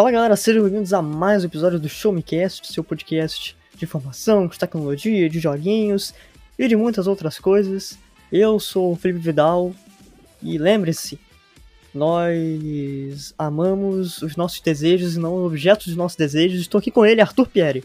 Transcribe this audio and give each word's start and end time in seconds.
Fala 0.00 0.10
galera, 0.10 0.34
sejam 0.34 0.62
bem-vindos 0.62 0.94
a 0.94 1.02
mais 1.02 1.42
um 1.42 1.46
episódio 1.46 1.78
do 1.78 1.86
Show 1.86 2.10
Me 2.10 2.22
Cast, 2.22 2.72
seu 2.72 2.82
podcast 2.82 3.54
de 3.76 3.84
informação, 3.84 4.46
de 4.46 4.58
tecnologia, 4.58 5.28
de 5.28 5.38
joguinhos 5.38 6.14
e 6.58 6.66
de 6.66 6.74
muitas 6.74 7.06
outras 7.06 7.38
coisas. 7.38 7.98
Eu 8.32 8.58
sou 8.58 8.92
o 8.92 8.96
Felipe 8.96 9.20
Vidal 9.20 9.74
e 10.42 10.56
lembre-se, 10.56 11.20
nós 11.92 13.34
amamos 13.36 14.22
os 14.22 14.36
nossos 14.36 14.60
desejos 14.60 15.16
e 15.16 15.18
não 15.18 15.36
os 15.36 15.44
objetos 15.44 15.88
dos 15.88 15.96
nossos 15.96 16.16
desejos. 16.16 16.62
Estou 16.62 16.78
aqui 16.78 16.90
com 16.90 17.04
ele, 17.04 17.20
Arthur 17.20 17.46
Pieri. 17.46 17.84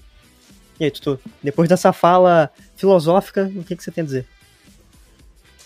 E 0.80 0.86
aí, 0.86 0.92
Tutu, 0.92 1.20
depois 1.44 1.68
dessa 1.68 1.92
fala 1.92 2.50
filosófica, 2.78 3.52
o 3.54 3.62
que, 3.62 3.76
que 3.76 3.84
você 3.84 3.92
tem 3.92 4.04
a 4.04 4.06
dizer? 4.06 4.26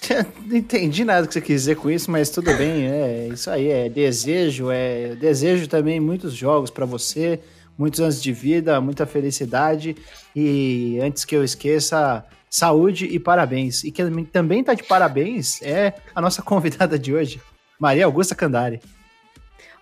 Não 0.46 0.58
entendi 0.58 1.04
nada 1.04 1.28
que 1.28 1.34
você 1.34 1.42
quis 1.42 1.62
dizer 1.62 1.76
com 1.76 1.90
isso, 1.90 2.10
mas 2.10 2.30
tudo 2.30 2.54
bem, 2.56 2.88
é 2.88 3.30
isso 3.32 3.50
aí, 3.50 3.68
é 3.70 3.90
desejo, 3.90 4.70
é 4.72 5.16
desejo 5.16 5.68
também 5.68 6.00
muitos 6.00 6.34
jogos 6.34 6.70
para 6.70 6.86
você, 6.86 7.40
muitos 7.78 8.00
anos 8.00 8.22
de 8.22 8.32
vida, 8.34 8.82
muita 8.82 9.06
felicidade 9.06 9.96
e 10.36 11.00
antes 11.02 11.26
que 11.26 11.36
eu 11.36 11.44
esqueça, 11.44 12.26
saúde 12.50 13.06
e 13.06 13.20
parabéns. 13.20 13.84
E 13.84 13.92
que 13.92 14.04
também 14.26 14.64
tá 14.64 14.74
de 14.74 14.84
parabéns 14.84 15.62
é 15.62 15.94
a 16.14 16.22
nossa 16.22 16.42
convidada 16.44 16.98
de 16.98 17.14
hoje, 17.14 17.40
Maria 17.80 18.06
Augusta 18.06 18.36
Candari. 18.36 18.82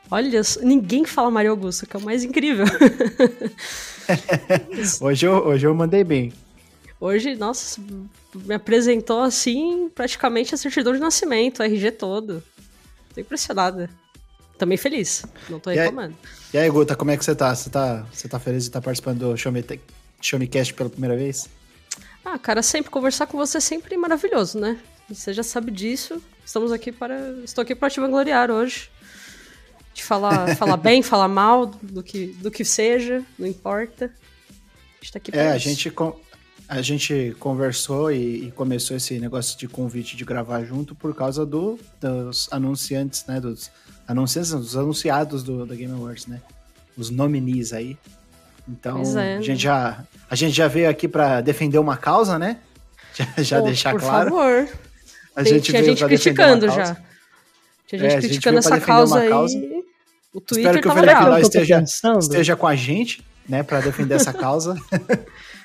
Olha, 0.09 0.41
ninguém 0.61 1.03
fala 1.03 1.29
Maria 1.29 1.49
Augusta, 1.49 1.85
que 1.85 1.95
é 1.95 1.99
o 1.99 2.03
mais 2.03 2.23
incrível. 2.23 2.65
hoje, 5.01 5.25
eu, 5.25 5.33
hoje 5.33 5.67
eu 5.67 5.75
mandei 5.75 6.03
bem. 6.03 6.31
Hoje, 6.99 7.35
nossa, 7.35 7.79
me 8.33 8.55
apresentou 8.55 9.21
assim, 9.21 9.89
praticamente 9.93 10.55
a 10.55 10.57
certidão 10.57 10.93
de 10.93 10.99
nascimento, 10.99 11.59
o 11.59 11.63
RG 11.63 11.91
todo. 11.91 12.43
Tô 13.13 13.21
impressionada. 13.21 13.89
Também 14.57 14.77
feliz, 14.77 15.23
não 15.49 15.59
tô 15.59 15.69
reclamando. 15.69 16.15
E 16.51 16.57
aí, 16.57 16.63
e 16.63 16.65
aí, 16.65 16.69
Guta, 16.69 16.95
como 16.95 17.11
é 17.11 17.17
que 17.17 17.23
você 17.23 17.35
tá? 17.35 17.53
Você 17.55 17.69
tá, 17.69 18.05
você 18.11 18.27
tá 18.27 18.39
feliz 18.39 18.63
de 18.63 18.69
estar 18.69 18.81
tá 18.81 18.85
participando 18.85 19.19
do 19.19 19.37
Show 19.37 19.51
Me, 19.51 19.63
Show 20.19 20.39
Me 20.39 20.47
Cast 20.47 20.73
pela 20.73 20.89
primeira 20.89 21.15
vez? 21.15 21.47
Ah, 22.25 22.39
cara, 22.39 22.63
sempre 22.63 22.89
conversar 22.89 23.27
com 23.27 23.37
você 23.37 23.57
é 23.59 23.61
sempre 23.61 23.95
maravilhoso, 23.95 24.59
né? 24.59 24.79
Você 25.07 25.31
já 25.31 25.43
sabe 25.43 25.71
disso. 25.71 26.21
Estamos 26.43 26.71
aqui 26.71 26.91
para. 26.91 27.29
Estou 27.43 27.61
aqui 27.61 27.75
para 27.75 27.89
te 27.89 27.99
vangloriar 27.99 28.49
hoje. 28.49 28.89
De 29.93 30.03
falar, 30.03 30.55
falar 30.57 30.77
bem, 30.77 31.03
falar 31.03 31.27
mal, 31.27 31.67
do 31.67 32.01
que, 32.01 32.27
do 32.39 32.49
que 32.49 32.65
seja, 32.65 33.23
não 33.37 33.47
importa. 33.47 34.05
A 34.05 35.03
gente 35.03 35.13
tá 35.13 35.17
aqui 35.19 35.31
para 35.31 35.41
É, 35.41 35.47
isso. 35.47 35.55
a 35.55 35.57
gente, 35.59 35.91
a 36.67 36.81
gente 36.81 37.35
conversou 37.39 38.11
e, 38.11 38.47
e, 38.47 38.51
começou 38.51 38.97
esse 38.97 39.17
negócio 39.19 39.57
de 39.57 39.67
convite 39.67 40.17
de 40.17 40.25
gravar 40.25 40.63
junto 40.63 40.93
por 40.93 41.15
causa 41.15 41.45
do, 41.45 41.79
dos 41.99 42.49
anunciantes, 42.51 43.25
né? 43.25 43.39
Dos 43.39 43.71
anunciantes, 44.07 44.51
dos 44.51 44.75
anunciados 44.75 45.43
do, 45.43 45.65
do 45.65 45.75
Game 45.75 45.93
Awards, 45.93 46.27
né? 46.27 46.41
Os 46.97 47.09
nominees 47.09 47.71
aí. 47.71 47.97
Então, 48.67 49.01
é, 49.17 49.37
a, 49.37 49.41
gente 49.41 49.63
já, 49.63 50.03
a 50.29 50.35
gente 50.35 50.53
já 50.53 50.67
veio 50.67 50.89
aqui 50.89 51.07
para 51.07 51.39
defender 51.39 51.77
uma 51.77 51.95
causa, 51.95 52.37
né? 52.37 52.57
Já, 53.17 53.41
já 53.41 53.59
Pô, 53.59 53.65
deixar 53.65 53.91
por 53.93 54.01
claro. 54.01 54.29
Por 54.29 54.37
favor. 54.37 54.69
A 55.35 55.43
Tem, 55.43 55.53
gente 55.53 55.71
tinha 55.71 55.83
gente 55.83 56.05
criticando 56.05 56.67
já. 56.67 56.95
Tinha 57.87 57.99
gente 57.99 58.13
é, 58.13 58.19
criticando 58.19 58.61
gente 58.61 58.73
essa 58.73 58.79
causa 58.79 59.19
aí. 59.21 59.29
Causa. 59.29 59.57
O 60.31 60.39
Twitter 60.39 60.75
Espero 60.75 60.81
que 60.81 60.87
o 60.87 60.91
Felipe 60.91 61.41
esteja, 61.41 61.83
esteja 62.19 62.55
com 62.55 62.67
a 62.67 62.75
gente, 62.75 63.25
né, 63.49 63.63
para 63.63 63.81
defender 63.81 64.13
essa 64.13 64.31
causa. 64.31 64.75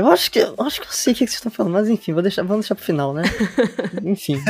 Eu 0.00 0.08
acho 0.08 0.30
que 0.30 0.38
eu 0.38 0.54
acho 0.60 0.80
que 0.80 0.86
eu 0.86 0.92
sei 0.92 1.12
o 1.12 1.16
que 1.16 1.26
vocês 1.26 1.34
estão 1.34 1.52
falando, 1.52 1.74
mas 1.74 1.86
enfim, 1.88 2.14
vou 2.14 2.22
deixar, 2.22 2.42
vamos 2.42 2.64
deixar 2.64 2.74
pro 2.74 2.84
final, 2.84 3.12
né? 3.12 3.22
enfim, 4.02 4.40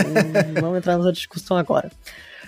vamos 0.60 0.78
entrar 0.78 0.96
nessa 0.96 1.12
discussão 1.12 1.56
agora. 1.56 1.90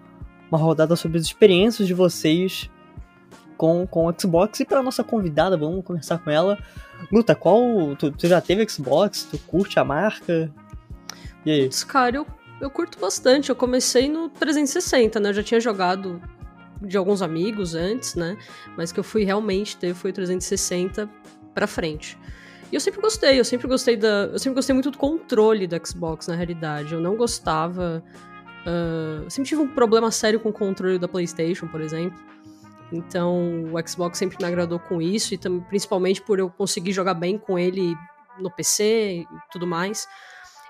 uma 0.51 0.57
rodada 0.57 0.95
sobre 0.95 1.17
as 1.17 1.25
experiências 1.25 1.87
de 1.87 1.93
vocês 1.93 2.69
com, 3.59 3.85
com 3.85 4.07
o 4.07 4.13
Xbox. 4.17 4.61
E 4.61 4.65
para 4.65 4.81
nossa 4.81 5.03
convidada, 5.03 5.57
vamos 5.57 5.83
conversar 5.83 6.17
com 6.19 6.29
ela. 6.29 6.57
Luta, 7.11 7.35
qual. 7.35 7.95
Tu, 7.97 8.11
tu, 8.11 8.27
já 8.27 8.39
teve 8.39 8.67
Xbox? 8.67 9.27
Tu 9.29 9.37
curte 9.39 9.79
a 9.79 9.83
marca? 9.83 10.51
E 11.45 11.51
aí? 11.51 11.69
Cara, 11.87 12.15
eu, 12.15 12.27
eu 12.61 12.69
curto 12.69 12.97
bastante. 12.99 13.49
Eu 13.49 13.55
comecei 13.55 14.09
no 14.09 14.29
360, 14.29 15.19
né? 15.19 15.29
Eu 15.29 15.33
já 15.33 15.43
tinha 15.43 15.59
jogado 15.59 16.21
de 16.81 16.97
alguns 16.97 17.21
amigos 17.21 17.75
antes, 17.75 18.15
né? 18.15 18.37
Mas 18.77 18.91
que 18.91 18.99
eu 18.99 19.03
fui 19.03 19.23
realmente 19.23 19.75
ter 19.77 19.93
foi 19.93 20.13
360 20.13 21.09
pra 21.53 21.67
frente. 21.67 22.17
E 22.71 22.75
eu 22.75 22.79
sempre 22.79 23.01
gostei, 23.01 23.39
eu 23.39 23.45
sempre 23.45 23.67
gostei 23.67 23.97
da. 23.97 24.29
Eu 24.31 24.39
sempre 24.39 24.55
gostei 24.55 24.73
muito 24.73 24.91
do 24.91 24.97
controle 24.97 25.67
do 25.67 25.75
Xbox, 25.85 26.27
na 26.27 26.35
realidade. 26.35 26.93
Eu 26.93 27.01
não 27.01 27.15
gostava 27.15 28.03
Uh, 28.65 29.23
eu 29.23 29.29
sempre 29.29 29.49
tive 29.49 29.61
um 29.61 29.67
problema 29.67 30.11
sério 30.11 30.39
com 30.39 30.49
o 30.49 30.53
controle 30.53 30.99
da 30.99 31.07
PlayStation, 31.07 31.67
por 31.67 31.81
exemplo. 31.81 32.19
Então, 32.91 33.65
o 33.71 33.87
Xbox 33.87 34.17
sempre 34.17 34.37
me 34.39 34.45
agradou 34.45 34.79
com 34.79 35.01
isso, 35.01 35.33
e 35.33 35.37
também, 35.37 35.61
principalmente 35.61 36.21
por 36.21 36.39
eu 36.39 36.49
conseguir 36.49 36.91
jogar 36.91 37.13
bem 37.13 37.37
com 37.37 37.57
ele 37.57 37.95
no 38.39 38.49
PC 38.49 39.21
e 39.21 39.27
tudo 39.51 39.67
mais. 39.67 40.07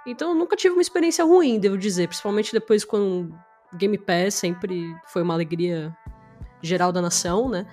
Então, 0.06 0.30
eu 0.30 0.36
nunca 0.36 0.56
tive 0.56 0.74
uma 0.74 0.82
experiência 0.82 1.24
ruim, 1.24 1.60
devo 1.60 1.78
dizer. 1.78 2.08
Principalmente 2.08 2.52
depois 2.52 2.84
quando 2.84 3.34
o 3.72 3.78
Game 3.78 3.98
Pass 3.98 4.36
sempre 4.36 4.94
foi 5.06 5.22
uma 5.22 5.34
alegria 5.34 5.96
geral 6.62 6.92
da 6.92 7.02
nação, 7.02 7.48
né? 7.48 7.66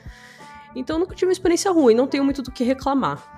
Então, 0.75 0.97
eu 0.97 1.01
nunca 1.01 1.15
tive 1.15 1.27
uma 1.27 1.33
experiência 1.33 1.71
ruim, 1.73 1.95
não 1.95 2.07
tenho 2.07 2.25
muito 2.25 2.43
do 2.43 2.53
que 2.53 2.63
reclamar 2.63 3.37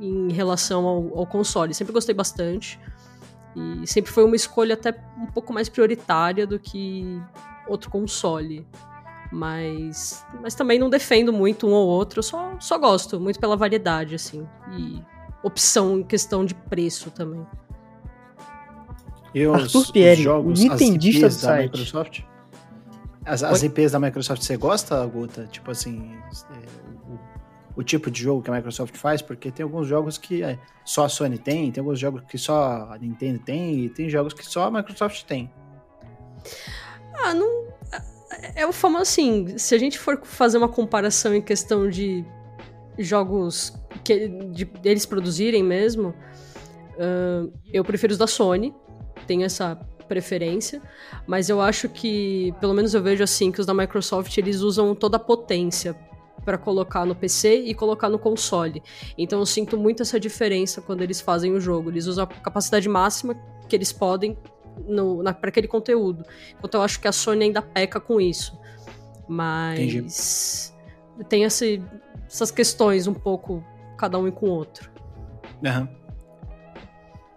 em 0.00 0.30
relação 0.32 0.86
ao, 0.86 1.18
ao 1.18 1.26
console. 1.26 1.74
Sempre 1.74 1.92
gostei 1.92 2.14
bastante. 2.14 2.78
E 3.82 3.86
sempre 3.86 4.10
foi 4.10 4.24
uma 4.24 4.36
escolha 4.36 4.74
até 4.74 4.94
um 5.16 5.26
pouco 5.26 5.52
mais 5.52 5.68
prioritária 5.68 6.46
do 6.46 6.58
que 6.58 7.20
outro 7.66 7.90
console. 7.90 8.66
Mas, 9.30 10.24
mas 10.40 10.54
também 10.54 10.78
não 10.78 10.88
defendo 10.88 11.32
muito 11.32 11.66
um 11.66 11.72
ou 11.72 11.86
outro, 11.86 12.20
eu 12.20 12.22
só, 12.22 12.56
só 12.58 12.78
gosto, 12.78 13.20
muito 13.20 13.38
pela 13.38 13.56
variedade, 13.56 14.14
assim. 14.14 14.46
E 14.72 15.02
opção 15.42 15.98
em 15.98 16.02
questão 16.02 16.44
de 16.44 16.54
preço 16.54 17.10
também. 17.10 17.46
E 19.34 19.46
os, 19.46 19.62
Arthur 19.62 19.92
Pierre, 19.92 20.20
os 20.20 20.24
jogos, 20.24 20.60
Nintendista 20.60 21.26
as 21.26 21.34
IPs 21.34 21.42
da 21.42 21.56
Microsoft? 21.58 22.20
As, 23.24 23.42
as 23.42 23.62
IPs 23.62 23.92
da 23.92 24.00
Microsoft 24.00 24.42
você 24.42 24.56
gosta, 24.56 25.04
Guta? 25.06 25.46
Tipo 25.50 25.70
assim, 25.70 26.16
o 27.78 27.84
tipo 27.84 28.10
de 28.10 28.20
jogo 28.20 28.42
que 28.42 28.50
a 28.50 28.54
Microsoft 28.54 28.96
faz, 28.96 29.22
porque 29.22 29.52
tem 29.52 29.62
alguns 29.62 29.86
jogos 29.86 30.18
que 30.18 30.42
é, 30.42 30.58
só 30.84 31.04
a 31.04 31.08
Sony 31.08 31.38
tem, 31.38 31.70
tem 31.70 31.80
alguns 31.80 32.00
jogos 32.00 32.24
que 32.28 32.36
só 32.36 32.88
a 32.90 32.98
Nintendo 32.98 33.38
tem, 33.38 33.84
e 33.84 33.88
tem 33.88 34.10
jogos 34.10 34.34
que 34.34 34.44
só 34.44 34.64
a 34.64 34.70
Microsoft 34.70 35.22
tem. 35.22 35.48
Ah, 37.22 37.32
não. 37.32 37.68
É 38.56 38.66
o 38.66 38.72
famoso 38.72 39.02
assim, 39.02 39.56
se 39.56 39.76
a 39.76 39.78
gente 39.78 39.96
for 39.96 40.20
fazer 40.24 40.58
uma 40.58 40.68
comparação 40.68 41.32
em 41.32 41.40
questão 41.40 41.88
de 41.88 42.24
jogos 42.98 43.72
que 44.02 44.26
de, 44.26 44.68
eles 44.82 45.06
produzirem 45.06 45.62
mesmo, 45.62 46.08
uh, 46.08 47.52
eu 47.72 47.84
prefiro 47.84 48.10
os 48.12 48.18
da 48.18 48.26
Sony. 48.26 48.74
Tem 49.24 49.44
essa 49.44 49.76
preferência, 50.08 50.82
mas 51.28 51.48
eu 51.48 51.60
acho 51.60 51.88
que, 51.88 52.52
pelo 52.60 52.74
menos 52.74 52.92
eu 52.92 53.02
vejo 53.02 53.22
assim, 53.22 53.52
que 53.52 53.60
os 53.60 53.66
da 53.66 53.74
Microsoft 53.74 54.36
eles 54.36 54.62
usam 54.62 54.96
toda 54.96 55.16
a 55.16 55.20
potência 55.20 55.94
para 56.48 56.56
colocar 56.56 57.04
no 57.04 57.14
PC 57.14 57.56
e 57.56 57.74
colocar 57.74 58.08
no 58.08 58.18
console. 58.18 58.82
Então 59.18 59.38
eu 59.38 59.44
sinto 59.44 59.76
muito 59.76 60.02
essa 60.02 60.18
diferença 60.18 60.80
quando 60.80 61.02
eles 61.02 61.20
fazem 61.20 61.52
o 61.52 61.60
jogo. 61.60 61.90
Eles 61.90 62.06
usam 62.06 62.24
a 62.24 62.26
capacidade 62.26 62.88
máxima 62.88 63.34
que 63.68 63.76
eles 63.76 63.92
podem 63.92 64.34
para 65.38 65.50
aquele 65.50 65.68
conteúdo. 65.68 66.24
Enquanto 66.56 66.72
eu 66.72 66.80
acho 66.80 66.98
que 67.00 67.06
a 67.06 67.12
Sony 67.12 67.44
ainda 67.44 67.60
peca 67.60 68.00
com 68.00 68.18
isso. 68.18 68.58
Mas 69.28 70.74
Entendi. 71.16 71.28
tem 71.28 71.42
esse, 71.42 71.82
essas 72.26 72.50
questões 72.50 73.06
um 73.06 73.12
pouco, 73.12 73.62
cada 73.98 74.18
um 74.18 74.30
com 74.30 74.46
o 74.46 74.50
outro. 74.50 74.90
Uhum. 75.62 75.86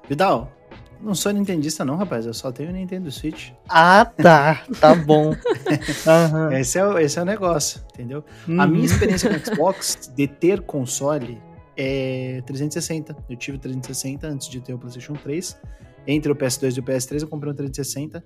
Vidal, 0.08 0.54
não 1.02 1.16
sou 1.16 1.32
nintendista 1.32 1.84
não, 1.84 1.96
rapaz. 1.96 2.26
Eu 2.26 2.34
só 2.34 2.52
tenho 2.52 2.72
Nintendo 2.72 3.12
Switch. 3.12 3.52
Ah, 3.68 4.06
tá. 4.06 4.64
Tá 4.80 4.96
bom. 4.96 5.30
uhum. 5.32 6.52
esse, 6.54 6.78
é, 6.78 6.86
o, 6.86 6.98
esse 6.98 7.18
é 7.18 7.22
o 7.22 7.26
negócio, 7.26 7.82
entendeu? 7.94 8.24
Uhum. 8.48 8.62
A 8.62 8.68
minha 8.68 8.80
uhum. 8.80 8.86
experiência 8.86 9.30
com 9.30 9.40
Xbox 9.54 10.12
de 10.16 10.28
ter 10.28 10.62
console 10.62 11.42
é 11.76 12.42
360. 12.46 13.16
Eu 13.30 13.36
tive 13.36 13.58
360 13.58 14.28
antes 14.28 14.48
de 14.50 14.62
ter 14.62 14.74
o 14.74 14.78
PlayStation 14.78 15.14
3. 15.14 15.58
Entre 16.08 16.32
o 16.32 16.36
PS2 16.36 16.78
e 16.78 16.80
o 16.80 16.84
PS3 16.84 17.22
eu 17.22 17.28
comprei 17.28 17.52
um 17.52 17.56
360. 17.56 18.24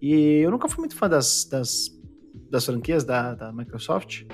E 0.00 0.40
eu 0.40 0.50
nunca 0.50 0.68
fui 0.68 0.80
muito 0.80 0.96
fã 0.96 1.08
das, 1.08 1.44
das, 1.44 1.90
das 2.50 2.64
franquias 2.64 3.04
da, 3.04 3.34
da 3.34 3.52
Microsoft. 3.52 4.24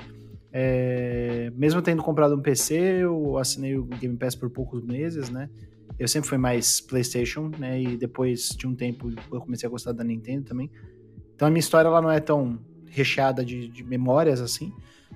É, 0.51 1.51
mesmo 1.55 1.81
tendo 1.81 2.01
comprado 2.01 2.35
um 2.35 2.41
PC, 2.41 2.75
eu 2.75 3.37
assinei 3.37 3.77
o 3.77 3.83
Game 3.83 4.15
Pass 4.15 4.35
por 4.35 4.49
poucos 4.49 4.81
meses, 4.83 5.29
né? 5.29 5.49
Eu 5.97 6.07
sempre 6.07 6.27
fui 6.27 6.37
mais 6.37 6.81
PlayStation, 6.81 7.49
né? 7.57 7.81
E 7.81 7.97
depois 7.97 8.49
de 8.49 8.67
um 8.67 8.75
tempo 8.75 9.11
eu 9.31 9.39
comecei 9.41 9.67
a 9.67 9.69
gostar 9.69 9.91
da 9.93 10.03
Nintendo 10.03 10.45
também. 10.45 10.69
Então 11.35 11.47
a 11.47 11.51
minha 11.51 11.59
história 11.59 11.87
ela 11.87 12.01
não 12.01 12.11
é 12.11 12.19
tão 12.19 12.59
recheada 12.89 13.43
de, 13.43 13.67
de 13.67 13.83
memórias 13.83 14.41
assim. 14.41 14.73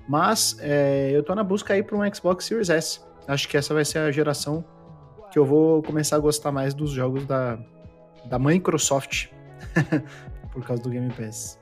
Mas 0.08 0.56
é, 0.60 1.10
eu 1.12 1.22
tô 1.22 1.34
na 1.34 1.44
busca 1.44 1.74
aí 1.74 1.82
para 1.82 1.96
um 1.96 2.14
Xbox 2.14 2.44
Series 2.44 2.70
S. 2.70 3.00
Acho 3.28 3.48
que 3.48 3.56
essa 3.56 3.72
vai 3.72 3.84
ser 3.84 3.98
a 3.98 4.10
geração 4.10 4.64
que 5.30 5.38
eu 5.38 5.44
vou 5.44 5.82
começar 5.82 6.16
a 6.16 6.18
gostar 6.18 6.50
mais 6.50 6.74
dos 6.74 6.90
jogos 6.90 7.24
da, 7.24 7.58
da 8.26 8.38
Microsoft 8.38 9.28
por 10.52 10.64
causa 10.64 10.82
do 10.82 10.90
Game 10.90 11.10
Pass. 11.12 11.58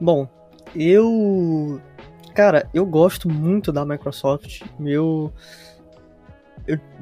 Bom, 0.00 0.28
eu. 0.74 1.80
Cara, 2.34 2.68
eu 2.74 2.84
gosto 2.84 3.28
muito 3.28 3.70
da 3.70 3.84
Microsoft. 3.84 4.62
Meu. 4.78 4.94
Eu, 4.94 5.32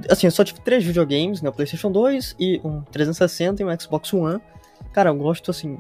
assim, 0.09 0.27
eu 0.27 0.31
só 0.31 0.45
tive 0.45 0.61
três 0.61 0.85
videogames, 0.85 1.41
né? 1.41 1.49
O 1.49 1.53
PlayStation 1.53 1.91
2 1.91 2.37
e 2.39 2.61
um 2.65 2.83
360 2.83 3.63
e 3.63 3.67
um 3.67 3.81
Xbox 3.81 4.13
One. 4.13 4.41
Cara, 4.93 5.11
eu 5.11 5.17
gosto, 5.17 5.51
assim, 5.51 5.79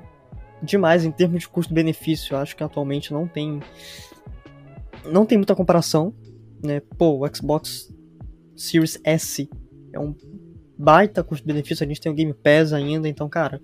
demais 0.62 1.04
em 1.04 1.10
termos 1.10 1.40
de 1.40 1.48
custo-benefício. 1.48 2.34
Eu 2.34 2.38
acho 2.38 2.56
que 2.56 2.62
atualmente 2.62 3.12
não 3.12 3.26
tem. 3.26 3.60
Não 5.04 5.26
tem 5.26 5.36
muita 5.36 5.54
comparação, 5.54 6.14
né? 6.62 6.80
Pô, 6.96 7.18
o 7.18 7.34
Xbox 7.34 7.92
Series 8.54 9.00
S 9.02 9.48
é 9.92 9.98
um 9.98 10.14
baita 10.78 11.24
custo-benefício. 11.24 11.84
A 11.84 11.88
gente 11.88 12.00
tem 12.00 12.12
o 12.12 12.14
Game 12.14 12.32
Pass 12.32 12.72
ainda, 12.72 13.08
então, 13.08 13.28
cara. 13.28 13.60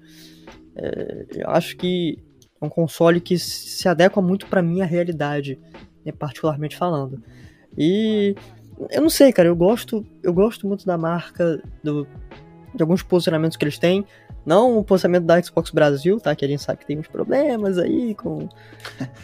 É, 0.74 1.26
eu 1.36 1.50
acho 1.50 1.76
que 1.76 2.18
é 2.60 2.64
um 2.64 2.68
console 2.68 3.20
que 3.20 3.38
se 3.38 3.88
adequa 3.88 4.20
muito 4.20 4.46
para 4.46 4.62
minha 4.62 4.84
realidade, 4.84 5.60
né, 6.04 6.12
particularmente 6.12 6.76
falando. 6.76 7.22
E 7.76 8.34
eu 8.90 9.02
não 9.02 9.10
sei, 9.10 9.32
cara, 9.32 9.48
eu 9.48 9.56
gosto, 9.56 10.06
eu 10.22 10.32
gosto 10.32 10.66
muito 10.66 10.86
da 10.86 10.96
marca, 10.96 11.62
do, 11.82 12.06
de 12.74 12.82
alguns 12.82 13.02
posicionamentos 13.02 13.56
que 13.56 13.64
eles 13.64 13.78
têm. 13.78 14.04
Não 14.46 14.78
o 14.78 14.84
posicionamento 14.84 15.26
da 15.26 15.42
Xbox 15.42 15.70
Brasil, 15.70 16.18
tá? 16.18 16.34
Que 16.34 16.44
a 16.44 16.48
gente 16.48 16.62
sabe 16.62 16.78
que 16.78 16.86
tem 16.86 16.98
uns 16.98 17.08
problemas 17.08 17.76
aí 17.76 18.14
com. 18.14 18.48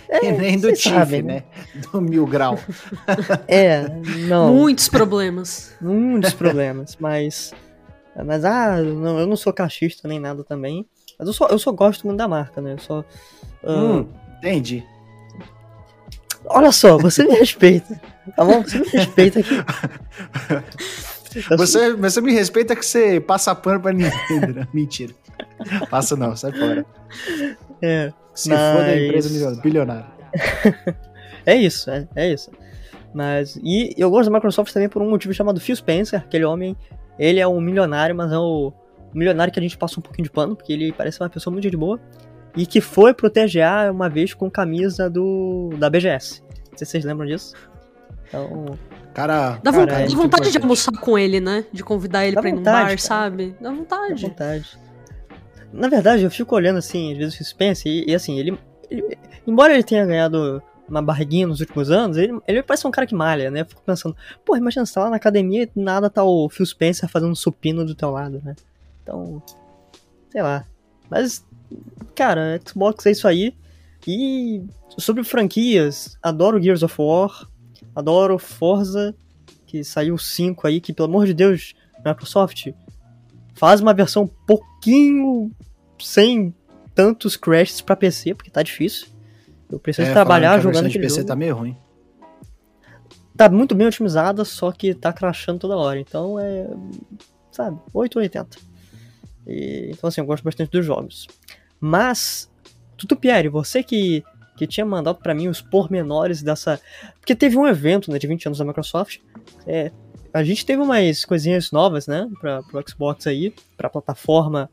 É, 0.08 0.26
e 0.26 0.32
nem 0.32 0.60
do 0.60 0.72
TIF, 0.72 1.22
né? 1.22 1.44
Do 1.90 2.00
Mil 2.00 2.26
Grau. 2.26 2.58
é, 3.48 3.88
não. 4.28 4.54
Muitos 4.54 4.88
problemas. 4.88 5.74
Muitos 5.80 6.34
problemas, 6.34 6.96
mas. 7.00 7.54
Mas, 8.24 8.44
ah, 8.44 8.80
não, 8.80 9.18
eu 9.18 9.26
não 9.26 9.36
sou 9.36 9.52
cachista 9.52 10.06
nem 10.06 10.20
nada 10.20 10.44
também. 10.44 10.86
Mas 11.18 11.26
eu 11.26 11.34
só, 11.34 11.48
eu 11.48 11.58
só 11.58 11.72
gosto 11.72 12.06
muito 12.06 12.18
da 12.18 12.28
marca, 12.28 12.60
né? 12.60 12.74
Eu 12.74 12.78
só. 12.78 13.00
Uh... 13.62 13.70
Hum, 13.70 14.08
entendi. 14.38 14.84
Olha 16.44 16.70
só, 16.70 16.98
você 16.98 17.24
me 17.24 17.34
respeita. 17.38 18.00
Tá 18.36 18.44
bom? 18.44 18.62
Você 18.62 18.78
me 18.78 18.88
respeita 18.88 19.40
aqui. 19.40 19.54
Você, 21.56 21.94
você 21.94 22.20
me 22.20 22.32
respeita 22.32 22.76
que 22.76 22.86
você 22.86 23.20
passa 23.20 23.54
pano 23.54 23.80
pra 23.80 23.92
Nintendo, 23.92 24.54
né? 24.54 24.68
Mentira. 24.72 25.12
Passa 25.90 26.14
não, 26.14 26.36
sai 26.36 26.52
fora. 26.52 26.86
É. 27.82 28.12
Se 28.34 28.50
mas... 28.50 28.76
for 28.76 28.84
da 28.84 28.96
empresa 28.96 29.60
bilionária. 29.60 30.06
é 31.44 31.56
isso, 31.56 31.90
é, 31.90 32.06
é 32.14 32.32
isso. 32.32 32.50
Mas. 33.12 33.58
E 33.62 33.94
eu 33.96 34.10
gosto 34.10 34.30
da 34.30 34.36
Microsoft 34.36 34.72
também 34.72 34.88
por 34.88 35.02
um 35.02 35.10
motivo 35.10 35.34
chamado 35.34 35.60
Phil 35.60 35.74
Spencer, 35.74 36.20
aquele 36.20 36.44
homem. 36.44 36.76
Ele 37.18 37.40
é 37.40 37.46
um 37.46 37.60
milionário, 37.60 38.14
mas 38.14 38.32
é 38.32 38.38
o 38.38 38.72
milionário 39.12 39.52
que 39.52 39.58
a 39.58 39.62
gente 39.62 39.78
passa 39.78 40.00
um 40.00 40.02
pouquinho 40.02 40.24
de 40.24 40.30
pano, 40.30 40.56
porque 40.56 40.72
ele 40.72 40.92
parece 40.92 41.20
uma 41.20 41.28
pessoa 41.28 41.52
muito 41.52 41.70
de 41.70 41.76
boa. 41.76 42.00
E 42.56 42.66
que 42.66 42.80
foi 42.80 43.12
proteger 43.12 43.66
uma 43.90 44.08
vez 44.08 44.34
com 44.34 44.48
camisa 44.48 45.10
do 45.10 45.70
da 45.78 45.90
BGS. 45.90 46.42
Não 46.70 46.78
sei 46.78 46.86
se 46.86 46.92
vocês 46.92 47.04
lembram 47.04 47.26
disso. 47.26 47.54
Então. 48.34 48.78
Cara, 49.14 49.60
dá 49.62 49.70
vontade, 49.70 50.12
é 50.12 50.16
dá 50.16 50.22
vontade 50.22 50.50
de 50.50 50.58
almoçar 50.58 50.92
com 50.98 51.16
ele, 51.16 51.38
né? 51.38 51.64
De 51.72 51.84
convidar 51.84 52.26
ele 52.26 52.34
dá 52.34 52.40
pra 52.40 52.50
ir 52.50 52.54
num 52.54 52.62
bar, 52.62 52.86
cara. 52.86 52.98
sabe? 52.98 53.54
Dá 53.60 53.70
vontade. 53.70 54.22
Dá 54.22 54.28
vontade. 54.28 54.78
Na 55.72 55.88
verdade, 55.88 56.24
eu 56.24 56.30
fico 56.30 56.54
olhando 56.54 56.78
assim, 56.78 57.12
às 57.12 57.18
vezes 57.18 57.40
o 57.40 57.44
Spence, 57.44 57.88
e, 57.88 58.10
e 58.10 58.14
assim, 58.14 58.38
ele, 58.38 58.58
ele, 58.90 59.16
Embora 59.46 59.72
ele 59.74 59.82
tenha 59.82 60.04
ganhado 60.04 60.62
uma 60.88 61.00
barriguinha 61.00 61.46
nos 61.46 61.60
últimos 61.60 61.90
anos, 61.90 62.16
ele, 62.16 62.38
ele 62.46 62.62
parece 62.62 62.86
um 62.86 62.90
cara 62.90 63.06
que 63.06 63.14
malha, 63.14 63.50
né? 63.50 63.60
Eu 63.60 63.66
fico 63.66 63.82
pensando, 63.82 64.16
pô, 64.44 64.56
imagina, 64.56 64.84
você 64.84 64.94
tá 64.94 65.04
lá 65.04 65.10
na 65.10 65.16
academia 65.16 65.62
e 65.64 65.80
nada 65.80 66.10
tá 66.10 66.24
o 66.24 66.48
Phil 66.48 66.66
Spencer 66.66 67.08
fazendo 67.08 67.34
supino 67.36 67.84
do 67.84 67.94
teu 67.94 68.10
lado, 68.10 68.42
né? 68.44 68.54
Então, 69.02 69.42
sei 70.30 70.42
lá. 70.42 70.64
Mas, 71.08 71.44
cara, 72.14 72.60
Xbox 72.66 73.06
é 73.06 73.10
isso 73.12 73.28
aí. 73.28 73.54
E 74.06 74.62
sobre 74.98 75.24
franquias, 75.24 76.18
adoro 76.22 76.62
Gears 76.62 76.82
of 76.82 76.94
War, 76.98 77.48
adoro 77.94 78.38
Forza, 78.38 79.14
que 79.66 79.84
saiu 79.84 80.16
5 80.16 80.66
aí, 80.66 80.80
que 80.80 80.92
pelo 80.92 81.08
amor 81.08 81.26
de 81.26 81.34
Deus, 81.34 81.74
Microsoft, 82.04 82.68
faz 83.54 83.80
uma 83.80 83.94
versão 83.94 84.24
um 84.24 84.30
pouquinho 84.46 85.50
sem 85.98 86.54
tantos 86.94 87.36
crashes 87.36 87.80
para 87.80 87.96
PC, 87.96 88.34
porque 88.34 88.50
tá 88.50 88.62
difícil. 88.62 89.08
Eu 89.70 89.78
preciso 89.78 90.08
é, 90.08 90.12
trabalhar 90.12 90.60
jogando 90.60 90.86
aquele 90.86 91.04
PC 91.04 91.16
jogo. 91.16 91.28
tá 91.28 91.36
meio 91.36 91.56
ruim. 91.56 91.76
Tá 93.36 93.48
muito 93.48 93.74
bem 93.74 93.86
otimizada, 93.86 94.44
só 94.44 94.70
que 94.70 94.94
tá 94.94 95.12
crashando 95.12 95.58
toda 95.58 95.76
hora. 95.76 95.98
Então 95.98 96.38
é, 96.38 96.68
sabe, 97.50 97.78
880. 97.92 98.58
E, 99.46 99.90
então, 99.92 100.08
assim, 100.08 100.20
eu 100.20 100.26
gosto 100.26 100.44
bastante 100.44 100.70
dos 100.70 100.84
jogos. 100.84 101.26
Mas, 101.80 102.50
Tutu 102.96 103.16
Pierre, 103.16 103.48
você 103.48 103.82
que, 103.82 104.24
que 104.56 104.66
tinha 104.66 104.86
mandado 104.86 105.18
para 105.18 105.34
mim 105.34 105.48
os 105.48 105.60
pormenores 105.60 106.42
dessa. 106.42 106.80
Porque 107.20 107.34
teve 107.34 107.56
um 107.56 107.66
evento 107.66 108.10
né, 108.10 108.18
de 108.18 108.26
20 108.26 108.46
anos 108.46 108.58
da 108.58 108.64
Microsoft. 108.64 109.18
É, 109.66 109.90
a 110.32 110.42
gente 110.42 110.66
teve 110.66 110.82
umas 110.82 111.24
coisinhas 111.24 111.70
novas, 111.70 112.06
né, 112.06 112.28
pra, 112.40 112.62
pro 112.62 112.84
Xbox 112.88 113.26
aí, 113.26 113.54
pra 113.76 113.90
plataforma 113.90 114.70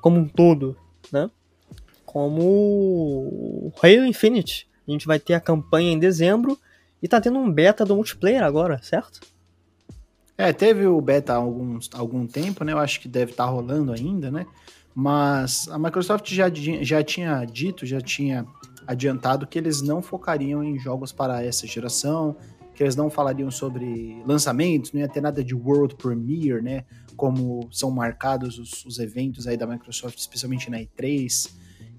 como 0.00 0.18
um 0.18 0.28
todo, 0.28 0.76
né? 1.12 1.30
Como 2.04 2.42
o 2.42 3.72
Halo 3.82 4.06
Infinite. 4.06 4.68
A 4.86 4.90
gente 4.90 5.06
vai 5.06 5.18
ter 5.18 5.34
a 5.34 5.40
campanha 5.40 5.92
em 5.92 5.98
dezembro 5.98 6.58
e 7.02 7.08
tá 7.08 7.20
tendo 7.20 7.38
um 7.38 7.50
beta 7.50 7.84
do 7.84 7.94
multiplayer 7.94 8.42
agora, 8.42 8.80
certo? 8.82 9.20
É, 10.36 10.52
teve 10.52 10.86
o 10.86 11.00
beta 11.00 11.34
há 11.34 11.36
algum, 11.36 12.26
tempo, 12.26 12.64
né? 12.64 12.72
Eu 12.72 12.78
acho 12.78 13.00
que 13.00 13.08
deve 13.08 13.32
estar 13.32 13.44
tá 13.44 13.50
rolando 13.50 13.92
ainda, 13.92 14.30
né? 14.30 14.46
Mas 14.94 15.68
a 15.68 15.78
Microsoft 15.78 16.32
já, 16.32 16.50
já 16.80 17.02
tinha 17.02 17.44
dito, 17.44 17.84
já 17.84 18.00
tinha 18.00 18.46
adiantado 18.88 19.46
que 19.46 19.58
eles 19.58 19.82
não 19.82 20.00
focariam 20.00 20.64
em 20.64 20.78
jogos 20.78 21.12
para 21.12 21.44
essa 21.44 21.66
geração, 21.66 22.34
que 22.74 22.82
eles 22.82 22.96
não 22.96 23.10
falariam 23.10 23.50
sobre 23.50 24.22
lançamentos, 24.24 24.92
não 24.92 25.00
ia 25.00 25.08
ter 25.08 25.20
nada 25.20 25.44
de 25.44 25.54
World 25.54 25.94
Premiere, 25.96 26.62
né? 26.62 26.86
Como 27.14 27.68
são 27.70 27.90
marcados 27.90 28.58
os, 28.58 28.86
os 28.86 28.98
eventos 28.98 29.46
aí 29.46 29.58
da 29.58 29.66
Microsoft, 29.66 30.16
especialmente 30.16 30.70
na 30.70 30.78
E3. 30.78 31.52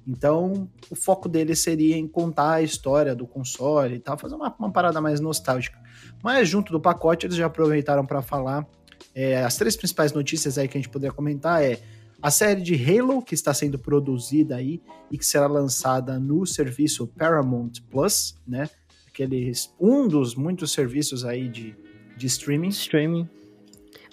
Então, 0.08 0.68
o 0.90 0.96
foco 0.96 1.30
deles 1.30 1.60
seria 1.60 1.96
em 1.96 2.08
contar 2.08 2.54
a 2.54 2.62
história 2.64 3.16
do 3.16 3.28
console 3.28 3.98
e 3.98 4.00
tal, 4.00 4.18
fazer 4.18 4.34
uma, 4.34 4.56
uma 4.58 4.72
parada 4.72 5.00
mais 5.00 5.20
nostálgica. 5.20 5.78
Mas 6.24 6.50
junto 6.50 6.72
do 6.72 6.80
pacote 6.80 7.28
eles 7.28 7.36
já 7.36 7.46
aproveitaram 7.46 8.04
para 8.04 8.24
falar 8.24 8.68
é, 9.14 9.44
as 9.44 9.58
três 9.58 9.76
principais 9.78 10.12
notícias 10.12 10.58
aí 10.58 10.68
que 10.68 10.76
a 10.76 10.82
gente 10.82 10.90
poderia 10.90 11.14
comentar 11.14 11.64
é 11.64 11.80
a 12.22 12.32
série 12.32 12.62
de 12.62 12.76
Halo 12.76 13.22
que 13.22 13.34
está 13.34 13.54
sendo 13.54 13.80
produzida 13.80 14.56
aí 14.56 14.82
e 15.12 15.18
que 15.18 15.26
será 15.26 15.48
lançada 15.48 16.20
no 16.20 16.46
serviço 16.46 17.08
Paramount 17.08 17.72
Plus, 17.90 18.36
né? 18.48 18.70
Aqueles 19.08 19.74
um 19.80 20.08
dos 20.08 20.36
muitos 20.36 20.72
serviços 20.72 21.26
aí 21.26 21.48
de, 21.48 21.76
de 22.18 22.28
streaming. 22.28 22.70
Streaming. 22.70 23.30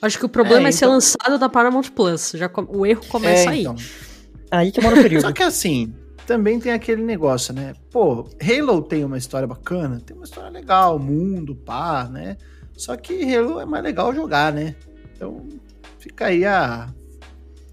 Acho 0.01 0.19
que 0.19 0.27
o 0.27 0.29
problema 0.29 0.69
é, 0.69 0.71
é 0.71 0.73
ser 0.73 0.85
então... 0.85 0.95
lançado 0.95 1.39
da 1.39 1.49
Paramount 1.49 1.91
Plus. 1.95 2.33
Já 2.35 2.51
o 2.69 2.85
erro 2.85 3.05
começa 3.07 3.45
é, 3.45 3.49
aí. 3.49 3.61
Então, 3.63 3.77
Aí 4.51 4.71
que 4.71 4.81
mora 4.81 4.99
o 4.99 5.03
perigo. 5.03 5.21
Só 5.21 5.33
que 5.33 5.43
assim, 5.43 5.95
também 6.27 6.59
tem 6.59 6.73
aquele 6.73 7.03
negócio, 7.03 7.53
né? 7.53 7.75
Pô, 7.91 8.29
Halo 8.41 8.83
tem 8.83 9.05
uma 9.05 9.19
história 9.19 9.47
bacana, 9.47 10.01
tem 10.05 10.17
uma 10.17 10.25
história 10.25 10.51
legal, 10.51 10.99
mundo, 10.99 11.55
pá, 11.55 12.09
né? 12.11 12.37
Só 12.77 12.97
que 12.97 13.35
Halo 13.35 13.61
é 13.61 13.65
mais 13.65 13.83
legal 13.83 14.15
jogar, 14.15 14.53
né? 14.53 14.77
Então, 15.15 15.47
fica 15.99 16.27
aí 16.27 16.45
a. 16.45 16.93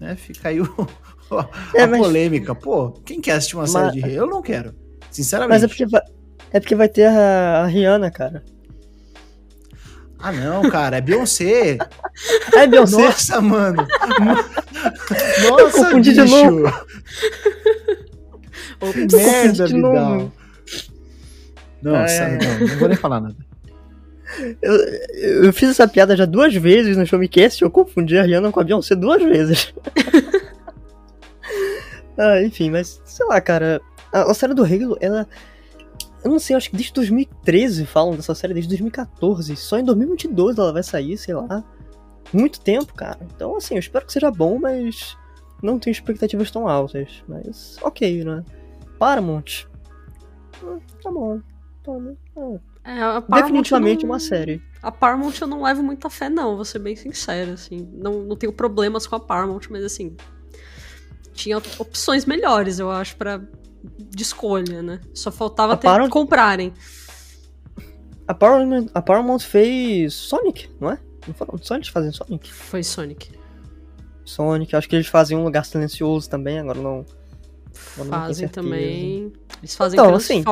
Né? 0.00 0.16
Fica 0.16 0.48
aí 0.48 0.60
o, 0.60 0.66
a 1.32 1.48
É, 1.74 1.86
mas- 1.86 2.00
polêmica. 2.00 2.54
Pô, 2.54 2.90
quem 3.04 3.20
quer 3.20 3.32
assistir 3.32 3.56
uma 3.56 3.62
Mas- 3.62 3.72
série 3.72 3.92
de 3.92 4.02
Halo? 4.02 4.12
Eu 4.14 4.26
não 4.26 4.42
quero. 4.42 4.74
Sinceramente. 5.10 5.54
Mas 5.54 5.62
é 5.64 5.68
porque 5.68 5.86
vai, 5.86 6.02
é 6.52 6.60
porque 6.60 6.74
vai 6.74 6.88
ter 6.88 7.06
a, 7.06 7.62
a 7.62 7.66
Rihanna, 7.66 8.10
cara. 8.10 8.42
Ah, 10.18 10.32
não, 10.32 10.68
cara, 10.70 10.96
é 10.96 11.00
Beyoncé. 11.00 11.76
É 12.54 12.66
Beyoncé. 12.66 12.96
Nossa, 13.02 13.40
mano. 13.40 13.86
Nossa, 15.50 15.84
confundi 15.84 16.12
de 16.14 16.22
bicho. 16.22 16.50
novo. 16.50 16.72
Merda, 19.12 19.66
de 19.66 19.74
novo. 19.74 20.32
Vidal. 21.82 21.96
Ai, 21.96 22.08
sabe, 22.08 22.38
ai, 22.46 22.58
não, 22.60 22.66
não 22.68 22.78
vou 22.78 22.88
nem 22.88 22.96
falar 22.96 23.20
nada. 23.20 23.36
Eu, 24.62 24.74
eu 25.44 25.52
fiz 25.52 25.70
essa 25.70 25.86
piada 25.86 26.16
já 26.16 26.24
duas 26.24 26.54
vezes 26.54 26.96
no 26.96 27.06
Showmecast 27.06 27.62
e 27.62 27.64
eu 27.64 27.70
confundi 27.70 28.18
a 28.18 28.22
Rihanna 28.22 28.50
com 28.50 28.60
a 28.60 28.64
Beyoncé 28.64 28.94
duas 28.94 29.22
vezes. 29.22 29.72
ah, 32.18 32.42
enfim, 32.42 32.70
mas 32.70 33.00
sei 33.04 33.26
lá, 33.26 33.40
cara. 33.40 33.80
A, 34.12 34.30
a 34.30 34.34
série 34.34 34.54
do 34.54 34.64
Halo, 34.64 34.96
ela. 35.00 35.26
Eu 36.24 36.30
não 36.30 36.38
sei, 36.38 36.54
eu 36.54 36.58
acho 36.58 36.70
que 36.70 36.76
desde 36.76 36.94
2013 36.94 37.84
falam 37.84 38.16
dessa 38.16 38.34
série, 38.34 38.54
desde 38.54 38.68
2014. 38.70 39.54
Só 39.56 39.78
em 39.78 39.84
2022 39.84 40.58
ela 40.58 40.72
vai 40.72 40.82
sair, 40.82 41.18
sei 41.18 41.34
lá. 41.34 41.62
Muito 42.32 42.60
tempo, 42.60 42.94
cara. 42.94 43.18
Então, 43.34 43.56
assim, 43.56 43.74
eu 43.74 43.80
espero 43.80 44.06
que 44.06 44.12
seja 44.12 44.30
bom, 44.30 44.58
mas. 44.58 45.16
Não 45.62 45.78
tenho 45.78 45.92
expectativas 45.92 46.50
tão 46.50 46.68
altas. 46.68 47.22
Mas, 47.28 47.76
ok, 47.82 48.24
né? 48.24 48.42
Paramount. 48.98 49.66
Hum, 50.62 50.78
Tá 51.02 51.10
bom. 51.10 51.40
Tá, 51.82 51.92
né? 51.98 52.14
Ah, 52.36 52.58
É, 52.84 53.20
Definitivamente 53.40 54.02
não- 54.04 54.12
uma 54.12 54.20
série. 54.20 54.62
A 54.82 54.92
Paramount 54.92 55.32
eu 55.40 55.46
não 55.46 55.62
levo 55.62 55.82
muita 55.82 56.10
fé, 56.10 56.28
não, 56.28 56.54
vou 56.56 56.64
ser 56.64 56.78
bem 56.80 56.94
sincero, 56.94 57.52
assim. 57.52 57.88
Não, 57.94 58.20
não 58.22 58.36
tenho 58.36 58.52
problemas 58.52 59.06
com 59.06 59.16
a 59.16 59.20
Paramount, 59.20 59.62
mas 59.70 59.82
assim. 59.84 60.14
Tinha 61.32 61.56
opções 61.78 62.26
melhores, 62.26 62.78
eu 62.78 62.90
acho, 62.90 63.16
pra, 63.16 63.40
de 63.98 64.22
escolha, 64.22 64.82
né? 64.82 65.00
Só 65.14 65.32
faltava 65.32 65.72
A 65.72 65.76
ter 65.76 65.86
Paramount- 65.86 66.10
comprarem. 66.12 66.72
A 68.28 68.34
Paramount, 68.34 68.86
a 68.94 69.02
Paramount 69.02 69.40
fez 69.40 70.14
Sonic, 70.14 70.70
não 70.80 70.90
é? 70.90 70.98
Não 71.26 71.34
foram 71.34 71.54
eles 71.74 71.88
fazem 71.88 72.12
Sonic? 72.12 72.52
Foi 72.52 72.82
Sonic. 72.82 73.30
Sonic, 74.24 74.76
acho 74.76 74.88
que 74.88 74.96
eles 74.96 75.06
fazem 75.06 75.36
um 75.36 75.42
lugar 75.44 75.64
silencioso 75.64 76.28
também, 76.28 76.58
agora 76.58 76.78
não. 76.80 77.04
Agora 77.94 78.08
não 78.10 78.18
Fazem 78.20 78.34
certeza. 78.46 78.52
também. 78.68 79.32
Eles 79.58 79.74
fazem 79.74 79.98
Então, 79.98 80.14
assim- 80.14 80.42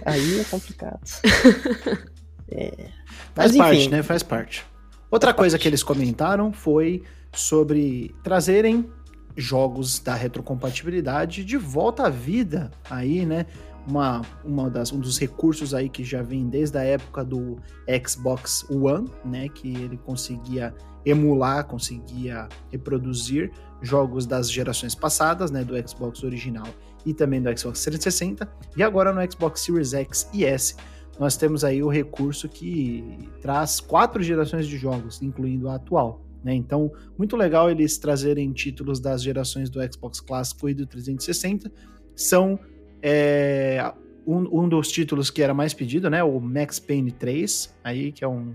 Transformers. 0.00 0.34
Aí 0.34 0.40
é 0.40 0.44
complicado. 0.44 1.00
é. 2.50 2.88
Faz 3.34 3.52
Mas 3.52 3.56
parte, 3.56 3.80
enfim, 3.80 3.88
né? 3.88 4.02
Faz 4.02 4.22
parte. 4.22 4.64
Outra 5.10 5.34
coisa 5.34 5.58
que 5.58 5.68
eles 5.68 5.82
comentaram 5.82 6.52
foi 6.52 7.02
sobre 7.34 8.14
trazerem 8.22 8.90
jogos 9.36 9.98
da 9.98 10.14
retrocompatibilidade 10.14 11.44
de 11.44 11.56
volta 11.56 12.06
à 12.06 12.10
vida 12.10 12.70
aí, 12.88 13.24
né? 13.24 13.46
Uma, 13.86 14.22
uma 14.44 14.70
das, 14.70 14.92
um 14.92 15.00
dos 15.00 15.18
recursos 15.18 15.74
aí 15.74 15.88
que 15.88 16.04
já 16.04 16.22
vem 16.22 16.48
desde 16.48 16.78
a 16.78 16.82
época 16.82 17.24
do 17.24 17.58
Xbox 18.06 18.64
One, 18.70 19.10
né? 19.24 19.48
Que 19.48 19.74
ele 19.74 19.96
conseguia 19.96 20.74
emular, 21.04 21.64
conseguia 21.64 22.48
reproduzir 22.70 23.50
jogos 23.80 24.24
das 24.24 24.50
gerações 24.50 24.94
passadas, 24.94 25.50
né? 25.50 25.64
Do 25.64 25.74
Xbox 25.88 26.22
original 26.22 26.68
e 27.04 27.14
também 27.14 27.40
do 27.40 27.48
Xbox 27.58 27.82
360. 27.82 28.48
E 28.76 28.82
agora 28.82 29.12
no 29.12 29.20
Xbox 29.30 29.60
Series 29.60 29.94
X 29.94 30.28
e 30.32 30.44
S 30.44 30.74
nós 31.18 31.36
temos 31.36 31.62
aí 31.64 31.82
o 31.82 31.88
recurso 31.88 32.48
que 32.48 33.28
traz 33.40 33.80
quatro 33.80 34.22
gerações 34.22 34.66
de 34.66 34.76
jogos, 34.76 35.20
incluindo 35.20 35.68
a 35.68 35.74
atual. 35.74 36.24
Né? 36.42 36.54
Então, 36.54 36.90
muito 37.16 37.36
legal 37.36 37.70
eles 37.70 37.98
trazerem 37.98 38.52
títulos 38.52 38.98
das 38.98 39.22
gerações 39.22 39.70
do 39.70 39.80
Xbox 39.92 40.20
Clássico 40.20 40.68
e 40.68 40.74
do 40.74 40.86
360. 40.86 41.70
São 42.16 42.58
é, 43.02 43.92
um, 44.26 44.62
um 44.64 44.68
dos 44.68 44.88
títulos 44.88 45.30
que 45.30 45.42
era 45.42 45.54
mais 45.54 45.74
pedido, 45.74 46.10
né? 46.10 46.22
O 46.22 46.40
Max 46.40 46.78
Payne 46.78 47.12
3, 47.12 47.74
aí, 47.84 48.12
que 48.12 48.24
é 48.24 48.28
um. 48.28 48.54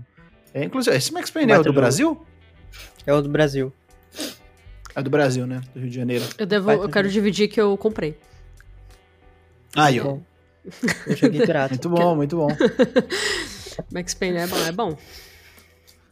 É, 0.52 0.64
inclusive, 0.64 0.96
esse 0.96 1.12
Max 1.12 1.30
Payne 1.30 1.52
é 1.52 1.58
o 1.58 1.62
do. 1.62 1.72
Brasil? 1.72 2.20
é 3.06 3.12
o 3.12 3.20
do 3.20 3.28
Brasil. 3.28 3.72
É 4.94 5.02
do 5.02 5.10
Brasil, 5.10 5.46
né? 5.46 5.60
Do 5.72 5.80
Rio 5.80 5.90
de 5.90 5.96
Janeiro. 5.96 6.24
Eu, 6.38 6.46
devo, 6.46 6.70
eu 6.70 6.88
quero 6.88 7.08
dividir 7.08 7.48
que 7.48 7.60
eu 7.60 7.76
comprei. 7.76 8.16
Aí, 9.76 10.00
ó. 10.00 10.04
Bom, 10.04 10.22
eu 11.06 11.16
joguei 11.16 11.40
pirata. 11.40 11.74
Muito 11.74 11.88
bom, 11.88 12.16
muito 12.16 12.36
bom. 12.36 12.48
Max 13.92 14.14
Payne 14.14 14.38
é 14.38 14.46
bom, 14.46 14.56
é 14.58 14.72
bom. 14.72 14.96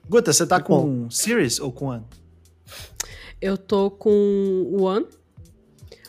Guta, 0.08 0.32
você 0.32 0.46
tá 0.46 0.60
com 0.60 1.10
Series 1.10 1.58
ou 1.58 1.72
com 1.72 1.86
One? 1.86 2.04
Eu 3.40 3.58
tô 3.58 3.90
com 3.90 4.10
o 4.10 4.82
One, 4.82 5.06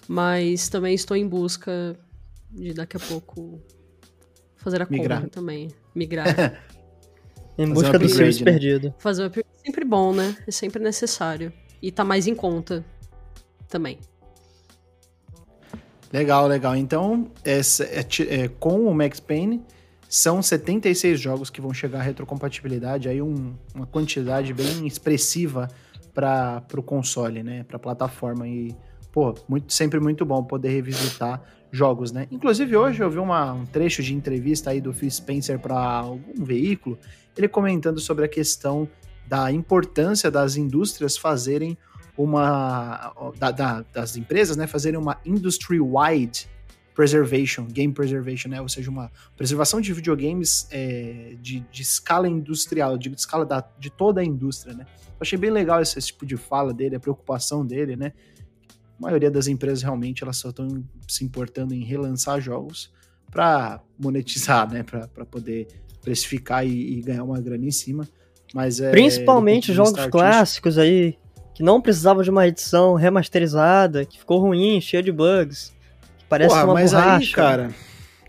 mas 0.08 0.70
também 0.70 0.94
estou 0.94 1.18
em 1.18 1.27
busca 1.27 1.98
de 2.51 2.74
daqui 2.74 2.98
a 2.98 3.00
pouco 3.00 3.60
fazer 4.56 4.82
a 4.82 4.88
Migrar. 4.89 5.22
compra 5.22 5.32
também. 5.32 5.70
Migrar. 5.96 6.27
Em 7.60 7.74
busca 7.74 7.89
um 7.89 7.92
do 7.94 7.96
upgrade, 7.96 8.13
Series 8.13 8.39
né? 8.39 8.51
perdido. 8.51 8.94
fazer 9.00 9.24
o 9.24 9.25
upgrade 9.25 9.50
é 9.63 9.66
sempre 9.66 9.84
bom, 9.84 10.13
né? 10.13 10.38
É 10.46 10.51
sempre 10.51 10.80
necessário. 10.80 11.51
E 11.82 11.92
tá 11.92 12.04
mais 12.04 12.27
em 12.27 12.36
conta 12.36 12.86
também. 13.68 13.98
Legal, 16.12 16.48
legal. 16.48 16.76
Então, 16.76 17.28
é 17.44 17.60
é, 18.30 18.48
com 18.48 18.86
o 18.88 18.94
Max 18.94 19.20
Payne, 19.20 19.62
são 20.10 20.42
76 20.42 21.20
jogos 21.20 21.50
que 21.50 21.60
vão 21.60 21.74
chegar 21.74 22.00
à 22.00 22.02
retrocompatibilidade, 22.02 23.10
aí 23.10 23.22
um- 23.22 23.54
uma 23.76 23.86
quantidade 23.86 24.54
bem 24.54 24.88
expressiva 24.88 25.68
para 26.14 26.64
o 26.76 26.82
console, 26.82 27.44
né? 27.44 27.64
Para 27.64 27.78
plataforma. 27.78 28.48
E, 28.48 28.74
pô, 29.12 29.36
muito, 29.50 29.72
sempre 29.74 30.00
muito 30.00 30.26
bom 30.26 30.44
poder 30.44 30.70
revisitar 30.70 31.44
jogos, 31.72 32.14
né? 32.14 32.26
Inclusive, 32.32 32.76
hoje 32.78 33.04
eu 33.04 33.10
vi 33.12 33.20
uma- 33.20 33.52
um 33.54 33.66
trecho 33.66 34.02
de 34.02 34.14
entrevista 34.16 34.70
aí 34.70 34.80
do 34.80 34.94
Phil 34.94 35.12
Spencer 35.12 35.60
para 35.60 35.78
algum 35.78 36.44
veículo, 36.44 36.98
ele 37.38 37.50
comentando 37.50 38.00
sobre 38.00 38.24
a 38.24 38.28
questão 38.30 38.88
da 39.28 39.52
importância 39.52 40.32
das 40.32 40.56
indústrias 40.56 41.18
fazerem 41.18 41.78
uma 42.18 43.14
da- 43.38 43.52
da- 43.52 43.86
das 43.94 44.16
empresas, 44.18 44.58
né, 44.58 44.66
fazerem 44.68 45.00
uma 45.00 45.20
industry-wide 45.26 46.48
preservation, 46.96 47.66
game 47.66 47.94
preservation, 47.94 48.50
né, 48.50 48.60
ou 48.60 48.68
seja, 48.68 48.90
uma 48.90 49.12
preservação 49.36 49.80
de 49.80 49.94
videogames 49.94 50.68
é, 50.72 51.36
de, 51.40 51.60
de 51.72 51.82
escala 51.84 52.28
industrial, 52.28 52.98
de 52.98 53.10
escala 53.14 53.46
da, 53.46 53.64
de 53.80 53.90
toda 53.92 54.20
a 54.22 54.24
indústria, 54.26 54.74
né. 54.74 54.86
Eu 55.12 55.18
achei 55.22 55.38
bem 55.38 55.52
legal 55.52 55.80
esse, 55.82 55.98
esse 55.98 56.08
tipo 56.08 56.26
de 56.26 56.38
fala 56.38 56.74
dele, 56.74 56.96
a 56.96 57.00
preocupação 57.00 57.64
dele, 57.66 57.96
né. 57.96 58.14
A 58.98 59.02
maioria 59.02 59.30
das 59.30 59.48
empresas 59.48 59.84
realmente 59.84 60.24
elas 60.24 60.38
só 60.38 60.50
estão 60.50 60.84
se 61.08 61.24
importando 61.24 61.72
em 61.76 61.84
relançar 61.84 62.42
jogos 62.42 62.92
para 63.30 63.80
monetizar, 64.00 64.68
né, 64.72 64.82
para 64.82 65.08
poder 65.26 65.68
precificar 66.02 66.66
e, 66.66 66.98
e 66.98 67.02
ganhar 67.02 67.24
uma 67.24 67.40
grana 67.40 67.66
em 67.66 67.72
cima. 67.72 68.08
Mas 68.56 68.80
é, 68.80 68.90
Principalmente 68.92 69.72
jogos 69.74 69.92
clássicos 70.10 70.78
aí, 70.80 71.16
que 71.58 71.64
não 71.64 71.82
precisavam 71.82 72.22
de 72.22 72.30
uma 72.30 72.48
edição 72.48 72.94
remasterizada, 72.94 74.06
que 74.06 74.20
ficou 74.20 74.40
ruim, 74.40 74.80
cheia 74.80 75.02
de 75.02 75.12
bugs. 75.12 75.74
Que 76.20 76.26
parece 76.30 76.54
Porra, 76.54 76.66
uma 76.66 76.74
mas 76.76 76.92
borracha. 76.92 77.18
aí, 77.18 77.32
cara, 77.32 77.72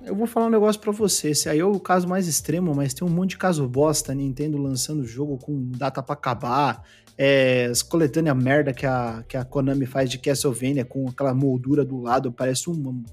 eu 0.02 0.16
vou 0.16 0.26
falar 0.26 0.46
um 0.46 0.50
negócio 0.50 0.80
pra 0.80 0.92
você. 0.92 1.32
Esse 1.32 1.46
aí 1.46 1.58
é 1.58 1.64
o 1.64 1.78
caso 1.78 2.08
mais 2.08 2.26
extremo, 2.26 2.74
mas 2.74 2.94
tem 2.94 3.06
um 3.06 3.10
monte 3.10 3.32
de 3.32 3.36
caso 3.36 3.68
bosta, 3.68 4.14
Nintendo 4.14 4.56
lançando 4.56 5.04
jogo 5.04 5.36
com 5.36 5.70
data 5.72 6.02
pra 6.02 6.14
acabar, 6.14 6.82
é, 7.18 7.66
as 7.66 7.86
merda 8.34 8.72
que 8.72 8.86
a, 8.86 9.22
que 9.28 9.36
a 9.36 9.44
Konami 9.44 9.84
faz 9.84 10.08
de 10.08 10.16
Castlevania 10.16 10.86
com 10.86 11.06
aquela 11.06 11.34
moldura 11.34 11.84
do 11.84 12.00
lado, 12.00 12.32
parece 12.32 12.70
um, 12.70 13.04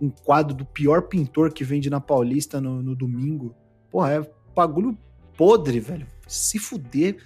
um 0.00 0.10
quadro 0.10 0.52
do 0.52 0.64
pior 0.64 1.02
pintor 1.02 1.52
que 1.52 1.62
vende 1.62 1.88
na 1.88 2.00
Paulista 2.00 2.60
no, 2.60 2.82
no 2.82 2.96
domingo. 2.96 3.54
Porra, 3.88 4.14
é 4.14 4.30
bagulho 4.52 4.98
podre, 5.36 5.78
velho. 5.78 6.08
Se 6.26 6.58
fuder, 6.58 7.18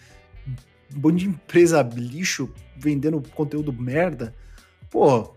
bando 0.94 1.16
de 1.18 1.26
empresa 1.26 1.82
lixo 1.94 2.50
vendendo 2.76 3.22
conteúdo 3.34 3.72
merda. 3.72 4.34
Pô, 4.90 5.34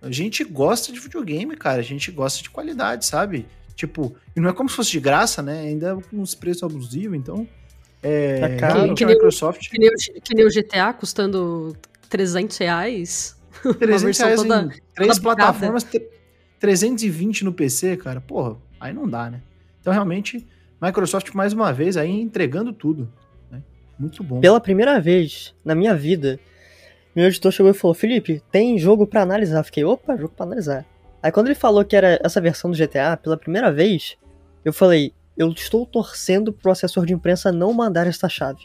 a 0.00 0.10
gente 0.10 0.44
gosta 0.44 0.92
de 0.92 1.00
videogame, 1.00 1.56
cara. 1.56 1.80
A 1.80 1.84
gente 1.84 2.10
gosta 2.10 2.42
de 2.42 2.50
qualidade, 2.50 3.04
sabe? 3.06 3.46
Tipo, 3.74 4.14
e 4.36 4.40
não 4.40 4.48
é 4.48 4.52
como 4.52 4.68
se 4.68 4.76
fosse 4.76 4.90
de 4.92 5.00
graça, 5.00 5.42
né? 5.42 5.60
Ainda 5.60 5.96
com 5.96 6.18
uns 6.18 6.34
preços 6.34 6.62
abusivos, 6.62 7.16
então. 7.18 7.46
É, 8.02 8.38
Tá 8.40 8.56
caro. 8.56 8.94
Que 8.94 9.04
o- 9.04 9.08
Microsoft. 9.08 9.68
Que 9.70 9.78
nem, 9.78 9.88
o, 9.88 9.94
que 10.22 10.34
nem 10.34 10.44
o 10.46 10.50
GTA 10.50 10.92
custando 10.92 11.76
300 12.08 12.56
reais. 12.58 13.36
300 13.78 14.02
versão 14.02 14.26
reais 14.26 14.42
toda- 14.42 14.60
em 14.62 14.80
três 14.94 15.18
plataformas, 15.18 15.84
tre- 15.84 16.08
320 16.60 17.44
no 17.44 17.52
PC, 17.52 17.96
cara. 17.96 18.20
Porra, 18.20 18.56
aí 18.78 18.92
não 18.92 19.08
dá, 19.08 19.30
né? 19.30 19.42
Então, 19.80 19.92
realmente, 19.92 20.46
Microsoft, 20.80 21.32
mais 21.34 21.52
uma 21.52 21.72
vez, 21.72 21.96
aí 21.96 22.10
entregando 22.10 22.72
tudo. 22.72 23.10
Muito 23.98 24.22
bom. 24.22 24.40
Pela 24.40 24.60
primeira 24.60 25.00
vez 25.00 25.54
na 25.64 25.74
minha 25.74 25.94
vida, 25.94 26.38
meu 27.14 27.26
editor 27.26 27.52
chegou 27.52 27.70
e 27.70 27.74
falou: 27.74 27.94
Felipe, 27.94 28.42
tem 28.50 28.78
jogo 28.78 29.06
para 29.06 29.22
analisar. 29.22 29.60
Eu 29.60 29.64
fiquei, 29.64 29.84
opa, 29.84 30.16
jogo 30.16 30.32
para 30.36 30.46
analisar. 30.46 30.84
Aí 31.22 31.32
quando 31.32 31.46
ele 31.46 31.54
falou 31.54 31.84
que 31.84 31.96
era 31.96 32.20
essa 32.22 32.40
versão 32.40 32.70
do 32.70 32.76
GTA, 32.76 33.16
pela 33.16 33.36
primeira 33.36 33.72
vez, 33.72 34.16
eu 34.64 34.72
falei: 34.72 35.12
eu 35.36 35.50
estou 35.50 35.86
torcendo 35.86 36.52
pro 36.52 36.70
assessor 36.70 37.06
de 37.06 37.12
imprensa 37.12 37.50
não 37.50 37.72
mandar 37.72 38.06
esta 38.06 38.28
chave. 38.28 38.60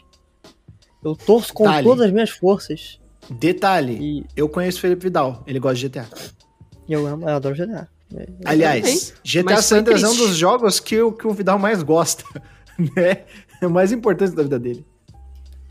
Eu 1.02 1.16
torço 1.16 1.52
com 1.52 1.64
Detalhe. 1.64 1.86
todas 1.86 2.06
as 2.06 2.12
minhas 2.12 2.30
forças. 2.30 3.00
Detalhe, 3.30 3.98
E 4.00 4.24
eu 4.36 4.48
conheço 4.48 4.78
o 4.78 4.80
Felipe 4.80 5.04
Vidal, 5.04 5.44
ele 5.46 5.60
gosta 5.60 5.76
de 5.76 5.88
GTA. 5.88 6.08
eu 6.88 7.06
amo, 7.06 7.28
eu 7.28 7.36
adoro 7.36 7.54
GTA. 7.54 7.88
Aliás, 8.44 9.14
GTA 9.24 9.62
San 9.62 9.78
Andreas 9.78 10.02
é 10.02 10.08
um 10.08 10.16
dos 10.16 10.36
jogos 10.36 10.80
que 10.80 11.00
o, 11.00 11.12
que 11.12 11.26
o 11.26 11.32
Vidal 11.32 11.58
mais 11.58 11.82
gosta, 11.82 12.24
né? 12.76 13.24
É 13.62 13.66
o 13.66 13.70
mais 13.70 13.92
importante 13.92 14.34
da 14.34 14.42
vida 14.42 14.58
dele. 14.58 14.84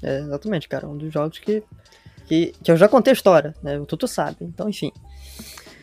É, 0.03 0.20
exatamente, 0.20 0.68
cara. 0.68 0.88
Um 0.88 0.98
dos 0.98 1.12
jogos 1.12 1.39
que, 1.39 1.63
que, 2.25 2.53
que 2.63 2.72
eu 2.72 2.77
já 2.77 2.88
contei 2.88 3.12
a 3.12 3.15
história, 3.15 3.56
né? 3.62 3.79
O 3.79 3.86
Tutu 3.86 4.08
sabe. 4.08 4.38
Então, 4.41 4.70
enfim. 4.70 4.91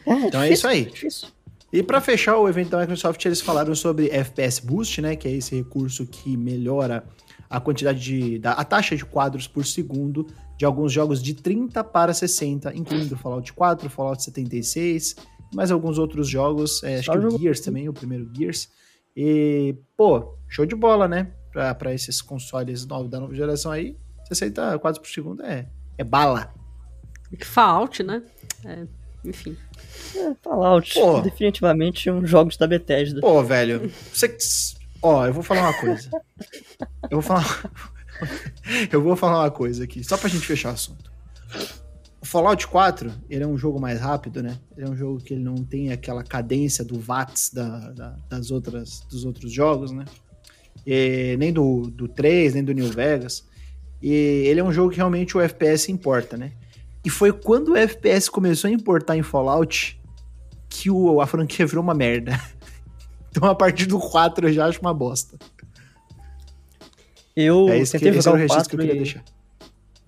Então 0.06 0.42
é 0.42 0.50
isso 0.50 0.66
aí. 0.66 0.84
Difícil. 0.84 1.28
E 1.72 1.82
para 1.82 2.00
fechar 2.00 2.38
o 2.38 2.48
evento 2.48 2.70
da 2.70 2.80
Microsoft, 2.80 3.24
eles 3.24 3.40
falaram 3.40 3.74
sobre 3.74 4.08
FPS 4.08 4.60
Boost, 4.60 5.02
né, 5.02 5.16
que 5.16 5.26
é 5.26 5.32
esse 5.32 5.54
recurso 5.56 6.06
que 6.06 6.36
melhora 6.36 7.04
a 7.50 7.60
quantidade 7.60 8.00
de 8.00 8.38
da, 8.38 8.52
a 8.52 8.64
taxa 8.64 8.96
de 8.96 9.04
quadros 9.04 9.46
por 9.46 9.66
segundo 9.66 10.26
de 10.56 10.64
alguns 10.64 10.92
jogos 10.92 11.22
de 11.22 11.34
30 11.34 11.84
para 11.84 12.14
60, 12.14 12.74
incluindo 12.74 13.16
Fallout 13.16 13.52
4, 13.52 13.90
Fallout 13.90 14.22
76, 14.22 15.16
mais 15.54 15.70
alguns 15.70 15.98
outros 15.98 16.28
jogos, 16.28 16.82
é, 16.82 16.98
acho 16.98 17.10
que 17.10 17.18
o 17.18 17.38
Gears 17.38 17.60
também, 17.60 17.88
o 17.88 17.92
primeiro 17.92 18.30
Gears. 18.34 18.68
E, 19.14 19.74
pô, 19.96 20.34
show 20.48 20.64
de 20.64 20.74
bola, 20.74 21.06
né? 21.06 21.32
Pra 21.78 21.92
esses 21.94 22.20
consoles 22.20 22.86
novos 22.86 23.10
da 23.10 23.18
nova 23.20 23.34
geração 23.34 23.72
aí, 23.72 23.96
60 24.28 24.78
quadros 24.78 24.98
por 25.00 25.12
segundo 25.12 25.42
é, 25.44 25.66
é 25.98 26.04
bala. 26.04 26.52
Fallout, 27.42 28.02
né? 28.02 28.22
É, 28.64 28.86
enfim. 29.24 29.56
É, 30.14 30.34
Fallout. 30.42 30.94
Pô. 30.94 31.20
Definitivamente 31.20 32.10
um 32.10 32.24
jogos 32.26 32.56
da 32.56 32.66
Bethesda. 32.66 33.20
Pô, 33.20 33.42
velho, 33.42 33.90
você. 34.12 34.36
Ó, 35.02 35.26
eu 35.26 35.32
vou 35.32 35.42
falar 35.42 35.62
uma 35.62 35.80
coisa. 35.80 36.10
Eu 37.10 37.20
vou 37.20 37.22
falar. 37.22 37.70
eu 38.92 39.02
vou 39.02 39.14
falar 39.14 39.40
uma 39.44 39.50
coisa 39.50 39.84
aqui, 39.84 40.02
só 40.02 40.16
pra 40.16 40.28
gente 40.28 40.44
fechar 40.46 40.70
o 40.70 40.72
assunto. 40.72 41.12
O 42.20 42.26
Fallout 42.26 42.66
4, 42.66 43.12
ele 43.30 43.44
é 43.44 43.46
um 43.46 43.56
jogo 43.56 43.78
mais 43.80 44.00
rápido, 44.00 44.42
né? 44.42 44.58
Ele 44.76 44.86
é 44.86 44.90
um 44.90 44.96
jogo 44.96 45.20
que 45.22 45.34
ele 45.34 45.44
não 45.44 45.54
tem 45.56 45.92
aquela 45.92 46.24
cadência 46.24 46.84
do 46.84 46.98
VATS 46.98 47.50
da, 47.52 47.90
da- 47.92 48.16
das 48.28 48.50
outras, 48.50 49.00
dos 49.08 49.24
outros 49.24 49.52
jogos, 49.52 49.92
né? 49.92 50.04
E 50.84 51.36
nem 51.38 51.52
do, 51.52 51.82
do 51.90 52.08
3, 52.08 52.54
nem 52.54 52.64
do 52.64 52.72
New 52.72 52.88
Vegas. 52.90 53.46
E 54.02 54.12
ele 54.12 54.60
é 54.60 54.64
um 54.64 54.72
jogo 54.72 54.90
que 54.90 54.96
realmente 54.96 55.36
o 55.36 55.40
FPS 55.40 55.90
importa, 55.90 56.36
né? 56.36 56.52
E 57.04 57.10
foi 57.10 57.32
quando 57.32 57.72
o 57.72 57.76
FPS 57.76 58.30
começou 58.30 58.68
a 58.68 58.72
importar 58.72 59.16
em 59.16 59.22
Fallout 59.22 60.00
que 60.68 60.90
o, 60.90 61.20
a 61.20 61.26
franquia 61.26 61.66
virou 61.66 61.82
uma 61.82 61.94
merda. 61.94 62.38
Então 63.36 63.50
a 63.50 63.54
partir 63.54 63.84
do 63.84 63.98
4 63.98 64.48
eu 64.48 64.52
já 64.54 64.64
acho 64.64 64.80
uma 64.80 64.94
bosta. 64.94 65.36
Eu 67.36 67.68
é 67.68 67.80
esse, 67.80 67.92
que, 67.92 67.98
tentei 67.98 68.18
esse 68.18 68.26
era 68.26 68.30
jogar 68.30 68.30
o 68.30 68.34
o 68.34 68.40
registro 68.40 68.70
que 68.70 68.76
4 68.76 68.80
eu 68.80 68.80
queria 68.80 68.94
e, 68.94 69.04
deixar. 69.04 69.24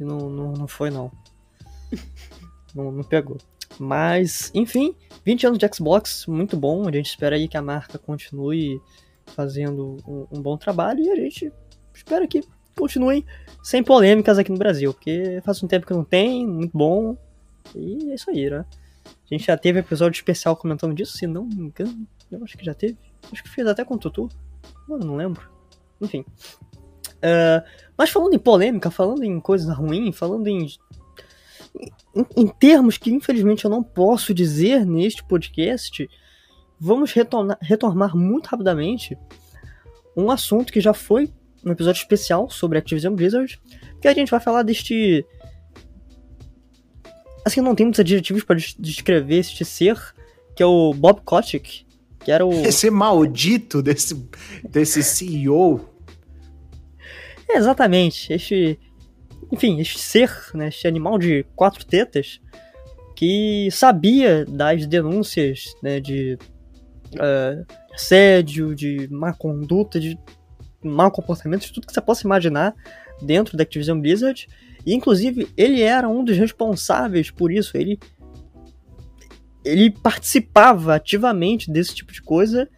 não, 0.01 0.31
não, 0.31 0.53
não 0.55 0.67
foi, 0.67 0.89
não. 0.89 1.13
não. 2.75 2.91
Não 2.91 3.05
pegou. 3.05 3.37
Mas, 3.79 4.51
enfim, 4.55 4.95
20 5.27 5.47
anos 5.47 5.59
de 5.59 5.69
Xbox, 5.75 6.25
muito 6.27 6.57
bom. 6.57 6.89
A 6.89 6.91
gente 6.91 7.11
espera 7.11 7.37
aí 7.37 7.47
que 7.47 7.57
a 7.59 7.61
marca 7.61 7.99
continue 7.99 8.81
fazendo 9.27 9.99
um, 10.07 10.27
um 10.33 10.41
bom 10.41 10.57
trabalho 10.57 11.05
e 11.05 11.11
a 11.11 11.17
gente 11.17 11.53
espera 11.95 12.27
que 12.27 12.43
continuem 12.75 13.27
sem 13.69 13.83
polêmicas 13.83 14.39
aqui 14.39 14.51
no 14.51 14.57
Brasil, 14.57 14.95
porque 14.95 15.43
faz 15.45 15.63
um 15.63 15.67
tempo 15.67 15.87
que 15.87 15.93
não 15.93 16.03
tem, 16.03 16.47
muito 16.47 16.71
bom. 16.75 17.19
E 17.77 18.11
é 18.11 18.15
isso 18.15 18.31
aí, 18.31 18.49
né? 18.49 18.65
A 19.05 19.35
gente 19.35 19.45
já 19.45 19.59
teve 19.59 19.79
episódio 19.79 20.17
especial 20.17 20.57
comentando 20.57 20.95
disso, 20.95 21.19
se 21.19 21.27
não 21.27 21.45
me 21.45 21.65
engano. 21.65 22.07
Eu 22.33 22.43
acho 22.43 22.57
que 22.57 22.65
já 22.65 22.73
teve. 22.73 22.97
Acho 23.31 23.43
que 23.43 23.51
fiz 23.51 23.67
até 23.67 23.85
com 23.85 23.97
o 23.97 23.99
Tutu. 23.99 24.31
Mano, 24.89 25.05
não 25.05 25.17
lembro. 25.17 25.47
Enfim. 26.01 26.25
Ah, 27.21 27.63
mas 27.95 28.09
falando 28.09 28.33
em 28.33 28.39
polêmica, 28.39 28.91
falando 28.91 29.23
em 29.23 29.39
coisa 29.39 29.75
ruim, 29.75 30.13
falando 30.13 30.49
em, 30.49 30.67
em, 32.17 32.27
em 32.39 32.47
termos 32.47 32.97
que 32.97 33.13
infelizmente 33.13 33.67
eu 33.67 33.71
não 33.71 33.83
posso 33.83 34.33
dizer 34.33 34.87
neste 34.87 35.23
podcast, 35.23 36.09
vamos 36.81 37.13
retornar, 37.13 37.59
retomar 37.61 38.17
muito 38.17 38.47
rapidamente 38.47 39.15
um 40.17 40.31
assunto 40.31 40.73
que 40.73 40.81
já 40.81 40.95
foi 40.95 41.31
um 41.65 41.73
episódio 41.73 42.01
especial 42.01 42.49
sobre 42.49 42.79
Activision 42.79 43.15
Blizzard, 43.15 43.61
que 44.01 44.09
a 44.09 44.15
gente 44.15 44.31
vai 44.31 44.41
falar 44.41 44.63
deste. 44.63 45.25
Assim, 47.45 47.61
não 47.61 47.75
tem 47.75 47.87
muitos 47.87 48.01
adjetivos 48.01 48.45
para 48.45 48.57
des- 48.57 48.77
descrever 48.79 49.37
este 49.39 49.65
ser, 49.65 49.97
que 50.55 50.63
é 50.63 50.67
o 50.67 50.93
Bob 50.93 51.21
Kotick, 51.23 51.87
que 52.21 52.31
era 52.31 52.45
o. 52.45 52.53
Esse 52.65 52.91
maldito 52.91 53.83
desse, 53.83 54.29
desse 54.69 55.03
CEO. 55.03 55.89
É, 57.49 57.57
exatamente, 57.57 58.33
este. 58.33 58.79
Enfim, 59.51 59.81
este 59.81 59.99
ser, 59.99 60.31
né, 60.53 60.69
este 60.69 60.87
animal 60.87 61.19
de 61.19 61.43
quatro 61.57 61.85
tetas, 61.87 62.39
que 63.17 63.69
sabia 63.73 64.45
das 64.45 64.87
denúncias 64.87 65.75
né, 65.83 66.01
de 66.01 66.39
eh, 67.19 67.65
assédio, 67.95 68.75
de 68.75 69.09
má 69.11 69.33
conduta, 69.33 69.99
de 69.99 70.19
mau 70.83 71.11
comportamento, 71.11 71.63
de 71.63 71.73
tudo 71.73 71.87
que 71.87 71.93
você 71.93 72.01
possa 72.01 72.27
imaginar 72.27 72.75
dentro 73.21 73.57
da 73.57 73.63
Activision 73.63 74.01
Blizzard. 74.01 74.49
E, 74.87 74.95
inclusive, 74.95 75.49
ele 75.57 75.83
era 75.83 76.09
um 76.09 76.25
dos 76.25 76.37
responsáveis 76.37 77.31
por 77.31 77.51
isso. 77.51 77.77
Ele, 77.77 77.99
ele 79.65 79.91
participava 79.91 80.95
ativamente 80.95 81.71
desse 81.71 81.95
tipo 81.95 82.13
de 82.13 82.23
coisa. 82.23 82.69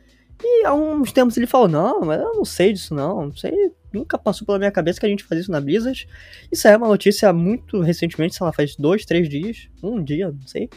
E 0.43 0.65
há 0.65 0.73
uns 0.73 1.13
tempos 1.13 1.37
ele 1.37 1.47
falou: 1.47 1.69
Não, 1.69 2.01
mas 2.01 2.21
eu 2.21 2.35
não 2.35 2.45
sei 2.45 2.73
disso, 2.73 2.95
não. 2.95 3.27
Não 3.27 3.37
sei, 3.37 3.53
nunca 3.93 4.19
passou 4.19 4.47
pela 4.47 4.59
minha 4.59 4.71
cabeça 4.71 4.99
que 4.99 5.07
a 5.07 5.09
gente 5.09 5.25
fazia 5.25 5.43
isso 5.43 5.53
na 5.53 5.61
Blizzard. 5.61 6.09
Isso 6.51 6.67
é 6.67 6.77
uma 6.77 6.89
notícia 6.89 7.33
muito 7.33 7.81
recentemente, 7.81 8.35
sei 8.35 8.45
lá, 8.45 8.53
faz 8.53 8.75
dois, 8.77 9.05
três 9.05 9.29
dias, 9.29 9.69
um 9.83 10.03
dia, 10.03 10.33
não 10.33 10.47
sei, 10.47 10.69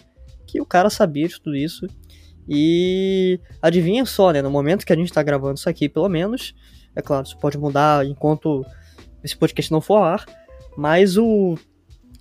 que 0.45 0.59
o 0.59 0.65
cara 0.65 0.89
sabia 0.89 1.27
de 1.27 1.39
tudo 1.39 1.55
isso. 1.55 1.87
E 2.47 3.39
adivinha 3.61 4.05
só, 4.05 4.31
né? 4.31 4.41
No 4.41 4.51
momento 4.51 4.85
que 4.85 4.91
a 4.91 4.95
gente 4.95 5.13
tá 5.13 5.23
gravando 5.23 5.55
isso 5.55 5.69
aqui, 5.69 5.87
pelo 5.87 6.09
menos, 6.09 6.53
é 6.95 7.01
claro, 7.01 7.25
isso 7.25 7.37
pode 7.37 7.57
mudar 7.57 8.05
enquanto 8.05 8.65
esse 9.23 9.35
podcast 9.35 9.71
não 9.71 9.81
for 9.81 9.95
ao 9.95 10.03
ar, 10.03 10.25
mas 10.77 11.17
o, 11.17 11.55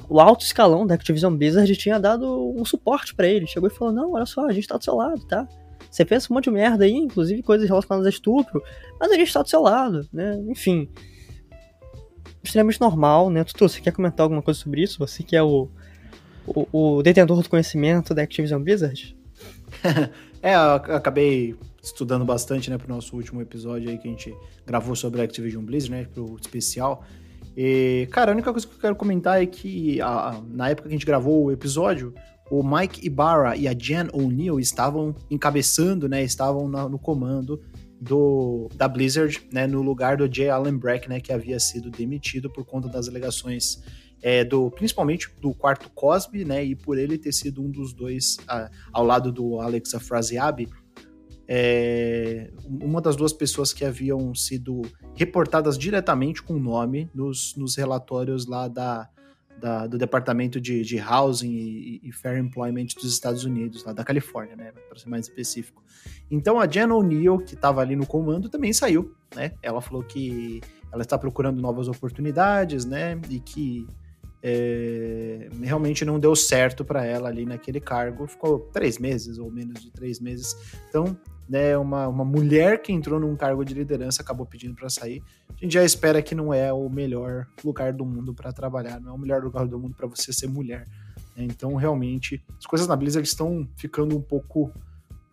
o 0.09 0.21
alto 0.21 0.45
escalão 0.45 0.87
da 0.87 0.95
Activision 0.95 1.35
Blizzard 1.37 1.75
tinha 1.77 1.99
dado 1.99 2.53
um 2.57 2.65
suporte 2.65 3.15
pra 3.15 3.27
ele. 3.27 3.47
Chegou 3.47 3.69
e 3.69 3.73
falou: 3.73 3.93
Não, 3.93 4.13
olha 4.13 4.27
só, 4.27 4.47
a 4.47 4.53
gente 4.53 4.69
tá 4.69 4.77
do 4.77 4.85
seu 4.85 4.95
lado, 4.95 5.25
tá? 5.27 5.47
Você 5.91 6.05
pensa 6.05 6.29
um 6.31 6.35
monte 6.35 6.45
de 6.45 6.51
merda 6.53 6.85
aí, 6.85 6.93
inclusive 6.95 7.43
coisas 7.43 7.69
relacionadas 7.69 8.07
a 8.07 8.11
estupro, 8.11 8.63
mas 8.99 9.11
a 9.11 9.15
gente 9.15 9.33
tá 9.33 9.43
do 9.43 9.49
seu 9.49 9.61
lado, 9.61 10.09
né? 10.13 10.41
Enfim. 10.49 10.89
Extremamente 12.43 12.81
normal, 12.81 13.31
né? 13.31 13.45
Tutu, 13.45 13.69
você 13.69 13.81
quer 13.81 13.93
comentar 13.93 14.25
alguma 14.25 14.43
coisa 14.43 14.59
sobre 14.59 14.83
isso? 14.83 14.99
Você 14.99 15.23
que 15.23 15.37
é 15.37 15.43
o, 15.43 15.69
o, 16.47 16.67
o 16.97 17.03
detentor 17.03 17.41
do 17.41 17.49
conhecimento 17.49 18.15
da 18.15 18.23
Activision 18.23 18.63
Blizzard? 18.63 19.17
É, 20.45 20.57
eu 20.57 20.73
ac- 20.73 20.91
acabei 20.91 21.55
estudando 21.83 22.25
bastante, 22.25 22.71
né, 22.71 22.79
pro 22.79 22.89
nosso 22.89 23.17
último 23.17 23.41
episódio 23.41 23.91
aí 23.91 23.99
que 23.99 24.07
a 24.07 24.11
gente 24.11 24.35
gravou 24.65 24.95
sobre 24.95 25.21
a 25.21 25.25
Activision 25.25 25.65
Blizzard, 25.65 25.91
né, 25.91 26.05
pro 26.13 26.37
especial. 26.41 27.05
E, 27.57 28.09
cara, 28.13 28.31
a 28.31 28.35
única 28.35 28.51
coisa 28.53 28.67
que 28.67 28.75
eu 28.75 28.79
quero 28.79 28.97
comentar 28.97 29.43
é 29.43 29.47
que 29.47 30.01
a- 30.01 30.41
na 30.49 30.71
época 30.71 30.89
que 30.89 30.95
a 30.95 30.99
gente 30.99 31.07
gravou 31.07 31.45
o 31.45 31.53
episódio, 31.53 32.15
o 32.51 32.63
Mike 32.63 33.05
Ibarra 33.05 33.57
e 33.57 33.67
a 33.67 33.73
Jen 33.77 34.09
O'Neill 34.13 34.61
estavam 34.61 35.15
encabeçando, 35.31 36.09
né, 36.09 36.23
estavam 36.23 36.69
na- 36.69 36.89
no 36.89 36.99
comando 36.99 37.61
do, 38.01 38.69
da 38.75 38.89
Blizzard, 38.89 39.41
né, 39.53 39.67
no 39.67 39.83
lugar 39.83 40.17
do 40.17 40.33
Jay 40.33 40.49
Allen 40.49 40.77
Brack, 40.77 41.09
né, 41.09 41.21
que 41.21 41.33
havia 41.33 41.59
sido 41.61 41.91
demitido 41.91 42.51
por 42.51 42.65
conta 42.65 42.89
das 42.89 43.09
alegações 43.09 43.83
é, 44.25 44.45
do, 44.45 44.71
principalmente 44.71 45.29
do 45.41 45.53
quarto 45.53 45.91
Cosby, 45.91 46.45
né, 46.45 46.65
e 46.65 46.77
por 46.77 46.97
ele 46.97 47.19
ter 47.19 47.33
sido 47.33 47.61
um 47.61 47.69
dos 47.69 47.93
dois, 47.93 48.37
a- 48.47 48.71
ao 48.93 49.05
lado 49.05 49.33
do 49.33 49.61
Alex 49.61 49.95
Afraziabi, 49.97 50.69
é, 51.49 52.51
uma 52.67 53.01
das 53.01 53.17
duas 53.17 53.33
pessoas 53.33 53.73
que 53.73 53.85
haviam 53.85 54.35
sido 54.35 54.83
reportadas 55.15 55.77
diretamente 55.77 56.43
com 56.43 56.55
nome 56.55 57.11
nos, 57.15 57.55
nos 57.57 57.77
relatórios 57.77 58.47
lá 58.47 58.69
da, 58.69 59.09
da- 59.61 59.87
do 59.87 59.99
Departamento 59.99 60.61
de, 60.61 60.83
de 60.83 60.99
Housing 60.99 61.51
e, 61.53 62.01
e 62.05 62.13
Fair 62.13 62.39
Employment 62.39 62.87
dos 62.95 63.13
Estados 63.13 63.45
Unidos, 63.45 63.85
lá 63.85 63.93
da 63.93 64.05
Califórnia, 64.05 64.57
né, 64.57 64.73
para 64.89 64.99
ser 64.99 65.09
mais 65.09 65.27
específico. 65.27 65.83
Então 66.31 66.59
a 66.59 66.67
Jen 66.67 66.91
O'Neill, 66.91 67.39
que 67.39 67.55
estava 67.55 67.81
ali 67.81 67.95
no 67.97 68.07
comando, 68.07 68.49
também 68.49 68.73
saiu, 68.73 69.15
né? 69.37 69.53
Ela 69.63 69.81
falou 69.81 70.03
que 70.03 70.61
ela 70.91 71.03
está 71.03 71.17
procurando 71.19 71.61
novas 71.61 71.89
oportunidades, 71.89 72.85
né? 72.85 73.21
E 73.31 73.39
que 73.39 73.87
é, 74.43 75.49
realmente 75.63 76.05
não 76.05 76.19
deu 76.19 76.35
certo 76.35 76.85
para 76.85 77.05
ela 77.05 77.29
ali 77.29 77.47
naquele 77.47 77.81
cargo. 77.81 78.27
Ficou 78.27 78.59
três 78.59 78.99
meses 78.99 79.39
ou 79.39 79.51
menos 79.51 79.81
de 79.81 79.91
três 79.91 80.19
meses. 80.19 80.57
Então, 80.89 81.17
né, 81.49 81.77
uma, 81.77 82.09
uma 82.09 82.25
mulher 82.25 82.83
que 82.83 82.93
entrou 82.93 83.21
num 83.21 83.37
cargo 83.37 83.65
de 83.65 83.75
liderança 83.75 84.23
acabou 84.23 84.45
pedindo 84.45 84.75
para 84.75 84.89
sair. 84.89 85.23
A 85.51 85.65
gente 85.65 85.75
já 85.75 85.85
espera 85.85 86.21
que 86.21 86.35
não 86.35 86.53
é 86.53 86.73
o 86.73 86.89
melhor 86.89 87.47
lugar 87.65 87.93
do 87.93 88.05
mundo 88.05 88.35
para 88.35 88.53
trabalhar, 88.53 89.01
não 89.01 89.13
é 89.13 89.15
o 89.15 89.19
melhor 89.19 89.43
lugar 89.43 89.67
do 89.67 89.79
mundo 89.79 89.95
para 89.95 90.09
você 90.09 90.33
ser 90.33 90.49
mulher. 90.49 90.87
Né? 91.37 91.45
Então, 91.45 91.77
realmente, 91.77 92.45
as 92.59 92.67
coisas 92.67 92.89
na 92.89 92.97
Blizzard 92.97 93.29
estão 93.29 93.69
ficando 93.77 94.17
um 94.17 94.23
pouco 94.23 94.73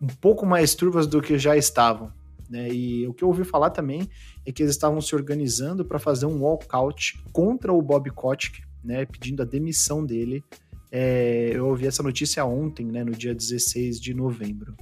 um 0.02 0.06
pouco 0.06 0.46
mais 0.46 0.74
turvas 0.74 1.06
do 1.06 1.20
que 1.20 1.38
já 1.38 1.56
estavam. 1.58 2.10
Né? 2.48 2.68
E 2.72 3.06
o 3.06 3.12
que 3.12 3.22
eu 3.22 3.28
ouvi 3.28 3.44
falar 3.44 3.68
também 3.68 4.08
é 4.46 4.50
que 4.50 4.62
eles 4.62 4.74
estavam 4.74 5.00
se 5.00 5.14
organizando 5.14 5.84
para 5.84 5.98
fazer 5.98 6.24
um 6.24 6.40
walkout 6.42 7.22
contra 7.32 7.70
o 7.70 7.82
Bob 7.82 8.10
Kotick, 8.10 8.62
né, 8.82 9.04
pedindo 9.04 9.42
a 9.42 9.44
demissão 9.44 10.04
dele. 10.04 10.44
É, 10.90 11.50
eu 11.52 11.66
ouvi 11.66 11.86
essa 11.86 12.02
notícia 12.02 12.44
ontem, 12.44 12.86
né, 12.86 13.04
no 13.04 13.12
dia 13.12 13.34
16 13.34 14.00
de 14.00 14.12
novembro. 14.12 14.74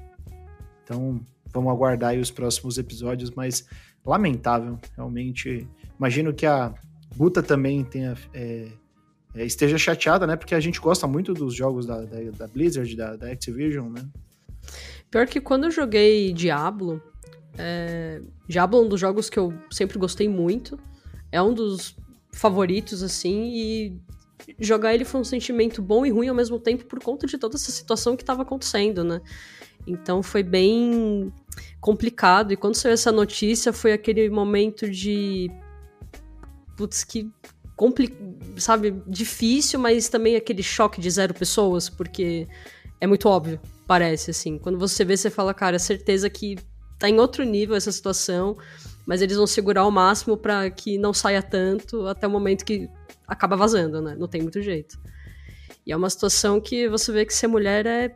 Então, 0.83 1.21
vamos 1.53 1.71
aguardar 1.71 2.17
os 2.17 2.31
próximos 2.31 2.79
episódios, 2.79 3.31
mas 3.31 3.67
lamentável, 4.05 4.79
realmente. 4.97 5.67
Imagino 5.99 6.33
que 6.33 6.47
a 6.47 6.75
Guta 7.17 7.43
também 7.43 7.85
tenha, 7.85 8.17
é, 8.33 8.69
é, 9.35 9.45
esteja 9.45 9.77
chateada, 9.77 10.27
né, 10.27 10.37
porque 10.37 10.55
a 10.55 10.61
gente 10.61 10.81
gosta 10.81 11.07
muito 11.07 11.35
dos 11.35 11.55
jogos 11.55 11.87
da, 11.87 12.01
da, 12.01 12.31
da 12.31 12.47
Blizzard, 12.47 12.95
da, 12.97 13.17
da, 13.17 13.31
Activision, 13.31 13.91
né. 13.91 14.07
Pior 15.11 15.27
que 15.27 15.41
quando 15.41 15.65
eu 15.65 15.71
joguei 15.71 16.33
Diablo, 16.33 17.03
é, 17.57 18.21
Diablo 18.47 18.79
é 18.79 18.83
um 18.83 18.89
dos 18.89 19.01
jogos 19.01 19.29
que 19.29 19.39
eu 19.39 19.53
sempre 19.71 19.99
gostei 19.99 20.29
muito. 20.29 20.79
É 21.33 21.43
um 21.43 21.53
dos 21.53 21.97
favoritos, 22.39 23.03
assim, 23.03 23.51
e 23.53 24.01
jogar 24.61 24.95
ele 24.95 25.05
foi 25.05 25.21
um 25.21 25.25
sentimento 25.25 25.83
bom 25.83 26.07
e 26.07 26.11
ruim 26.11 26.29
ao 26.29 26.35
mesmo 26.35 26.59
tempo 26.59 26.85
por 26.85 27.03
conta 27.03 27.27
de 27.27 27.37
toda 27.37 27.57
essa 27.57 27.73
situação 27.73 28.17
que 28.17 28.23
estava 28.23 28.43
acontecendo, 28.43 29.03
né? 29.03 29.21
Então 29.85 30.23
foi 30.23 30.45
bem 30.45 31.33
complicado. 31.81 32.53
E 32.53 32.57
quando 32.57 32.77
saiu 32.77 32.95
essa 32.95 33.11
notícia, 33.11 33.73
foi 33.73 33.93
aquele 33.93 34.31
momento 34.31 34.89
de. 34.89 35.51
Putz, 36.77 37.03
que. 37.03 37.29
Compli... 37.75 38.17
Sabe, 38.57 39.03
difícil, 39.07 39.81
mas 39.81 40.09
também 40.09 40.37
aquele 40.37 40.63
choque 40.63 41.01
de 41.01 41.11
zero 41.11 41.35
pessoas, 41.35 41.89
porque 41.89 42.47
é 43.01 43.07
muito 43.07 43.29
óbvio, 43.29 43.61
parece, 43.87 44.31
assim. 44.31 44.59
Quando 44.59 44.79
você 44.79 45.05
vê, 45.05 45.17
você 45.17 45.31
fala, 45.31 45.53
cara, 45.53 45.79
certeza 45.79 46.31
que 46.31 46.57
tá 46.99 47.09
em 47.09 47.19
outro 47.19 47.45
nível 47.45 47.77
essa 47.77 47.93
situação 47.93 48.57
mas 49.09 49.23
eles 49.23 49.39
vão 49.39 49.47
segurar 49.47 49.81
ao 49.81 49.91
máximo 49.91 50.37
para 50.37 50.71
que 50.71 50.99
não 50.99 51.15
saia 51.15 51.43
tanto 51.43 52.07
até 52.07 52.27
o 52.27 52.31
momento 52.31 52.63
que 52.63 52.91
acaba 53.27 53.57
vazando, 53.57 54.03
né? 54.03 54.15
Não 54.15 54.29
tem 54.29 54.43
muito 54.43 54.61
jeito. 54.61 55.01
E 55.87 55.91
é 55.91 55.97
uma 55.97 56.11
situação 56.11 56.61
que 56.61 56.87
você 56.91 57.11
vê 57.11 57.25
que 57.25 57.33
ser 57.33 57.47
mulher 57.47 57.87
é 57.87 58.15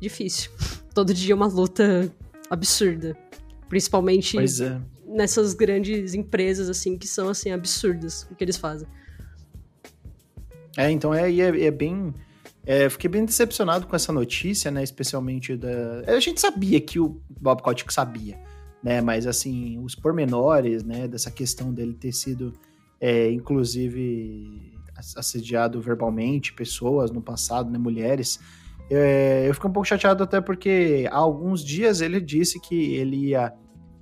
difícil. 0.00 0.50
Todo 0.92 1.14
dia 1.14 1.32
é 1.32 1.36
uma 1.36 1.46
luta 1.46 2.12
absurda. 2.50 3.16
Principalmente 3.68 4.36
é. 4.36 4.80
nessas 5.06 5.54
grandes 5.54 6.14
empresas, 6.14 6.68
assim, 6.68 6.98
que 6.98 7.06
são, 7.06 7.28
assim, 7.28 7.52
absurdas 7.52 8.26
o 8.28 8.34
que 8.34 8.42
eles 8.42 8.56
fazem. 8.56 8.88
É, 10.76 10.90
então 10.90 11.14
é, 11.14 11.30
é, 11.30 11.66
é 11.66 11.70
bem... 11.70 12.12
É, 12.66 12.90
fiquei 12.90 13.08
bem 13.08 13.24
decepcionado 13.24 13.86
com 13.86 13.94
essa 13.94 14.12
notícia, 14.12 14.68
né? 14.68 14.82
Especialmente 14.82 15.56
da... 15.56 16.02
A 16.08 16.18
gente 16.18 16.40
sabia 16.40 16.80
que 16.80 16.98
o 16.98 17.22
Bob 17.30 17.62
Kotick 17.62 17.94
sabia 17.94 18.36
né? 18.82 19.00
Mas 19.00 19.26
assim, 19.26 19.78
os 19.78 19.94
pormenores, 19.94 20.84
né, 20.84 21.08
dessa 21.08 21.30
questão 21.30 21.72
dele 21.72 21.94
ter 21.94 22.12
sido, 22.12 22.52
é, 23.00 23.30
inclusive, 23.30 24.72
assediado 25.16 25.80
verbalmente, 25.80 26.52
pessoas 26.52 27.10
no 27.10 27.22
passado, 27.22 27.70
né, 27.70 27.78
mulheres. 27.78 28.40
É, 28.90 29.46
eu 29.46 29.54
fico 29.54 29.68
um 29.68 29.72
pouco 29.72 29.86
chateado 29.86 30.24
até 30.24 30.40
porque 30.40 31.06
há 31.10 31.16
alguns 31.16 31.62
dias 31.62 32.00
ele 32.00 32.20
disse 32.20 32.58
que 32.58 32.94
ele 32.94 33.28
ia 33.28 33.52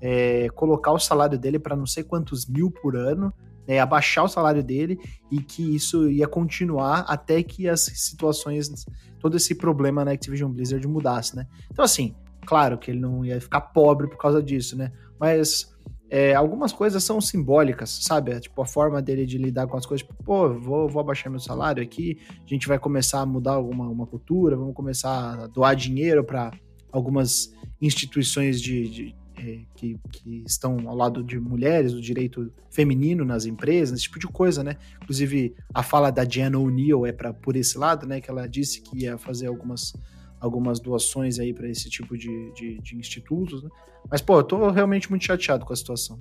é, 0.01 0.49
colocar 0.51 0.93
o 0.93 0.99
salário 0.99 1.39
dele 1.39 1.59
para 1.59 1.75
não 1.75 1.87
sei 1.87 2.05
quantos 2.05 2.47
mil 2.47 2.71
por 2.71 2.97
ano, 2.97 3.33
né, 3.67 3.81
abaixar 3.81 4.25
o 4.25 4.29
salário 4.29 4.63
dele 4.63 4.99
e 5.31 5.41
que 5.41 5.75
isso 5.75 6.09
ia 6.09 6.29
continuar 6.29 7.01
até 7.09 7.43
que 7.43 7.69
as 7.69 7.81
situações, 7.81 8.71
todo 9.19 9.37
esse 9.37 9.55
problema 9.55 10.05
na 10.05 10.13
Activision 10.13 10.53
Blizzard 10.53 10.87
mudasse, 10.87 11.35
né? 11.35 11.47
Então 11.71 11.85
assim, 11.85 12.15
Claro 12.47 12.79
que 12.79 12.91
ele 12.91 13.01
não 13.01 13.25
ia 13.25 13.41
ficar 13.41 13.61
pobre 13.61 14.09
por 14.09 14.17
causa 14.17 14.43
disso, 14.43 14.77
né? 14.77 14.93
Mas 15.19 15.75
é, 16.09 16.35
algumas 16.35 16.73
coisas 16.73 17.03
são 17.03 17.21
simbólicas, 17.21 17.91
sabe? 18.03 18.39
Tipo, 18.39 18.63
a 18.63 18.67
forma 18.67 19.03
dele 19.03 19.27
de 19.27 19.39
lidar 19.39 19.67
com 19.67 19.77
as 19.77 19.85
coisas, 19.85 20.07
tipo, 20.07 20.23
pô, 20.23 20.49
vou, 20.55 20.89
vou 20.89 21.01
abaixar 21.01 21.31
meu 21.31 21.41
salário 21.41 21.83
aqui, 21.83 22.19
a 22.45 22.49
gente 22.49 22.69
vai 22.69 22.79
começar 22.79 23.21
a 23.21 23.27
mudar 23.27 23.55
alguma 23.55 23.89
uma 23.89 24.07
cultura, 24.07 24.57
vamos 24.57 24.75
começar 24.75 25.41
a 25.41 25.47
doar 25.49 25.75
dinheiro 25.75 26.23
para 26.23 26.53
algumas 26.93 27.53
instituições 27.83 28.61
de, 28.61 28.89
de 28.89 29.17
é, 29.37 29.61
que, 29.75 29.99
que, 30.13 30.45
estão 30.47 30.89
ao 30.89 30.97
lado 30.97 31.23
de 31.23 31.39
mulheres, 31.39 31.93
do 31.93 32.01
direito 32.01 32.53
feminino 32.71 33.25
nas 33.25 33.45
empresas, 33.45 33.99
esse 33.99 34.05
tipo 34.05 34.21
de 34.21 34.29
coisa, 34.29 34.63
né? 34.63 34.77
Inclusive, 35.03 35.55
a 35.75 35.83
fala 35.83 36.11
da 36.11 36.25
Jenna 36.25 36.59
O'Neill 36.59 37.05
é 37.05 37.13
para 37.13 37.35
por 37.35 37.57
esse 37.57 37.77
lado, 37.77 38.07
né? 38.07 38.21
Que 38.21 38.31
ela 38.31 38.49
disse 38.49 38.81
que 38.81 39.03
ia 39.03 39.19
fazer 39.19 39.49
algumas 39.49 39.93
algumas 40.41 40.81
doações 40.81 41.39
aí 41.39 41.53
para 41.53 41.69
esse 41.69 41.89
tipo 41.89 42.17
de, 42.17 42.53
de, 42.53 42.79
de 42.79 42.97
institutos, 42.97 43.63
né? 43.63 43.71
Mas, 44.09 44.21
pô, 44.21 44.39
eu 44.39 44.45
tô 44.45 44.71
realmente 44.71 45.11
muito 45.11 45.25
chateado 45.25 45.65
com 45.65 45.73
a 45.73 45.77
situação. 45.77 46.21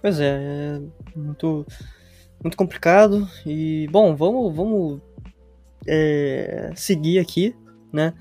Pois 0.00 0.20
é, 0.20 0.76
é 0.76 1.18
muito, 1.18 1.66
muito 2.42 2.56
complicado. 2.56 3.28
E, 3.44 3.88
bom, 3.90 4.14
vamos, 4.14 4.54
vamos 4.54 5.00
é, 5.86 6.72
seguir 6.76 7.18
aqui, 7.18 7.54
né? 7.92 8.14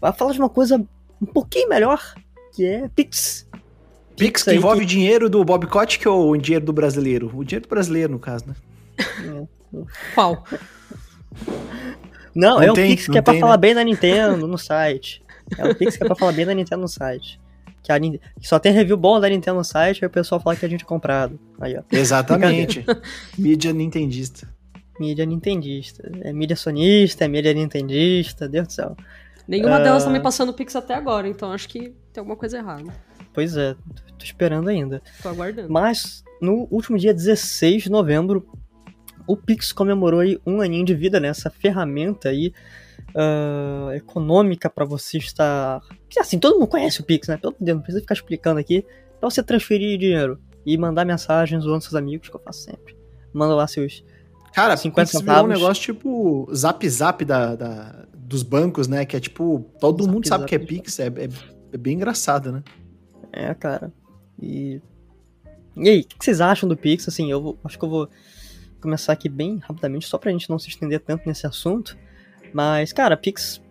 Vai 0.00 0.12
falar 0.12 0.32
de 0.32 0.38
uma 0.38 0.48
coisa 0.48 0.82
um 1.20 1.26
pouquinho 1.26 1.68
melhor, 1.68 2.14
que 2.54 2.64
é 2.64 2.88
Pix. 2.88 3.46
Pix, 4.16 4.16
Pix 4.16 4.42
que 4.44 4.54
envolve 4.54 4.80
que... 4.80 4.86
dinheiro 4.86 5.28
do 5.28 5.44
Bob 5.44 5.66
Kotick 5.66 6.06
ou 6.08 6.30
o 6.30 6.36
dinheiro 6.38 6.64
do 6.64 6.72
brasileiro? 6.72 7.30
O 7.34 7.44
dinheiro 7.44 7.66
do 7.66 7.70
brasileiro, 7.70 8.12
no 8.12 8.18
caso, 8.18 8.46
né? 8.46 8.54
É. 8.98 9.46
Qual? 10.14 10.44
Não, 12.34 12.56
não 12.56 12.62
é 12.62 12.70
um 12.70 12.74
tem, 12.74 12.90
Pix 12.90 13.06
que 13.06 13.18
é 13.18 13.22
pra 13.22 13.32
tem, 13.32 13.40
falar 13.40 13.52
né? 13.52 13.58
bem 13.58 13.74
da 13.74 13.84
Nintendo 13.84 14.46
no 14.46 14.58
site. 14.58 15.22
É 15.58 15.64
um 15.64 15.74
Pix 15.74 15.96
que 15.96 16.04
é 16.04 16.06
pra 16.06 16.16
falar 16.16 16.32
bem 16.32 16.46
da 16.46 16.54
Nintendo 16.54 16.82
no 16.82 16.88
site. 16.88 17.40
Que, 17.82 17.92
a, 17.92 17.98
que 17.98 18.20
só 18.42 18.58
tem 18.58 18.72
review 18.72 18.96
bom 18.96 19.18
da 19.18 19.28
Nintendo 19.28 19.58
no 19.58 19.64
site, 19.64 20.04
aí 20.04 20.06
o 20.06 20.10
pessoal 20.10 20.40
fala 20.40 20.54
que 20.54 20.66
a 20.66 20.68
gente 20.68 20.84
é 20.84 20.86
comprado. 20.86 21.38
Aí, 21.60 21.76
ó. 21.76 21.82
Exatamente. 21.90 22.84
mídia 23.38 23.72
nintendista. 23.72 24.48
Mídia 24.98 25.24
nintendista. 25.24 26.10
É 26.20 26.32
mídia 26.32 26.56
sonista, 26.56 27.24
é 27.24 27.28
mídia 27.28 27.54
nintendista, 27.54 28.48
Deus 28.48 28.68
do 28.68 28.72
céu. 28.72 28.96
Nenhuma 29.48 29.80
uh... 29.80 29.82
delas 29.82 30.04
tá 30.04 30.10
me 30.10 30.20
passando 30.20 30.52
Pix 30.52 30.76
até 30.76 30.94
agora, 30.94 31.26
então 31.26 31.52
acho 31.52 31.68
que 31.68 31.94
tem 32.12 32.20
alguma 32.20 32.36
coisa 32.36 32.58
errada. 32.58 32.92
Pois 33.32 33.56
é, 33.56 33.74
tô 34.18 34.24
esperando 34.24 34.68
ainda. 34.68 35.02
Tô 35.22 35.28
aguardando. 35.28 35.72
Mas, 35.72 36.22
no 36.40 36.68
último 36.70 36.98
dia 36.98 37.14
16 37.14 37.84
de 37.84 37.90
novembro, 37.90 38.46
o 39.30 39.36
Pix 39.36 39.70
comemorou 39.70 40.20
aí 40.20 40.38
um 40.44 40.60
aninho 40.60 40.84
de 40.84 40.92
vida 40.92 41.20
nessa 41.20 41.48
né? 41.48 41.54
ferramenta 41.56 42.30
aí 42.30 42.52
uh, 43.14 43.92
econômica 43.92 44.68
para 44.68 44.84
você 44.84 45.18
estar. 45.18 45.80
Assim, 46.18 46.36
todo 46.36 46.58
mundo 46.58 46.66
conhece 46.66 47.00
o 47.00 47.04
Pix, 47.04 47.28
né? 47.28 47.36
Pelo 47.36 47.54
Deus, 47.60 47.76
não 47.76 47.82
precisa 47.82 48.00
ficar 48.00 48.14
explicando 48.14 48.58
aqui. 48.58 48.84
Pra 49.20 49.30
você 49.30 49.40
transferir 49.40 49.98
dinheiro 49.98 50.40
e 50.66 50.76
mandar 50.76 51.04
mensagens 51.04 51.62
zoando 51.62 51.82
seus 51.82 51.94
amigos, 51.94 52.28
que 52.28 52.34
eu 52.34 52.40
faço 52.40 52.62
sempre. 52.62 52.96
Manda 53.32 53.54
lá 53.54 53.68
seus. 53.68 54.04
Cara, 54.52 54.76
50 54.76 55.10
Pix 55.12 55.22
virou 55.22 55.44
um 55.44 55.46
negócio 55.46 55.80
tipo 55.80 56.50
zap 56.52 56.88
zap 56.88 57.24
da, 57.24 57.54
da, 57.54 58.06
dos 58.16 58.42
bancos, 58.42 58.88
né? 58.88 59.04
Que 59.04 59.16
é 59.16 59.20
tipo. 59.20 59.64
Todo 59.78 60.02
zap, 60.02 60.12
mundo 60.12 60.26
sabe 60.26 60.42
zap, 60.42 60.48
que 60.48 60.54
é 60.56 60.58
Pix, 60.58 60.98
é, 60.98 61.06
é, 61.06 61.28
é, 61.72 61.78
bem 61.78 61.94
engraçado, 61.94 62.50
né? 62.50 62.64
É, 63.32 63.54
cara. 63.54 63.92
E. 64.42 64.80
E 65.76 65.88
aí, 65.88 66.00
o 66.00 66.04
que 66.04 66.24
vocês 66.24 66.40
acham 66.40 66.68
do 66.68 66.76
Pix? 66.76 67.06
Assim, 67.06 67.30
eu 67.30 67.40
vou, 67.40 67.58
acho 67.62 67.78
que 67.78 67.84
eu 67.84 67.88
vou 67.88 68.08
começar 68.80 69.12
aqui 69.12 69.28
bem 69.28 69.58
rapidamente, 69.58 70.06
só 70.06 70.18
pra 70.18 70.30
gente 70.30 70.48
não 70.48 70.58
se 70.58 70.68
estender 70.68 71.00
tanto 71.00 71.26
nesse 71.26 71.46
assunto. 71.46 71.96
Mas, 72.52 72.92
cara, 72.92 73.16
Pix 73.16 73.62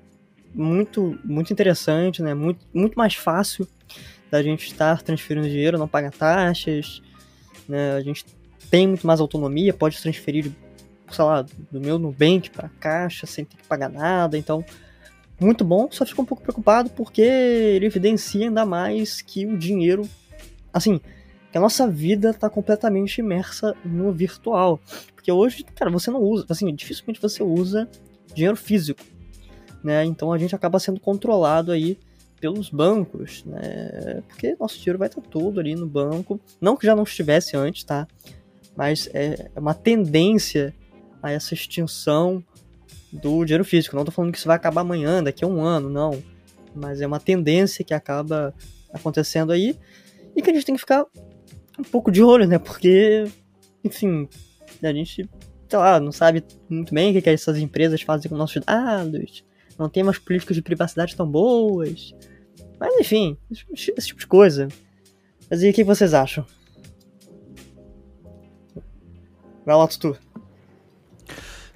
muito, 0.53 1.19
muito 1.23 1.51
interessante, 1.53 2.21
né? 2.21 2.33
Muito, 2.33 2.65
muito 2.73 2.95
mais 2.95 3.15
fácil 3.15 3.67
da 4.31 4.41
gente 4.41 4.67
estar 4.67 5.01
transferindo 5.01 5.47
dinheiro, 5.47 5.77
não 5.77 5.87
paga 5.87 6.11
taxas, 6.11 7.01
né? 7.67 7.93
A 7.93 8.01
gente 8.01 8.25
tem 8.69 8.87
muito 8.87 9.05
mais 9.05 9.19
autonomia, 9.19 9.73
pode 9.73 9.99
transferir, 9.99 10.51
sei 11.11 11.25
lá, 11.25 11.41
do 11.71 11.79
meu 11.79 11.97
Nubank 11.97 12.49
para 12.51 12.69
caixa 12.79 13.25
sem 13.25 13.45
ter 13.45 13.57
que 13.57 13.67
pagar 13.67 13.89
nada, 13.89 14.37
então 14.37 14.63
muito 15.39 15.63
bom, 15.63 15.87
só 15.89 16.05
fico 16.05 16.21
um 16.21 16.25
pouco 16.25 16.43
preocupado 16.43 16.89
porque 16.89 17.21
ele 17.21 17.85
evidencia 17.85 18.45
ainda 18.45 18.65
mais 18.65 19.21
que 19.21 19.45
o 19.45 19.57
dinheiro, 19.57 20.07
assim, 20.73 20.99
que 21.51 21.57
a 21.57 21.61
nossa 21.61 21.87
vida 21.87 22.29
está 22.29 22.49
completamente 22.49 23.19
imersa 23.19 23.75
no 23.83 24.11
virtual. 24.11 24.79
Porque 25.15 25.31
hoje, 25.31 25.63
cara, 25.75 25.89
você 25.89 26.11
não 26.11 26.21
usa, 26.21 26.45
assim, 26.49 26.73
dificilmente 26.73 27.21
você 27.21 27.43
usa 27.43 27.89
dinheiro 28.33 28.55
físico, 28.55 29.03
né? 29.83 30.05
Então 30.05 30.31
a 30.31 30.37
gente 30.37 30.55
acaba 30.55 30.79
sendo 30.79 30.99
controlado 30.99 31.71
aí 31.71 31.97
pelos 32.39 32.69
bancos, 32.69 33.43
né? 33.45 34.21
Porque 34.27 34.55
nosso 34.59 34.77
dinheiro 34.77 34.99
vai 34.99 35.07
estar 35.07 35.21
todo 35.21 35.59
ali 35.59 35.75
no 35.75 35.87
banco. 35.87 36.39
Não 36.61 36.77
que 36.77 36.85
já 36.85 36.95
não 36.95 37.03
estivesse 37.03 37.57
antes, 37.57 37.83
tá? 37.83 38.07
mas 38.79 39.09
é 39.13 39.51
uma 39.57 39.73
tendência 39.73 40.73
a 41.21 41.29
essa 41.29 41.53
extinção 41.53 42.41
do 43.11 43.43
dinheiro 43.43 43.65
físico. 43.65 43.93
Não 43.93 44.03
estou 44.03 44.13
falando 44.13 44.31
que 44.31 44.37
isso 44.37 44.47
vai 44.47 44.55
acabar 44.55 44.79
amanhã, 44.79 45.21
daqui 45.21 45.43
a 45.43 45.47
um 45.49 45.61
ano, 45.61 45.89
não. 45.89 46.23
Mas 46.73 47.01
é 47.01 47.05
uma 47.05 47.19
tendência 47.19 47.83
que 47.83 47.93
acaba 47.93 48.53
acontecendo 48.93 49.51
aí 49.51 49.77
e 50.33 50.41
que 50.41 50.49
a 50.49 50.53
gente 50.53 50.65
tem 50.65 50.75
que 50.75 50.79
ficar 50.79 51.05
um 51.79 51.83
pouco 51.83 52.11
de 52.11 52.21
olho, 52.21 52.47
né? 52.47 52.59
Porque, 52.59 53.25
enfim, 53.83 54.27
a 54.83 54.93
gente, 54.93 55.29
sei 55.67 55.79
lá, 55.79 55.99
não 55.99 56.11
sabe 56.11 56.43
muito 56.69 56.93
bem 56.93 57.15
o 57.15 57.21
que, 57.21 57.29
essas 57.29 57.57
empresas 57.57 58.01
fazem 58.01 58.29
com 58.29 58.35
nossos 58.35 58.63
dados, 58.63 59.43
não 59.77 59.89
tem 59.89 60.03
umas 60.03 60.17
políticas 60.17 60.55
de 60.55 60.61
privacidade 60.61 61.15
tão 61.15 61.29
boas. 61.29 62.13
Mas, 62.79 62.95
enfim, 62.99 63.37
esse, 63.73 63.93
esse 63.97 64.07
tipo 64.07 64.19
de 64.19 64.27
coisa. 64.27 64.67
Mas 65.49 65.63
e 65.63 65.69
o 65.69 65.73
que 65.73 65.83
vocês 65.83 66.13
acham? 66.13 66.45
Vai 69.65 69.75
lá, 69.75 69.87
Tutu. 69.87 70.17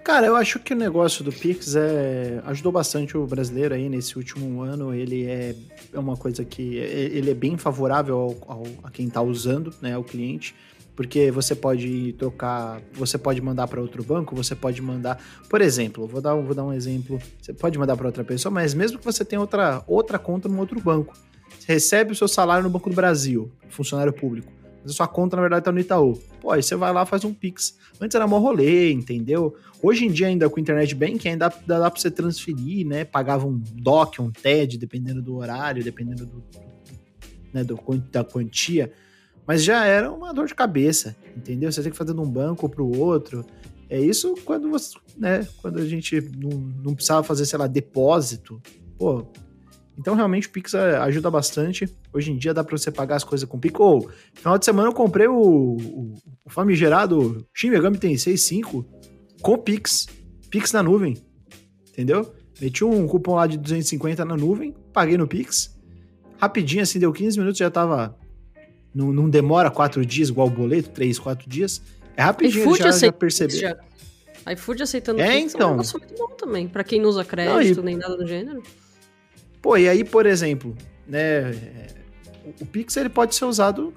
Cara, 0.04 0.28
eu 0.28 0.36
acho 0.36 0.60
que 0.60 0.74
o 0.74 0.76
negócio 0.76 1.24
do 1.24 1.32
Pix 1.32 1.78
é, 1.78 2.42
ajudou 2.46 2.74
bastante 2.74 3.18
o 3.18 3.26
brasileiro 3.26 3.74
aí 3.74 3.88
nesse 3.88 4.18
último 4.18 4.62
ano. 4.62 4.94
Ele 4.94 5.26
é, 5.26 5.56
é 5.94 5.98
uma 5.98 6.18
coisa 6.18 6.44
que 6.44 6.76
ele 6.76 7.32
é 7.32 7.34
bem 7.34 7.58
favorável 7.58 8.18
ao, 8.18 8.58
ao, 8.58 8.63
a 8.84 8.92
quem 8.92 9.08
está 9.08 9.22
usando, 9.22 9.74
né, 9.82 9.94
ao 9.94 10.04
cliente, 10.04 10.54
porque 10.94 11.32
você 11.32 11.56
pode 11.56 12.12
trocar, 12.20 12.82
você 12.92 13.18
pode 13.18 13.42
mandar 13.42 13.66
para 13.66 13.80
outro 13.80 14.04
banco, 14.04 14.36
você 14.36 14.54
pode 14.54 14.82
mandar, 14.82 15.24
por 15.50 15.62
exemplo, 15.62 16.06
vou 16.06 16.20
dar, 16.20 16.36
vou 16.36 16.54
dar 16.54 16.66
um 16.66 16.74
exemplo. 16.74 17.18
Você 17.42 17.54
pode 17.54 17.80
mandar 17.80 17.96
para 17.96 18.06
outra 18.06 18.26
pessoa, 18.26 18.52
mas 18.52 18.74
mesmo 18.74 19.00
que 19.00 19.06
você 19.06 19.24
tenha 19.24 19.39
outra, 19.39 19.84
outra 19.88 20.20
conta 20.20 20.50
no 20.50 20.60
outro 20.60 20.82
banco, 20.82 21.13
recebe 21.66 22.12
o 22.12 22.16
seu 22.16 22.28
salário 22.28 22.66
no 22.66 22.70
Banco 22.70 22.89
do 22.89 22.96
Brasil, 22.96 23.50
funcionário 23.70 24.12
público 24.12 24.62
mas 24.84 24.91
a 24.91 24.96
sua 24.96 25.08
conta, 25.08 25.38
na 25.38 25.41
verdade, 25.41 25.63
tá 25.63 25.72
no 25.72 25.80
Itaú. 25.80 26.19
Pô, 26.41 26.52
aí 26.52 26.62
você 26.62 26.76
vai 26.76 26.91
lá 26.91 27.06
faz 27.06 27.24
um 27.24 27.34
Pix. 27.34 27.78
Antes 28.02 28.13
era 28.13 28.28
mó 28.28 28.38
rolê, 28.38 28.91
entendeu? 28.91 29.56
Hoje 29.82 30.06
em 30.06 30.12
dia, 30.12 30.28
ainda 30.28 30.50
com 30.50 30.58
o 30.58 30.60
Internet 30.60 30.93
Bank, 30.93 31.28
ainda 31.28 31.48
dá, 31.65 31.80
dá 31.80 31.89
pra 31.89 32.00
você 32.00 32.12
transferir, 32.12 32.86
né? 32.86 33.06
Pagava 33.06 33.48
um 33.48 33.58
DOC, 33.58 34.19
um 34.19 34.30
TED, 34.30 34.78
dependendo 34.78 35.22
do 35.22 35.38
horário, 35.38 35.84
dependendo 35.84 36.26
do, 36.26 36.43
né, 37.54 37.63
do, 37.63 37.80
da 38.12 38.24
quantia. 38.26 38.91
Mas 39.48 39.63
já 39.63 39.86
era 39.86 40.12
uma 40.12 40.34
dor 40.34 40.48
de 40.48 40.56
cabeça, 40.56 41.15
entendeu? 41.36 41.72
Você 41.72 41.82
tem 41.82 41.91
que 41.91 41.98
fazer 41.98 42.13
de 42.13 42.19
um 42.19 42.30
banco 42.30 42.67
pro 42.67 42.86
outro. 42.98 43.46
É 43.89 44.00
isso 44.00 44.36
quando 44.43 44.69
você, 44.69 44.98
né? 45.17 45.48
Quando 45.62 45.80
a 45.80 45.86
gente 45.86 46.19
não, 46.38 46.50
não 46.84 46.96
precisava 46.96 47.24
fazer, 47.24 47.46
sei 47.46 47.60
lá, 47.60 47.67
depósito. 47.67 48.62
Pô, 48.98 49.26
então, 49.97 50.15
realmente, 50.15 50.47
o 50.47 50.51
Pix 50.51 50.73
é, 50.73 50.97
ajuda 50.97 51.29
bastante. 51.29 51.88
Hoje 52.12 52.32
em 52.32 52.38
dia 52.38 52.53
dá 52.53 52.63
para 52.63 52.77
você 52.77 52.91
pagar 52.91 53.15
as 53.15 53.23
coisas 53.23 53.47
com 53.47 53.60
Pix. 53.60 53.79
Ou, 53.79 54.10
final 54.34 54.58
de 54.58 54.65
semana 54.65 54.89
eu 54.89 54.93
comprei 54.93 55.27
o, 55.27 55.36
o, 55.36 56.13
o 56.45 56.49
famigerado 56.49 57.45
Shin 57.53 57.69
Megami 57.69 57.97
Tensei 57.97 58.36
5 58.36 58.86
com 59.41 59.58
Pix. 59.58 60.08
Pix 60.49 60.71
na 60.71 60.82
nuvem. 60.82 61.17
Entendeu? 61.89 62.34
Meti 62.60 62.84
um 62.84 63.08
cupom 63.08 63.36
lá 63.36 63.45
de 63.45 63.58
250 63.58 64.25
na 64.25 64.36
nuvem, 64.36 64.73
paguei 64.91 65.17
no 65.17 65.27
Pix. 65.27 65.77
Rapidinho, 66.38 66.84
assim, 66.84 66.99
deu 66.99 67.12
15 67.12 67.38
minutos, 67.39 67.58
já 67.58 67.69
tava... 67.69 68.17
Não, 68.93 69.12
não 69.12 69.29
demora 69.29 69.71
4 69.71 70.06
dias, 70.06 70.29
igual 70.29 70.47
o 70.47 70.51
boleto, 70.51 70.89
3, 70.89 71.17
4 71.17 71.49
dias. 71.49 71.82
É 72.15 72.21
rapidinho, 72.21 72.75
já, 72.75 72.91
já 72.91 73.12
percebi. 73.12 73.58
Já. 73.58 73.75
iFood 74.53 74.84
aceitando 74.84 75.19
é, 75.19 75.32
Pix 75.32 75.56
então. 75.56 75.69
é 75.69 75.71
um 75.71 75.75
negócio 75.75 75.99
muito 75.99 76.15
bom 76.15 76.36
também. 76.36 76.67
Pra 76.67 76.84
quem 76.84 77.01
não 77.01 77.10
usa 77.10 77.25
crédito, 77.25 77.77
não, 77.77 77.84
e... 77.84 77.86
nem 77.86 77.97
nada 77.97 78.15
do 78.15 78.27
gênero. 78.27 78.62
Pô, 79.63 79.78
e 79.78 79.88
aí, 79.88 80.04
por 80.04 80.26
exemplo, 80.26 80.76
né, 81.08 81.52
o 82.60 82.65
Pix 82.65 82.97
ele 82.97 83.08
pode 83.08 83.34
ser 83.34 83.45
usado 83.45 83.93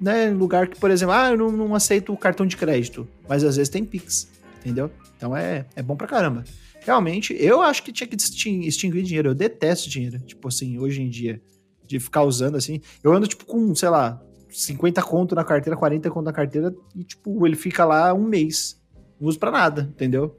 né, 0.00 0.28
em 0.28 0.34
lugar 0.34 0.68
que, 0.68 0.80
por 0.80 0.90
exemplo, 0.90 1.14
ah, 1.14 1.30
eu 1.30 1.36
não, 1.36 1.52
não 1.52 1.74
aceito 1.74 2.14
o 2.14 2.16
cartão 2.16 2.46
de 2.46 2.56
crédito, 2.56 3.06
mas 3.28 3.44
às 3.44 3.56
vezes 3.56 3.68
tem 3.68 3.84
Pix, 3.84 4.26
entendeu? 4.58 4.90
Então 5.14 5.36
é, 5.36 5.66
é 5.76 5.82
bom 5.82 5.96
pra 5.96 6.06
caramba. 6.06 6.44
Realmente, 6.80 7.36
eu 7.38 7.60
acho 7.60 7.82
que 7.82 7.92
tinha 7.92 8.06
que 8.06 8.16
extinguir 8.16 9.02
dinheiro. 9.02 9.30
Eu 9.30 9.34
detesto 9.34 9.90
dinheiro, 9.90 10.18
tipo 10.20 10.48
assim, 10.48 10.78
hoje 10.78 11.02
em 11.02 11.10
dia, 11.10 11.42
de 11.86 12.00
ficar 12.00 12.22
usando 12.22 12.56
assim. 12.56 12.80
Eu 13.04 13.12
ando, 13.12 13.26
tipo, 13.26 13.44
com, 13.44 13.74
sei 13.74 13.90
lá, 13.90 14.22
50 14.48 15.02
conto 15.02 15.34
na 15.34 15.44
carteira, 15.44 15.76
40 15.76 16.10
conto 16.10 16.24
na 16.24 16.32
carteira, 16.32 16.74
e, 16.94 17.04
tipo, 17.04 17.46
ele 17.46 17.56
fica 17.56 17.84
lá 17.84 18.14
um 18.14 18.24
mês. 18.24 18.80
Não 19.20 19.28
uso 19.28 19.38
pra 19.38 19.50
nada, 19.50 19.82
entendeu? 19.82 20.38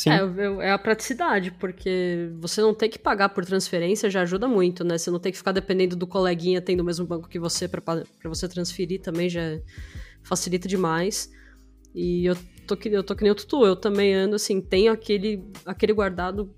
Sim. 0.00 0.08
É, 0.08 0.68
é 0.68 0.72
a 0.72 0.78
praticidade, 0.78 1.50
porque 1.50 2.30
você 2.38 2.62
não 2.62 2.72
ter 2.72 2.88
que 2.88 2.98
pagar 2.98 3.28
por 3.28 3.44
transferência 3.44 4.08
já 4.08 4.22
ajuda 4.22 4.48
muito, 4.48 4.82
né? 4.82 4.96
Você 4.96 5.10
não 5.10 5.18
tem 5.18 5.30
que 5.30 5.36
ficar 5.36 5.52
dependendo 5.52 5.94
do 5.94 6.06
coleguinha 6.06 6.62
tendo 6.62 6.80
o 6.80 6.84
mesmo 6.84 7.06
banco 7.06 7.28
que 7.28 7.38
você 7.38 7.68
para 7.68 7.82
você 8.24 8.48
transferir 8.48 9.02
também 9.02 9.28
já 9.28 9.60
facilita 10.22 10.66
demais. 10.66 11.30
E 11.94 12.24
eu 12.24 12.34
tô, 12.66 12.78
eu 12.86 13.04
tô 13.04 13.14
que 13.14 13.22
nem 13.22 13.30
o 13.30 13.34
Tutu, 13.34 13.66
eu 13.66 13.76
também 13.76 14.14
ando 14.14 14.36
assim, 14.36 14.58
tenho 14.62 14.90
aquele, 14.90 15.44
aquele 15.66 15.92
guardado 15.92 16.50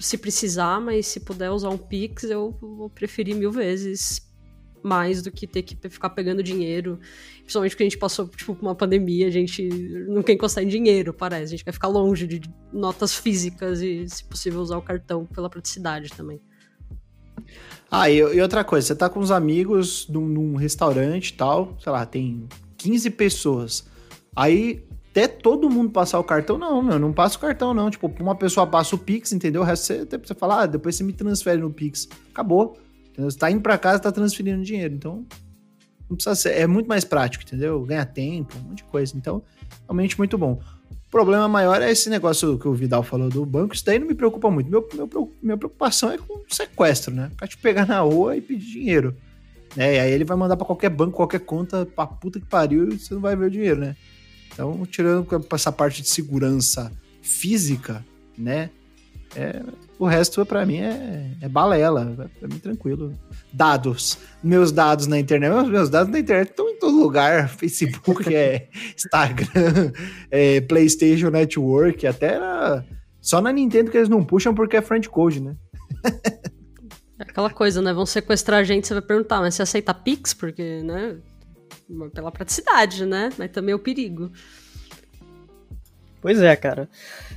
se 0.00 0.16
precisar, 0.16 0.80
mas 0.80 1.06
se 1.06 1.20
puder 1.20 1.50
usar 1.50 1.68
um 1.68 1.76
Pix, 1.76 2.24
eu 2.24 2.56
vou 2.58 2.88
preferir 2.88 3.36
mil 3.36 3.52
vezes 3.52 4.25
mais 4.86 5.22
do 5.22 5.30
que 5.30 5.46
ter 5.46 5.62
que 5.62 5.76
ficar 5.88 6.10
pegando 6.10 6.42
dinheiro. 6.42 6.98
Principalmente 7.40 7.72
porque 7.72 7.82
a 7.82 7.86
gente 7.86 7.98
passou 7.98 8.28
tipo, 8.28 8.54
por 8.54 8.64
uma 8.64 8.74
pandemia, 8.74 9.26
a 9.26 9.30
gente 9.30 9.68
não 10.08 10.22
quer 10.22 10.32
encostar 10.32 10.64
em 10.64 10.68
dinheiro, 10.68 11.12
parece. 11.12 11.44
A 11.44 11.56
gente 11.56 11.64
quer 11.64 11.72
ficar 11.72 11.88
longe 11.88 12.26
de 12.26 12.40
notas 12.72 13.14
físicas 13.14 13.80
e, 13.82 14.08
se 14.08 14.24
possível, 14.24 14.60
usar 14.60 14.78
o 14.78 14.82
cartão 14.82 15.26
pela 15.26 15.50
praticidade 15.50 16.10
também. 16.10 16.40
Ah, 17.90 18.10
e, 18.10 18.16
e 18.16 18.40
outra 18.40 18.64
coisa, 18.64 18.86
você 18.86 18.94
tá 18.94 19.08
com 19.08 19.20
os 19.20 19.30
amigos 19.30 20.08
num, 20.08 20.26
num 20.26 20.56
restaurante 20.56 21.28
e 21.28 21.34
tal, 21.34 21.76
sei 21.80 21.92
lá, 21.92 22.06
tem 22.06 22.48
15 22.78 23.10
pessoas. 23.10 23.86
Aí 24.34 24.86
até 25.16 25.26
todo 25.26 25.70
mundo 25.70 25.90
passar 25.90 26.18
o 26.18 26.24
cartão, 26.24 26.58
não, 26.58 26.82
meu, 26.82 26.98
não 26.98 27.10
passa 27.10 27.38
o 27.38 27.40
cartão, 27.40 27.72
não. 27.72 27.88
Tipo, 27.88 28.12
uma 28.20 28.34
pessoa 28.34 28.66
passa 28.66 28.94
o 28.94 28.98
Pix, 28.98 29.32
entendeu? 29.32 29.62
O 29.62 29.64
resto 29.64 29.86
você, 29.86 30.04
você 30.04 30.34
fala, 30.34 30.62
ah, 30.62 30.66
depois 30.66 30.94
você 30.94 31.02
me 31.02 31.12
transfere 31.14 31.58
no 31.58 31.72
Pix. 31.72 32.06
Acabou. 32.30 32.76
Entendeu? 33.16 33.30
Você 33.30 33.38
tá 33.38 33.50
indo 33.50 33.62
para 33.62 33.78
casa, 33.78 33.98
tá 33.98 34.12
transferindo 34.12 34.62
dinheiro. 34.62 34.94
Então, 34.94 35.24
não 36.08 36.16
precisa 36.16 36.34
ser, 36.34 36.50
é 36.50 36.66
muito 36.66 36.86
mais 36.86 37.02
prático, 37.02 37.42
entendeu? 37.42 37.80
Ganha 37.82 38.04
tempo, 38.04 38.54
um 38.58 38.68
monte 38.68 38.78
de 38.78 38.84
coisa. 38.84 39.16
Então, 39.16 39.42
realmente 39.86 40.18
muito 40.18 40.36
bom. 40.36 40.60
O 40.90 41.10
problema 41.10 41.48
maior 41.48 41.80
é 41.80 41.90
esse 41.90 42.10
negócio 42.10 42.58
que 42.58 42.68
o 42.68 42.74
Vidal 42.74 43.02
falou 43.02 43.30
do 43.30 43.46
banco. 43.46 43.74
Isso 43.74 43.86
daí 43.86 43.98
não 43.98 44.06
me 44.06 44.14
preocupa 44.14 44.50
muito. 44.50 44.70
Meu, 44.70 44.86
meu, 44.92 45.34
minha 45.42 45.56
preocupação 45.56 46.12
é 46.12 46.18
com 46.18 46.34
o 46.34 46.44
sequestro, 46.50 47.14
né? 47.14 47.30
Pra 47.38 47.48
te 47.48 47.56
pegar 47.56 47.86
na 47.86 48.00
rua 48.00 48.36
e 48.36 48.42
pedir 48.42 48.70
dinheiro. 48.70 49.16
Né? 49.74 49.94
E 49.94 49.98
aí 49.98 50.12
ele 50.12 50.24
vai 50.24 50.36
mandar 50.36 50.58
para 50.58 50.66
qualquer 50.66 50.90
banco, 50.90 51.16
qualquer 51.16 51.40
conta, 51.40 51.86
pra 51.86 52.06
puta 52.06 52.38
que 52.38 52.46
pariu, 52.46 52.90
e 52.90 52.98
você 52.98 53.14
não 53.14 53.22
vai 53.22 53.34
ver 53.34 53.46
o 53.46 53.50
dinheiro, 53.50 53.80
né? 53.80 53.96
Então, 54.52 54.84
tirando 54.84 55.26
essa 55.52 55.72
parte 55.72 56.02
de 56.02 56.08
segurança 56.08 56.92
física, 57.22 58.04
né? 58.36 58.68
É, 59.34 59.62
o 59.98 60.06
resto, 60.06 60.44
para 60.44 60.66
mim, 60.66 60.78
é, 60.78 61.30
é 61.40 61.48
balela. 61.48 62.28
Pra 62.38 62.48
mim, 62.48 62.58
tranquilo. 62.58 63.12
Dados. 63.52 64.18
Meus 64.42 64.70
dados 64.70 65.06
na 65.06 65.18
internet. 65.18 65.68
Meus 65.68 65.88
dados 65.88 66.12
na 66.12 66.18
internet 66.18 66.50
estão 66.50 66.68
em 66.68 66.78
todo 66.78 67.00
lugar. 67.00 67.48
Facebook, 67.56 68.34
é, 68.34 68.68
Instagram, 68.94 69.92
é, 70.30 70.60
PlayStation 70.60 71.30
Network, 71.30 72.06
até 72.06 72.38
na, 72.38 72.84
só 73.20 73.40
na 73.40 73.52
Nintendo 73.52 73.90
que 73.90 73.96
eles 73.96 74.08
não 74.08 74.24
puxam 74.24 74.54
porque 74.54 74.76
é 74.76 74.82
friend 74.82 75.08
code, 75.08 75.40
né? 75.40 75.56
É 77.18 77.22
aquela 77.22 77.48
coisa, 77.48 77.80
né? 77.80 77.94
Vão 77.94 78.04
sequestrar 78.04 78.60
a 78.60 78.64
gente, 78.64 78.86
você 78.86 78.92
vai 78.92 79.02
perguntar, 79.02 79.40
mas 79.40 79.54
você 79.54 79.62
aceita 79.62 79.94
Pix? 79.94 80.34
Porque, 80.34 80.82
né? 80.82 81.16
Pela 82.12 82.30
praticidade, 82.30 83.06
né? 83.06 83.30
Mas 83.38 83.50
também 83.50 83.72
é 83.72 83.76
o 83.76 83.78
perigo. 83.78 84.30
Pois 86.20 86.42
é, 86.42 86.54
cara. 86.56 86.88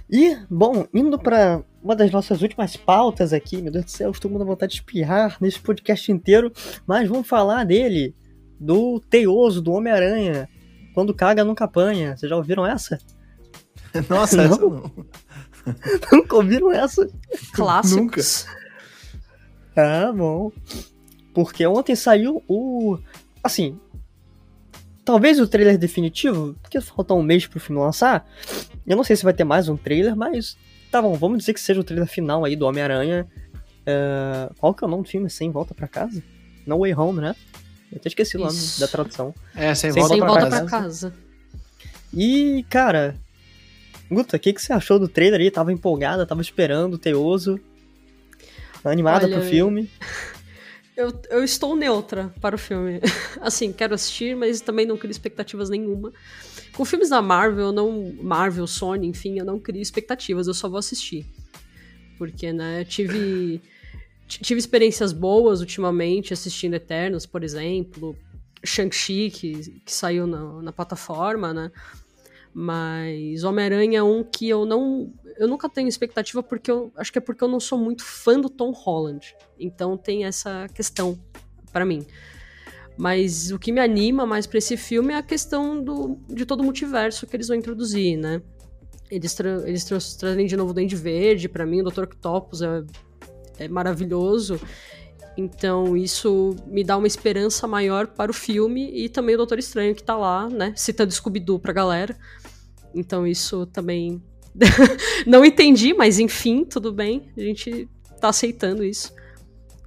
E, 0.10 0.36
bom, 0.50 0.86
indo 0.94 1.18
para 1.18 1.64
uma 1.82 1.96
das 1.96 2.12
nossas 2.12 2.42
últimas 2.42 2.76
pautas 2.76 3.34
aqui, 3.34 3.62
meu 3.62 3.72
Deus 3.72 3.86
do 3.86 3.92
céu, 3.92 4.12
estou 4.12 4.30
com 4.30 4.38
vontade 4.44 4.74
de 4.74 4.80
espirrar 4.80 5.38
nesse 5.40 5.60
podcast 5.60 6.12
inteiro, 6.12 6.52
mas 6.86 7.08
vamos 7.08 7.28
falar 7.28 7.64
dele, 7.66 8.16
do 8.60 9.00
Teioso, 9.00 9.62
do 9.62 9.72
Homem-Aranha, 9.72 10.50
quando 10.94 11.14
caga 11.14 11.44
nunca 11.44 11.66
apanha. 11.66 12.18
Vocês 12.18 12.30
já 12.30 12.36
ouviram 12.36 12.66
essa? 12.66 13.00
Nossa, 14.10 14.36
não? 14.38 14.46
essa 14.46 14.62
não. 14.62 14.92
Nunca 16.12 16.36
ouviram 16.36 16.72
essa? 16.72 17.10
Clássicos. 17.54 18.46
Nunca. 18.46 19.82
Ah, 19.82 20.12
bom. 20.12 20.52
Porque 21.34 21.66
ontem 21.66 21.96
saiu 21.96 22.44
o. 22.48 22.98
Assim, 23.42 23.80
Talvez 25.10 25.40
o 25.40 25.48
trailer 25.48 25.76
definitivo, 25.76 26.56
porque 26.62 26.80
falta 26.80 27.16
um 27.16 27.24
mês 27.24 27.48
pro 27.48 27.60
filme 27.60 27.82
lançar. 27.82 28.30
Eu 28.86 28.96
não 28.96 29.04
sei 29.04 29.16
se 29.16 29.24
vai 29.24 29.34
ter 29.34 29.44
mais 29.44 29.68
um 29.68 29.76
trailer, 29.76 30.16
mas 30.16 30.56
tá 30.92 31.02
bom, 31.02 31.14
vamos 31.16 31.40
dizer 31.40 31.54
que 31.54 31.62
seja 31.62 31.80
o 31.80 31.84
trailer 31.84 32.08
final 32.08 32.46
aí 32.46 32.56
do 32.56 32.66
Homem-Aranha. 32.66 33.28
Uh, 33.82 34.54
qual 34.56 34.74
que 34.74 34.84
é 34.84 34.88
o 34.88 34.90
nome 34.90 35.04
do 35.04 35.10
filme? 35.10 35.30
Sem 35.30 35.52
Volta 35.52 35.74
para 35.74 35.88
Casa? 35.88 36.24
No 36.66 36.80
Way 36.80 36.94
Home, 36.94 37.22
né? 37.22 37.36
Eu 37.92 37.98
até 37.98 38.08
esqueci 38.10 38.38
o 38.38 38.42
nome 38.42 38.58
da 38.80 38.88
tradução. 38.88 39.34
É, 39.56 39.74
Sem, 39.74 39.92
sem 39.92 40.02
Volta, 40.02 40.14
sem 40.16 40.20
pra, 40.20 40.28
volta 40.28 40.50
casa. 40.50 40.60
pra 40.60 40.70
casa. 40.70 41.14
E, 42.14 42.66
cara, 42.70 43.16
Guta, 44.12 44.38
o 44.38 44.40
que, 44.40 44.54
que 44.54 44.62
você 44.62 44.74
achou 44.74 44.98
do 44.98 45.08
trailer 45.08 45.40
aí? 45.40 45.52
Tava 45.52 45.72
empolgada, 45.72 46.26
tava 46.26 46.42
esperando, 46.42 46.98
teoso, 46.98 47.60
animada 48.84 49.26
Olha, 49.26 49.38
pro 49.38 49.46
filme. 49.48 49.90
Eu, 51.00 51.18
eu 51.30 51.46
estou 51.46 51.78
neutra 51.78 52.30
para 52.42 52.58
o 52.58 52.60
filme. 52.60 53.00
assim, 53.40 53.72
quero 53.72 53.96
assistir, 53.96 54.36
mas 54.36 54.60
também 54.60 54.86
não 54.86 54.98
crio 54.98 55.10
expectativas 55.10 55.70
nenhuma. 55.70 56.12
Com 56.76 56.84
filmes 56.84 57.08
da 57.08 57.22
Marvel, 57.22 57.72
não. 57.72 58.14
Marvel, 58.22 58.68
Sony, 58.68 59.08
enfim, 59.08 59.40
eu 59.40 59.46
não 59.46 59.58
crio 59.58 59.82
expectativas, 59.82 60.46
eu 60.46 60.54
só 60.54 60.68
vou 60.68 60.78
assistir. 60.78 61.26
Porque, 62.18 62.52
né, 62.52 62.84
tive. 62.84 63.62
tive 64.28 64.60
experiências 64.60 65.14
boas 65.14 65.62
ultimamente 65.62 66.34
assistindo 66.34 66.74
Eternos, 66.74 67.26
por 67.26 67.46
exemplo. 67.46 68.14
Shang-Chi, 68.62 69.32
que, 69.32 69.82
que 69.86 69.94
saiu 69.94 70.28
na, 70.28 70.62
na 70.62 70.74
plataforma, 70.74 71.54
né? 71.54 71.72
Mas 72.62 73.46
Homem-Aranha 73.46 74.00
é 74.00 74.04
um 74.04 74.22
que 74.22 74.50
eu 74.50 74.66
não. 74.66 75.14
Eu 75.38 75.48
nunca 75.48 75.70
tenho 75.70 75.88
expectativa 75.88 76.44
porque 76.44 76.70
eu. 76.70 76.92
Acho 76.98 77.10
que 77.10 77.18
é 77.18 77.22
porque 77.22 77.42
eu 77.42 77.48
não 77.48 77.58
sou 77.58 77.78
muito 77.78 78.04
fã 78.04 78.38
do 78.38 78.50
Tom 78.50 78.72
Holland. 78.72 79.34
Então 79.58 79.96
tem 79.96 80.26
essa 80.26 80.68
questão 80.74 81.18
para 81.72 81.86
mim. 81.86 82.06
Mas 82.98 83.50
o 83.50 83.58
que 83.58 83.72
me 83.72 83.80
anima 83.80 84.26
mais 84.26 84.46
para 84.46 84.58
esse 84.58 84.76
filme 84.76 85.14
é 85.14 85.16
a 85.16 85.24
questão 85.24 85.82
do, 85.82 86.20
de 86.28 86.46
todo 86.46 86.60
o 86.60 86.64
multiverso 86.66 87.26
que 87.26 87.34
eles 87.34 87.48
vão 87.48 87.56
introduzir, 87.56 88.18
né? 88.18 88.42
Eles, 89.10 89.34
tra 89.34 89.66
eles 89.66 89.86
tra 89.86 89.98
trazem 90.20 90.46
de 90.46 90.58
novo 90.58 90.72
o 90.72 90.74
Dente 90.74 90.98
Verde, 90.98 91.48
para 91.48 91.66
mim 91.66 91.80
o 91.80 91.86
Dr. 91.86 92.04
Octopus 92.04 92.62
é, 92.62 92.84
é 93.58 93.70
maravilhoso. 93.70 94.60
Então 95.40 95.96
isso 95.96 96.54
me 96.68 96.84
dá 96.84 96.98
uma 96.98 97.08
esperança 97.08 97.66
maior 97.66 98.08
para 98.08 98.30
o 98.30 98.34
filme 98.34 98.92
e 98.94 99.08
também 99.08 99.36
o 99.36 99.38
Doutor 99.38 99.58
Estranho 99.58 99.96
que 99.96 100.04
tá 100.04 100.18
lá, 100.18 100.50
né? 100.50 100.74
Citando 100.76 101.14
Scooby-Doo 101.14 101.58
pra 101.58 101.72
galera. 101.72 102.14
Então 102.94 103.26
isso 103.26 103.66
também. 103.68 104.22
não 105.26 105.46
entendi, 105.46 105.94
mas 105.94 106.20
enfim, 106.20 106.66
tudo 106.66 106.92
bem. 106.92 107.32
A 107.38 107.40
gente 107.40 107.88
tá 108.20 108.28
aceitando 108.28 108.84
isso. 108.84 109.14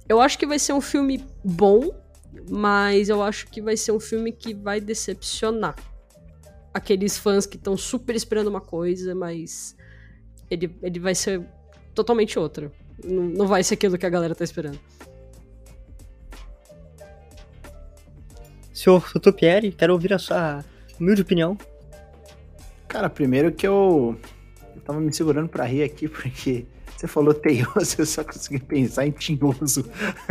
Eu 0.09 0.19
acho 0.19 0.39
que 0.39 0.47
vai 0.47 0.57
ser 0.57 0.73
um 0.73 0.81
filme 0.81 1.23
bom, 1.45 1.91
mas 2.49 3.07
eu 3.07 3.21
acho 3.21 3.45
que 3.47 3.61
vai 3.61 3.77
ser 3.77 3.91
um 3.91 3.99
filme 3.99 4.31
que 4.31 4.55
vai 4.55 4.81
decepcionar 4.81 5.75
aqueles 6.73 7.15
fãs 7.15 7.45
que 7.45 7.57
estão 7.57 7.77
super 7.77 8.15
esperando 8.15 8.47
uma 8.47 8.59
coisa, 8.59 9.13
mas 9.13 9.75
ele, 10.49 10.75
ele 10.81 10.99
vai 10.99 11.13
ser 11.13 11.47
totalmente 11.93 12.39
outro. 12.39 12.71
Não, 13.05 13.23
não 13.23 13.47
vai 13.47 13.63
ser 13.63 13.75
aquilo 13.75 13.99
que 13.99 14.05
a 14.07 14.09
galera 14.09 14.33
tá 14.33 14.43
esperando. 14.43 14.79
Senhor 18.83 19.07
Sotopieri, 19.07 19.71
quero 19.71 19.93
ouvir 19.93 20.11
a 20.11 20.19
sua 20.19 20.61
humilde 20.99 21.21
opinião. 21.21 21.57
Cara, 22.85 23.09
primeiro 23.09 23.49
que 23.49 23.65
eu, 23.65 24.19
eu 24.75 24.81
tava 24.81 24.99
me 24.99 25.13
segurando 25.13 25.47
pra 25.47 25.63
rir 25.63 25.83
aqui, 25.83 26.09
porque 26.09 26.65
você 26.93 27.07
falou 27.07 27.33
teioso, 27.33 27.95
eu 27.97 28.05
só 28.05 28.25
consegui 28.25 28.59
pensar 28.59 29.07
em 29.07 29.11
Tinhoso. 29.11 29.89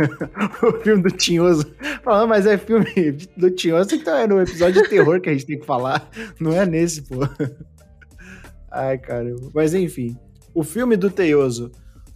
o 0.61 0.71
filme 0.83 1.01
do 1.01 1.09
Tinhoso. 1.09 1.65
Falando, 2.03 2.29
mas 2.29 2.45
é 2.45 2.55
filme 2.55 3.13
do 3.35 3.49
Tinhoso, 3.49 3.95
então 3.95 4.15
é 4.15 4.27
no 4.27 4.39
episódio 4.39 4.83
de 4.83 4.87
terror 4.87 5.19
que 5.19 5.29
a 5.29 5.33
gente 5.33 5.47
tem 5.47 5.59
que 5.59 5.65
falar. 5.65 6.07
Não 6.39 6.53
é 6.53 6.63
nesse, 6.63 7.01
pô. 7.01 7.27
Ai, 8.69 8.99
caramba. 8.99 9.49
Mas 9.51 9.73
enfim, 9.73 10.15
o 10.53 10.63
filme 10.63 10.95
do 10.95 11.09
Teioso. 11.09 11.71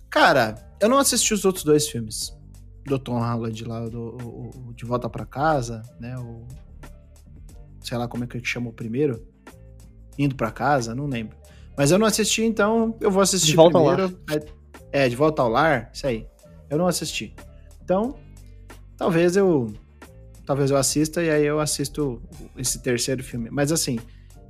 Cara, 0.08 0.54
eu 0.80 0.88
não 0.88 1.00
assisti 1.00 1.34
os 1.34 1.44
outros 1.46 1.64
dois 1.64 1.88
filmes. 1.88 2.37
Do 2.88 2.98
Tom 2.98 3.20
Holland 3.20 3.66
lá, 3.66 3.86
do, 3.86 4.18
o, 4.24 4.70
o 4.70 4.74
De 4.74 4.86
Volta 4.86 5.10
para 5.10 5.26
Casa, 5.26 5.82
né? 6.00 6.18
O, 6.18 6.48
sei 7.82 7.98
lá 7.98 8.08
como 8.08 8.24
é 8.24 8.28
que 8.28 8.44
chama 8.44 8.70
o 8.70 8.74
primeiro. 8.74 9.26
Indo 10.18 10.36
para 10.36 10.52
casa, 10.52 10.96
não 10.96 11.06
lembro. 11.06 11.38
Mas 11.78 11.92
eu 11.92 12.00
não 12.00 12.08
assisti, 12.08 12.44
então 12.44 12.96
eu 13.00 13.12
vou 13.12 13.22
assistir 13.22 13.48
de 13.48 13.56
volta 13.56 13.78
primeiro. 13.78 14.04
Ao 14.04 14.36
lar. 14.36 14.44
É, 14.92 15.08
de 15.08 15.16
volta 15.16 15.42
ao 15.42 15.50
lar, 15.50 15.92
isso 15.94 16.08
aí. 16.08 16.28
Eu 16.70 16.78
não 16.78 16.88
assisti. 16.88 17.36
Então, 17.84 18.16
talvez 18.98 19.36
eu. 19.36 19.72
Talvez 20.46 20.72
eu 20.72 20.78
assista 20.78 21.22
e 21.22 21.30
aí 21.30 21.46
eu 21.46 21.60
assisto 21.60 22.22
esse 22.58 22.82
terceiro 22.82 23.22
filme. 23.22 23.50
Mas 23.52 23.72
assim, 23.72 24.00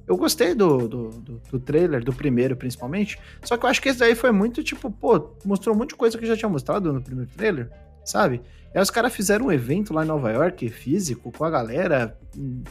eu 0.07 0.15
gostei 0.15 0.53
do, 0.53 0.87
do, 0.87 1.09
do, 1.09 1.41
do, 1.51 1.59
trailer, 1.59 2.03
do 2.03 2.13
primeiro 2.13 2.55
principalmente. 2.55 3.19
Só 3.43 3.57
que 3.57 3.65
eu 3.65 3.69
acho 3.69 3.81
que 3.81 3.89
esse 3.89 3.99
daí 3.99 4.15
foi 4.15 4.31
muito 4.31 4.63
tipo, 4.63 4.89
pô, 4.89 5.31
mostrou 5.43 5.75
um 5.75 5.77
monte 5.79 5.89
de 5.89 5.95
coisa 5.95 6.17
que 6.17 6.25
já 6.25 6.37
tinha 6.37 6.47
mostrado 6.47 6.93
no 6.93 7.01
primeiro 7.01 7.29
trailer, 7.35 7.69
sabe? 8.07 8.41
Aí 8.73 8.81
os 8.81 8.89
caras 8.89 9.13
fizeram 9.13 9.47
um 9.47 9.51
evento 9.51 9.93
lá 9.93 10.03
em 10.03 10.07
Nova 10.07 10.31
York, 10.31 10.69
físico, 10.69 11.31
com 11.31 11.43
a 11.43 11.49
galera 11.49 12.17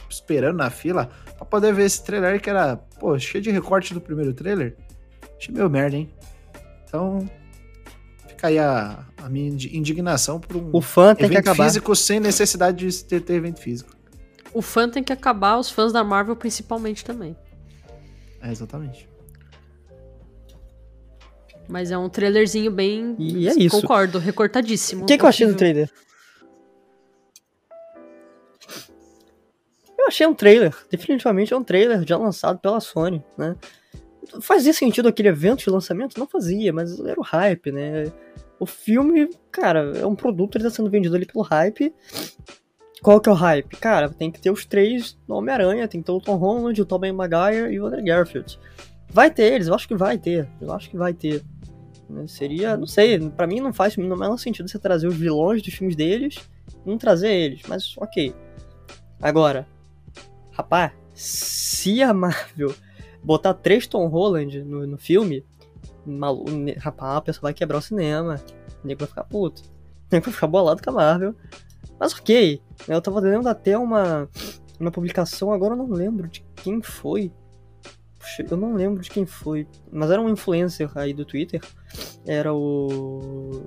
esperando 0.08 0.56
na 0.56 0.70
fila 0.70 1.10
pra 1.36 1.44
poder 1.44 1.74
ver 1.74 1.84
esse 1.84 2.02
trailer 2.04 2.40
que 2.40 2.48
era, 2.48 2.76
pô, 2.76 3.18
cheio 3.18 3.42
de 3.42 3.50
recorte 3.50 3.92
do 3.92 4.00
primeiro 4.00 4.32
trailer. 4.32 4.76
Achei 5.36 5.52
meio 5.52 5.68
merda, 5.68 5.96
hein? 5.96 6.10
Então, 6.84 7.28
fica 8.28 8.48
aí 8.48 8.58
a, 8.58 9.04
a 9.18 9.28
minha 9.28 9.48
indignação 9.48 10.38
por 10.38 10.56
um 10.56 10.70
o 10.72 10.80
fã 10.80 11.14
tem 11.14 11.26
evento 11.26 11.42
que 11.42 11.50
acabar. 11.50 11.64
físico 11.64 11.94
sem 11.96 12.20
necessidade 12.20 12.88
de 12.88 13.04
ter, 13.04 13.20
ter 13.20 13.34
evento 13.34 13.60
físico. 13.60 13.90
O 14.54 14.62
fã 14.62 14.88
tem 14.88 15.02
que 15.02 15.12
acabar, 15.12 15.58
os 15.58 15.70
fãs 15.70 15.92
da 15.92 16.04
Marvel 16.04 16.36
principalmente 16.36 17.04
também. 17.04 17.36
É, 18.40 18.50
exatamente. 18.50 19.08
Mas 21.68 21.90
é 21.90 21.98
um 21.98 22.08
trailerzinho 22.08 22.70
bem. 22.70 23.16
E 23.18 23.48
é 23.48 23.54
isso. 23.54 23.80
Concordo, 23.80 24.18
recortadíssimo. 24.18 25.04
O 25.04 25.06
que, 25.06 25.18
que 25.18 25.24
eu 25.24 25.28
achei 25.28 25.46
do 25.46 25.54
trailer? 25.54 25.90
Eu 29.98 30.08
achei 30.08 30.26
um 30.26 30.34
trailer. 30.34 30.74
Definitivamente 30.90 31.52
é 31.52 31.56
um 31.56 31.64
trailer 31.64 32.06
já 32.06 32.16
lançado 32.16 32.58
pela 32.58 32.80
Sony, 32.80 33.24
né? 33.36 33.56
Fazia 34.40 34.72
sentido 34.72 35.08
aquele 35.08 35.28
evento 35.28 35.64
de 35.64 35.70
lançamento? 35.70 36.18
Não 36.18 36.26
fazia, 36.26 36.72
mas 36.72 36.98
era 37.00 37.18
o 37.18 37.24
hype, 37.24 37.72
né? 37.72 38.12
O 38.58 38.66
filme, 38.66 39.28
cara, 39.50 39.92
é 39.98 40.06
um 40.06 40.14
produto, 40.14 40.56
ele 40.56 40.64
tá 40.64 40.70
sendo 40.70 40.90
vendido 40.90 41.14
ali 41.14 41.26
pelo 41.26 41.42
hype. 41.42 41.92
Qual 43.02 43.20
que 43.20 43.28
é 43.28 43.32
o 43.32 43.34
hype? 43.34 43.76
Cara, 43.76 44.08
tem 44.08 44.30
que 44.30 44.40
ter 44.40 44.50
os 44.50 44.64
três 44.64 45.18
no 45.28 45.36
Homem-Aranha, 45.36 45.86
tem 45.86 46.00
que 46.00 46.06
ter 46.06 46.12
o 46.12 46.20
Tom 46.20 46.36
Holland, 46.36 46.80
o 46.80 46.86
Tobey 46.86 47.12
Maguire 47.12 47.72
e 47.72 47.80
o 47.80 47.86
Andrew 47.86 48.04
Garfield. 48.04 48.58
Vai 49.08 49.30
ter 49.30 49.52
eles, 49.52 49.68
eu 49.68 49.74
acho 49.74 49.86
que 49.86 49.94
vai 49.94 50.18
ter. 50.18 50.48
Eu 50.60 50.72
acho 50.72 50.90
que 50.90 50.96
vai 50.96 51.12
ter. 51.12 51.42
Né? 52.08 52.26
Seria, 52.26 52.76
não 52.76 52.86
sei, 52.86 53.18
para 53.30 53.46
mim 53.46 53.60
não 53.60 53.72
faz 53.72 53.96
no 53.96 54.16
menor 54.16 54.36
sentido 54.38 54.68
você 54.68 54.78
trazer 54.78 55.06
os 55.06 55.16
vilões 55.16 55.62
dos 55.62 55.74
filmes 55.74 55.96
deles 55.96 56.36
e 56.84 56.88
não 56.88 56.98
trazer 56.98 57.30
eles, 57.30 57.62
mas 57.68 57.96
ok. 57.98 58.34
Agora, 59.20 59.66
rapaz, 60.52 60.92
se 61.14 62.02
a 62.02 62.12
Marvel 62.12 62.74
botar 63.22 63.54
três 63.54 63.86
Tom 63.86 64.06
Holland 64.06 64.62
no, 64.62 64.86
no 64.86 64.98
filme, 64.98 65.44
malu, 66.04 66.44
rapaz, 66.78 67.16
a 67.16 67.20
pessoa 67.20 67.42
vai 67.42 67.54
quebrar 67.54 67.78
o 67.78 67.82
cinema, 67.82 68.40
o 68.82 68.86
nego 68.86 69.00
vai 69.00 69.08
ficar 69.08 69.24
puto, 69.24 69.62
o 69.62 70.08
nego 70.12 70.26
vai 70.26 70.34
ficar 70.34 70.46
bolado 70.46 70.82
com 70.82 70.90
a 70.90 70.92
Marvel. 70.92 71.34
Mas 71.98 72.12
ok, 72.12 72.60
eu 72.86 73.00
tava 73.00 73.20
lendo 73.20 73.48
até 73.48 73.76
uma, 73.76 74.28
uma 74.78 74.90
publicação, 74.90 75.50
agora 75.50 75.74
eu 75.74 75.78
não 75.78 75.90
lembro 75.90 76.28
de 76.28 76.44
quem 76.54 76.82
foi, 76.82 77.32
eu 78.50 78.56
não 78.56 78.74
lembro 78.74 79.00
de 79.00 79.10
quem 79.10 79.26
foi, 79.26 79.66
mas 79.90 80.10
era 80.10 80.20
um 80.20 80.28
influencer 80.28 80.90
aí 80.94 81.12
do 81.12 81.24
Twitter. 81.24 81.60
Era 82.26 82.52
o. 82.52 83.66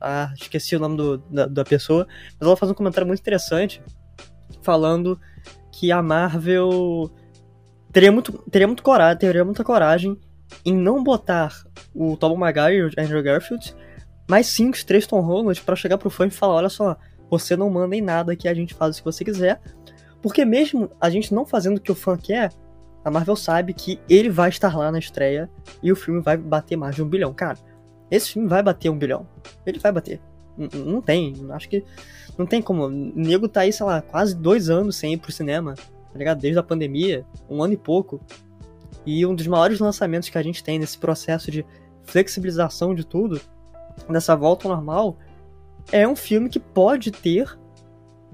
Ah, 0.00 0.32
esqueci 0.36 0.76
o 0.76 0.80
nome 0.80 0.96
do, 0.96 1.18
da, 1.18 1.46
da 1.46 1.64
pessoa. 1.64 2.06
Mas 2.38 2.46
ela 2.46 2.56
faz 2.56 2.70
um 2.70 2.74
comentário 2.74 3.06
muito 3.06 3.20
interessante 3.20 3.82
falando 4.62 5.18
que 5.72 5.90
a 5.90 6.02
Marvel 6.02 7.10
teria 7.92 8.12
muito, 8.12 8.32
teria 8.50 8.66
muito 8.66 8.82
coragem, 8.82 9.18
teria 9.18 9.44
muita 9.44 9.64
coragem 9.64 10.18
em 10.64 10.76
não 10.76 11.02
botar 11.02 11.52
o 11.94 12.16
Tom 12.16 12.36
Maguire 12.36 12.76
e 12.76 12.82
o 12.84 12.90
Andrew 12.98 13.22
Garfield, 13.22 13.74
mas 14.28 14.46
sim 14.46 14.70
os 14.70 14.84
três 14.84 15.06
Tom 15.06 15.20
Holland 15.20 15.60
para 15.62 15.76
chegar 15.76 15.98
pro 15.98 16.10
fã 16.10 16.26
e 16.26 16.30
falar, 16.30 16.54
olha 16.54 16.68
só, 16.68 16.96
você 17.30 17.56
não 17.56 17.70
manda 17.70 17.94
em 17.96 18.00
nada 18.00 18.36
que 18.36 18.48
a 18.48 18.54
gente 18.54 18.74
faz 18.74 18.96
o 18.96 18.98
que 18.98 19.04
você 19.04 19.24
quiser, 19.24 19.60
porque 20.22 20.44
mesmo 20.44 20.90
a 21.00 21.10
gente 21.10 21.34
não 21.34 21.44
fazendo 21.44 21.78
o 21.78 21.80
que 21.80 21.92
o 21.92 21.94
fã 21.94 22.16
quer, 22.16 22.50
a 23.04 23.10
Marvel 23.10 23.36
sabe 23.36 23.74
que 23.74 24.00
ele 24.08 24.30
vai 24.30 24.48
estar 24.48 24.74
lá 24.76 24.90
na 24.90 24.98
estreia 24.98 25.50
e 25.82 25.92
o 25.92 25.96
filme 25.96 26.22
vai 26.22 26.36
bater 26.36 26.76
mais 26.76 26.94
de 26.94 27.02
um 27.02 27.08
bilhão. 27.08 27.34
Cara, 27.34 27.58
esse 28.10 28.32
filme 28.32 28.48
vai 28.48 28.62
bater 28.62 28.88
um 28.88 28.98
bilhão. 28.98 29.26
Ele 29.66 29.78
vai 29.78 29.92
bater. 29.92 30.20
N 30.56 30.68
não 30.84 31.02
tem. 31.02 31.34
Acho 31.50 31.68
que 31.68 31.84
não 32.38 32.46
tem 32.46 32.62
como. 32.62 32.86
O 32.86 32.90
nego 32.90 33.46
tá 33.46 33.60
aí, 33.60 33.72
sei 33.72 33.84
lá, 33.84 34.00
quase 34.00 34.34
dois 34.34 34.70
anos 34.70 34.96
sem 34.96 35.12
ir 35.12 35.18
pro 35.18 35.30
cinema, 35.30 35.74
tá 35.74 36.18
ligado? 36.18 36.40
Desde 36.40 36.58
a 36.58 36.62
pandemia, 36.62 37.26
um 37.48 37.62
ano 37.62 37.74
e 37.74 37.76
pouco. 37.76 38.20
E 39.04 39.26
um 39.26 39.34
dos 39.34 39.46
maiores 39.46 39.80
lançamentos 39.80 40.30
que 40.30 40.38
a 40.38 40.42
gente 40.42 40.64
tem 40.64 40.78
nesse 40.78 40.96
processo 40.96 41.50
de 41.50 41.64
flexibilização 42.04 42.94
de 42.94 43.04
tudo, 43.04 43.38
nessa 44.08 44.34
volta 44.34 44.66
ao 44.66 44.74
normal, 44.74 45.18
é 45.92 46.08
um 46.08 46.16
filme 46.16 46.48
que 46.48 46.58
pode 46.58 47.10
ter 47.10 47.58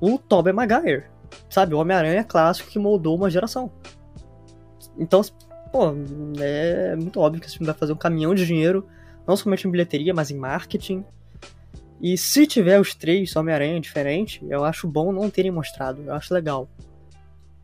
o 0.01 0.17
Tobey 0.17 0.53
Maguire. 0.53 1.07
Sabe, 1.49 1.75
o 1.75 1.79
Homem-Aranha 1.79 2.23
clássico 2.23 2.71
que 2.71 2.79
moldou 2.79 3.17
uma 3.17 3.31
geração. 3.31 3.71
Então, 5.01 5.23
pô, 5.73 5.95
é 6.39 6.95
muito 6.95 7.19
óbvio 7.19 7.41
que 7.41 7.47
esse 7.47 7.57
filme 7.57 7.67
vai 7.67 7.75
fazer 7.75 7.95
um 7.95 7.97
caminhão 7.97 8.35
de 8.35 8.47
dinheiro, 8.47 8.87
não 9.27 9.35
somente 9.35 9.67
em 9.67 9.71
bilheteria, 9.71 10.13
mas 10.13 10.31
em 10.31 10.37
marketing. 10.37 11.03
E 12.01 12.17
se 12.19 12.47
tiver 12.47 12.79
os 12.79 12.95
três 12.95 13.35
Homem-Aranha 13.35 13.81
diferente, 13.81 14.45
eu 14.49 14.63
acho 14.63 14.87
bom 14.87 15.11
não 15.11 15.31
terem 15.31 15.51
mostrado, 15.51 16.03
eu 16.03 16.15
acho 16.15 16.33
legal. 16.35 16.69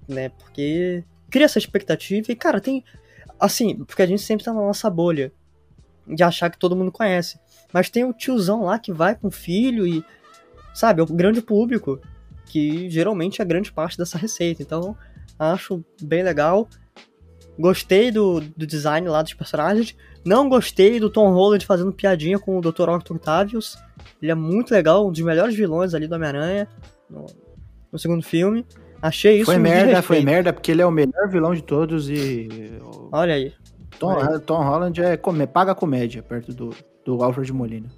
Né? 0.09 0.31
Porque 0.31 1.05
cria 1.31 1.45
essa 1.45 1.59
expectativa 1.59 2.33
e, 2.33 2.37
cara, 2.37 2.61
tem. 2.61 2.83
Assim, 3.39 3.85
porque 3.85 4.03
a 4.03 4.07
gente 4.07 4.23
sempre 4.23 4.45
tá 4.45 4.53
na 4.53 4.61
nossa 4.61 4.89
bolha 4.89 5.31
de 6.07 6.23
achar 6.23 6.51
que 6.51 6.59
todo 6.59 6.77
mundo 6.77 6.91
conhece. 6.91 7.39
Mas 7.73 7.91
tem 7.91 8.05
o 8.05 8.15
tiozão 8.15 8.63
lá 8.63 8.79
que 8.79 8.93
vai 8.93 9.15
com 9.15 9.29
o 9.29 9.31
filho 9.31 9.87
e. 9.87 10.03
sabe, 10.73 11.03
o 11.03 11.07
grande 11.07 11.43
público, 11.43 12.01
que 12.47 12.89
geralmente 12.89 13.43
é 13.43 13.45
grande 13.45 13.71
parte 13.73 13.99
dessa 13.99 14.17
receita. 14.17 14.63
Então, 14.63 14.97
acho 15.39 15.85
bem 16.01 16.23
legal. 16.23 16.69
Gostei 17.59 18.11
do, 18.11 18.41
do 18.41 18.67
design 18.67 19.09
lá 19.09 19.23
dos 19.23 19.35
personagens. 19.35 19.97
Não 20.25 20.49
gostei 20.49 21.01
do 21.01 21.09
Tom 21.09 21.33
Holland 21.33 21.65
fazendo 21.65 21.93
piadinha 21.93 22.39
com 22.39 22.59
o 22.59 22.61
Dr. 22.61 22.89
Octavius. 22.91 23.79
Ele 24.21 24.31
é 24.31 24.35
muito 24.35 24.73
legal, 24.73 25.07
um 25.07 25.13
dos 25.13 25.21
melhores 25.21 25.55
vilões 25.55 25.95
ali 25.95 26.07
do 26.07 26.15
Homem-Aranha 26.15 26.69
no, 27.09 27.27
no, 27.93 27.99
segundo 27.99 28.23
filme. 28.23 28.67
Achei 29.01 29.37
isso 29.37 29.47
Foi 29.47 29.59
merda, 29.59 30.03
foi 30.03 30.21
merda, 30.21 30.53
porque 30.53 30.71
ele 30.71 30.83
é 30.83 30.87
o 30.87 30.91
melhor 30.91 31.29
vilão 31.29 31.55
de 31.55 31.63
todos 31.63 32.11
e. 32.11 32.79
Olha 33.13 33.35
aí. 33.35 33.53
Tom, 33.99 34.09
Olha 34.09 34.37
aí. 34.37 34.41
Tom 34.41 34.63
Holland 34.63 35.01
é 35.01 35.17
come, 35.17 35.47
paga 35.47 35.75
comédia 35.75 36.23
perto 36.23 36.53
do, 36.53 36.71
do 37.05 37.23
Alfred 37.23 37.53
Molina. 37.53 37.89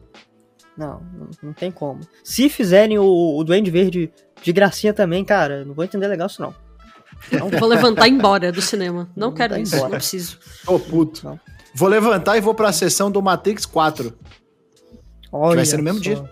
Não, 0.76 1.00
não, 1.12 1.28
não, 1.42 1.52
tem 1.52 1.72
como. 1.72 2.00
Se 2.22 2.48
fizerem 2.48 2.98
o, 2.98 3.36
o 3.36 3.42
Duende 3.42 3.70
Verde 3.70 4.12
de 4.40 4.52
gracinha 4.52 4.94
também, 4.94 5.24
cara, 5.24 5.64
não 5.64 5.74
vou 5.74 5.84
entender 5.84 6.06
legal 6.06 6.28
isso 6.28 6.40
não. 6.40 6.54
Não 7.32 7.48
vou 7.50 7.68
levantar 7.68 8.06
e 8.08 8.10
embora 8.10 8.50
do 8.52 8.62
cinema. 8.62 9.08
Não, 9.16 9.32
quero 9.32 9.54
tá 9.54 9.60
isso, 9.60 9.74
embora. 9.74 9.90
não 9.90 9.98
preciso. 9.98 10.38
Ô, 10.66 10.78
puto. 10.78 11.24
Não. 11.24 11.40
Vou 11.74 11.88
levantar 11.88 12.36
e 12.36 12.40
vou 12.40 12.54
pra 12.54 12.72
sessão 12.72 13.10
do 13.10 13.20
Matrix 13.22 13.66
4. 13.66 14.16
Olha 15.30 15.50
que 15.50 15.56
vai 15.56 15.64
ser 15.66 15.76
no 15.76 15.82
mesmo 15.82 15.98
só. 15.98 16.02
dia. 16.04 16.30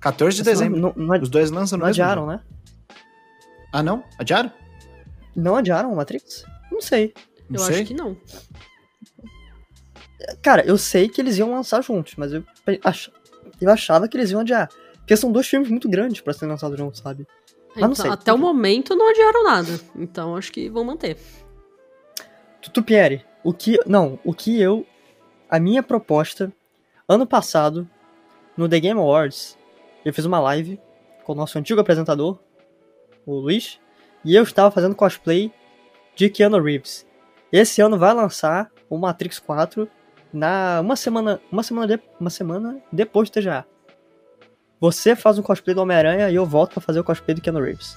14 0.00 0.36
de 0.36 0.42
dezembro. 0.42 0.78
Não, 0.80 0.92
não, 0.94 1.20
Os 1.20 1.28
dois 1.28 1.50
lançam 1.50 1.78
no 1.78 1.82
não 1.84 1.88
adiaram, 1.90 2.26
dia. 2.28 2.36
né? 2.36 2.42
Ah, 3.72 3.82
não? 3.82 4.04
Adiaram? 4.18 4.52
Não 5.34 5.56
adiaram 5.56 5.92
o 5.92 5.96
Matrix? 5.96 6.44
Não 6.70 6.80
sei. 6.80 7.14
Não 7.48 7.60
eu 7.60 7.66
sei. 7.66 7.76
acho 7.76 7.84
que 7.86 7.94
não. 7.94 8.16
Cara, 10.42 10.62
eu 10.66 10.76
sei 10.76 11.08
que 11.08 11.20
eles 11.20 11.38
iam 11.38 11.50
lançar 11.52 11.82
juntos, 11.82 12.14
mas 12.16 12.32
eu, 12.32 12.44
ach... 12.84 13.08
eu 13.60 13.70
achava 13.70 14.08
que 14.08 14.16
eles 14.16 14.30
iam 14.30 14.40
adiar. 14.40 14.68
Porque 14.98 15.16
são 15.16 15.32
dois 15.32 15.46
filmes 15.48 15.70
muito 15.70 15.88
grandes 15.88 16.20
para 16.20 16.32
serem 16.32 16.50
lançados 16.50 16.78
juntos, 16.78 17.00
sabe? 17.00 17.26
Então, 17.78 17.94
sei. 17.94 18.10
Até 18.10 18.32
o 18.32 18.38
momento 18.38 18.94
não 18.94 19.08
adiaram 19.08 19.44
nada. 19.44 19.80
Então 19.96 20.36
acho 20.36 20.52
que 20.52 20.68
vão 20.68 20.84
manter. 20.84 21.16
Tutupieri, 22.60 23.24
o 23.42 23.52
que. 23.52 23.78
Não, 23.86 24.18
o 24.24 24.34
que 24.34 24.60
eu. 24.60 24.86
A 25.50 25.58
minha 25.58 25.82
proposta, 25.82 26.52
ano 27.08 27.26
passado, 27.26 27.88
no 28.56 28.68
The 28.68 28.80
Game 28.80 29.00
Awards, 29.00 29.56
eu 30.04 30.12
fiz 30.12 30.26
uma 30.26 30.38
live 30.40 30.78
com 31.24 31.32
o 31.32 31.34
nosso 31.34 31.58
antigo 31.58 31.80
apresentador, 31.80 32.38
o 33.24 33.34
Luiz, 33.34 33.80
e 34.24 34.34
eu 34.34 34.42
estava 34.42 34.70
fazendo 34.70 34.94
cosplay 34.94 35.50
de 36.14 36.28
Keanu 36.28 36.62
Reeves. 36.62 37.06
Esse 37.50 37.80
ano 37.80 37.98
vai 37.98 38.12
lançar 38.12 38.70
o 38.90 38.98
Matrix 38.98 39.38
4 39.38 39.88
na 40.32 40.80
uma 40.80 40.96
semana, 40.96 41.40
uma 41.50 41.62
semana, 41.62 41.86
de, 41.86 42.02
uma 42.20 42.30
semana 42.30 42.82
depois 42.92 43.30
do 43.30 43.40
TGA. 43.40 43.66
Você 44.80 45.16
faz 45.16 45.38
um 45.38 45.42
cosplay 45.42 45.74
do 45.74 45.82
Homem-Aranha 45.82 46.30
e 46.30 46.34
eu 46.34 46.46
volto 46.46 46.74
para 46.74 46.80
fazer 46.80 47.00
o 47.00 47.04
cosplay 47.04 47.34
do 47.34 47.40
Keanu 47.40 47.60
Reeves. 47.60 47.96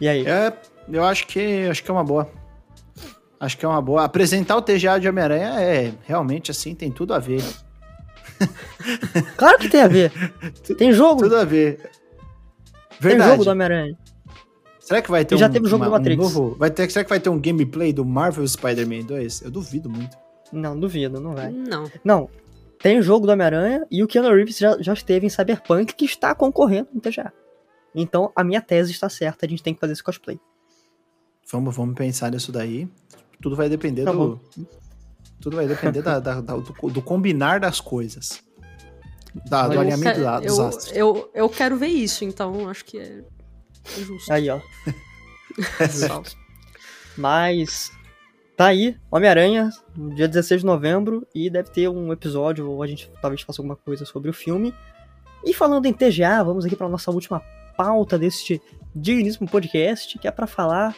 E 0.00 0.08
aí? 0.08 0.26
É, 0.26 0.52
eu 0.88 1.04
acho 1.04 1.26
que 1.26 1.66
acho 1.68 1.82
que 1.82 1.90
é 1.90 1.94
uma 1.94 2.04
boa. 2.04 2.30
Acho 3.40 3.58
que 3.58 3.64
é 3.64 3.68
uma 3.68 3.82
boa. 3.82 4.04
Apresentar 4.04 4.56
o 4.56 4.62
TGA 4.62 4.98
de 4.98 5.08
Homem-Aranha 5.08 5.60
é 5.60 5.92
realmente 6.04 6.50
assim, 6.50 6.74
tem 6.74 6.90
tudo 6.90 7.12
a 7.14 7.18
ver. 7.18 7.42
claro 9.36 9.58
que 9.58 9.68
tem 9.68 9.82
a 9.82 9.88
ver. 9.88 10.12
Tem 10.78 10.92
jogo. 10.92 11.22
Tudo 11.22 11.36
a 11.36 11.44
ver. 11.44 11.90
Verdade. 13.00 13.22
Tem 13.22 13.30
jogo 13.30 13.44
do 13.44 13.50
Homem-Aranha. 13.50 13.96
Será 14.80 15.02
que 15.02 15.10
vai 15.10 15.24
ter 15.24 15.34
e 15.34 15.36
um, 15.36 15.38
já 15.38 15.48
teve 15.48 15.66
o 15.66 15.68
jogo 15.68 15.82
uma, 15.82 15.90
do 15.90 15.98
Matrix. 15.98 16.20
Um 16.20 16.22
novo, 16.22 16.56
vai 16.56 16.70
ter, 16.70 16.88
será 16.88 17.02
que 17.02 17.10
vai 17.10 17.18
ter 17.18 17.28
um 17.28 17.40
gameplay 17.40 17.92
do 17.92 18.04
Marvel 18.04 18.46
Spider-Man 18.46 19.04
2? 19.04 19.42
Eu 19.42 19.50
duvido 19.50 19.90
muito. 19.90 20.16
Não, 20.52 20.78
duvido, 20.78 21.20
não 21.20 21.32
vai. 21.32 21.50
Não. 21.50 21.90
Não. 22.04 22.30
Tem 22.78 22.98
o 22.98 23.02
jogo 23.02 23.26
do 23.26 23.32
Homem-Aranha 23.32 23.86
e 23.90 24.02
o 24.02 24.06
Keanu 24.06 24.34
Reeves 24.34 24.58
já, 24.58 24.76
já 24.80 24.92
esteve 24.92 25.26
em 25.26 25.30
Cyberpunk 25.30 25.94
que 25.94 26.04
está 26.04 26.34
concorrendo 26.34 26.88
no 26.92 27.00
TGA. 27.00 27.32
Então 27.94 28.30
a 28.36 28.44
minha 28.44 28.60
tese 28.60 28.92
está 28.92 29.08
certa, 29.08 29.46
a 29.46 29.48
gente 29.48 29.62
tem 29.62 29.74
que 29.74 29.80
fazer 29.80 29.94
esse 29.94 30.02
cosplay. 30.02 30.38
Vamos, 31.50 31.74
vamos 31.74 31.94
pensar 31.94 32.30
nisso 32.30 32.52
daí. 32.52 32.88
Tudo 33.40 33.56
vai 33.56 33.68
depender 33.68 34.04
tá 34.04 34.12
do. 34.12 34.40
Tudo 35.40 35.56
vai 35.56 35.66
depender 35.66 36.02
da, 36.02 36.18
da, 36.18 36.40
da, 36.40 36.56
do, 36.56 36.90
do, 36.90 37.02
combinar 37.02 37.60
das 37.60 37.80
coisas. 37.80 38.42
Da, 39.48 39.68
do 39.68 39.78
alinhamento 39.78 40.20
da, 40.20 40.40
dos 40.40 40.58
eu, 40.58 40.66
astros. 40.66 40.96
Eu, 40.96 41.30
eu 41.34 41.48
quero 41.48 41.76
ver 41.76 41.88
isso, 41.88 42.24
então 42.24 42.68
acho 42.68 42.84
que 42.84 42.98
é 42.98 43.22
justo. 43.98 44.32
Aí, 44.32 44.48
ó. 44.48 44.60
Mas 47.16 47.90
tá 48.56 48.66
aí, 48.66 48.96
Homem-Aranha, 49.10 49.70
dia 50.14 50.26
16 50.26 50.62
de 50.62 50.66
novembro, 50.66 51.26
e 51.34 51.50
deve 51.50 51.70
ter 51.70 51.88
um 51.88 52.12
episódio, 52.12 52.70
ou 52.70 52.82
a 52.82 52.86
gente 52.86 53.10
talvez 53.20 53.42
faça 53.42 53.60
alguma 53.60 53.76
coisa 53.76 54.04
sobre 54.04 54.30
o 54.30 54.32
filme. 54.32 54.74
E 55.44 55.52
falando 55.52 55.86
em 55.86 55.92
TGA, 55.92 56.42
vamos 56.42 56.64
aqui 56.64 56.74
para 56.74 56.88
nossa 56.88 57.10
última 57.10 57.42
pauta 57.76 58.18
deste 58.18 58.60
digníssimo 58.94 59.48
podcast, 59.48 60.18
que 60.18 60.26
é 60.26 60.30
para 60.30 60.46
falar 60.46 60.96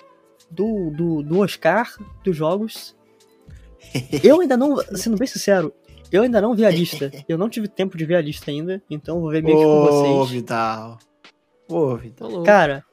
do, 0.51 0.91
do, 0.91 1.23
do 1.23 1.41
Oscar 1.41 1.93
dos 2.25 2.37
jogos. 2.37 2.97
Eu 4.23 4.41
ainda 4.41 4.57
não, 4.57 4.77
sendo 4.95 5.17
bem 5.17 5.27
sincero, 5.27 5.73
eu 6.11 6.23
ainda 6.23 6.41
não 6.41 6.55
vi 6.55 6.65
a 6.65 6.71
lista. 6.71 7.11
Eu 7.29 7.37
não 7.37 7.49
tive 7.49 7.69
tempo 7.69 7.97
de 7.97 8.05
ver 8.05 8.17
a 8.17 8.21
lista 8.21 8.51
ainda, 8.51 8.83
então 8.89 9.21
vou 9.21 9.31
ver 9.31 9.43
meio 9.43 9.59
que 9.59 9.65
com 9.65 9.85
vocês. 9.85 10.15
Ô, 10.15 10.25
Vital. 10.25 10.99
Ô, 11.69 11.97
Vital. 11.97 12.43
Cara, 12.45 12.85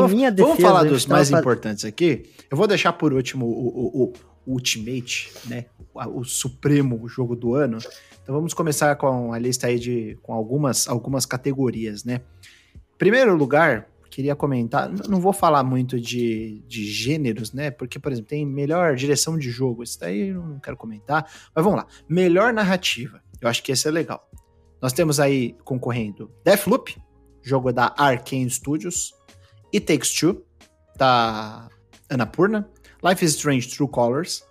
vamos, 0.00 0.16
minha 0.16 0.30
defesa... 0.30 0.56
Vamos 0.56 0.62
falar 0.62 0.84
dos 0.84 1.06
mais 1.06 1.30
importantes 1.30 1.84
aqui? 1.84 2.30
Eu 2.50 2.56
vou 2.56 2.66
deixar 2.66 2.92
por 2.92 3.12
último 3.12 3.46
o, 3.46 3.50
o, 3.50 4.02
o, 4.04 4.12
o 4.46 4.52
Ultimate, 4.52 5.32
né? 5.46 5.66
O, 5.92 6.20
o 6.20 6.24
supremo 6.24 7.06
jogo 7.08 7.34
do 7.34 7.54
ano. 7.54 7.78
Então 8.22 8.34
vamos 8.34 8.54
começar 8.54 8.94
com 8.96 9.32
a 9.32 9.38
lista 9.38 9.66
aí 9.66 9.78
de 9.78 10.18
com 10.22 10.32
algumas, 10.32 10.88
algumas 10.88 11.26
categorias, 11.26 12.04
né? 12.04 12.20
Primeiro 12.96 13.34
lugar, 13.36 13.88
queria 14.14 14.36
comentar, 14.36 14.88
não 15.08 15.20
vou 15.20 15.32
falar 15.32 15.64
muito 15.64 16.00
de, 16.00 16.62
de 16.68 16.86
gêneros, 16.86 17.52
né? 17.52 17.70
Porque, 17.72 17.98
por 17.98 18.12
exemplo, 18.12 18.28
tem 18.28 18.46
melhor 18.46 18.94
direção 18.94 19.36
de 19.36 19.50
jogo, 19.50 19.82
isso 19.82 19.98
daí 19.98 20.28
eu 20.28 20.40
não 20.40 20.60
quero 20.60 20.76
comentar. 20.76 21.28
Mas 21.54 21.64
vamos 21.64 21.80
lá. 21.80 21.86
Melhor 22.08 22.52
narrativa. 22.52 23.20
Eu 23.40 23.48
acho 23.48 23.60
que 23.62 23.72
esse 23.72 23.88
é 23.88 23.90
legal. 23.90 24.30
Nós 24.80 24.92
temos 24.92 25.18
aí 25.18 25.56
concorrendo 25.64 26.30
Deathloop, 26.44 26.96
jogo 27.42 27.72
da 27.72 27.92
Arkane 27.98 28.48
Studios, 28.48 29.12
It 29.74 29.86
Takes 29.86 30.14
Two, 30.14 30.44
da 30.96 31.68
Annapurna, 32.08 32.68
Life 33.02 33.24
is 33.24 33.32
Strange 33.32 33.68
True 33.68 33.88
Colors, 33.88 34.44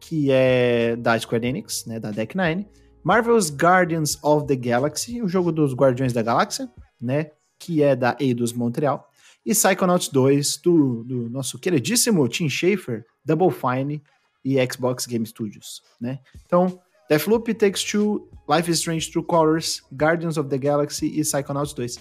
que 0.00 0.30
é 0.30 0.96
da 0.96 1.18
Square 1.18 1.46
Enix, 1.46 1.84
né, 1.86 2.00
da 2.00 2.10
Deck 2.10 2.36
Nine, 2.36 2.66
Marvel's 3.04 3.50
Guardians 3.50 4.18
of 4.22 4.46
the 4.46 4.56
Galaxy, 4.56 5.20
o 5.20 5.28
jogo 5.28 5.52
dos 5.52 5.74
Guardiões 5.74 6.14
da 6.14 6.22
Galáxia, 6.22 6.70
né, 6.98 7.30
que 7.58 7.82
é 7.82 7.94
da 7.94 8.16
Eidos 8.18 8.54
Montreal, 8.54 9.10
e 9.44 9.52
Psychonauts 9.52 10.08
2, 10.08 10.56
do, 10.56 11.04
do 11.04 11.28
nosso 11.28 11.58
queridíssimo 11.58 12.26
Tim 12.26 12.48
Schafer, 12.48 13.04
Double 13.22 13.50
Fine 13.50 14.02
e 14.42 14.56
Xbox 14.66 15.06
Game 15.06 15.26
Studios, 15.26 15.82
né? 16.00 16.18
Então, 16.46 16.80
Deathloop, 17.10 17.52
Takes 17.52 17.84
Two, 17.84 18.30
Life 18.48 18.70
is 18.70 18.78
Strange 18.78 19.10
True 19.10 19.24
Colors, 19.24 19.82
Guardians 19.92 20.38
of 20.38 20.48
the 20.48 20.56
Galaxy 20.56 21.06
e 21.06 21.20
Psychonauts 21.20 21.74
2. 21.74 21.98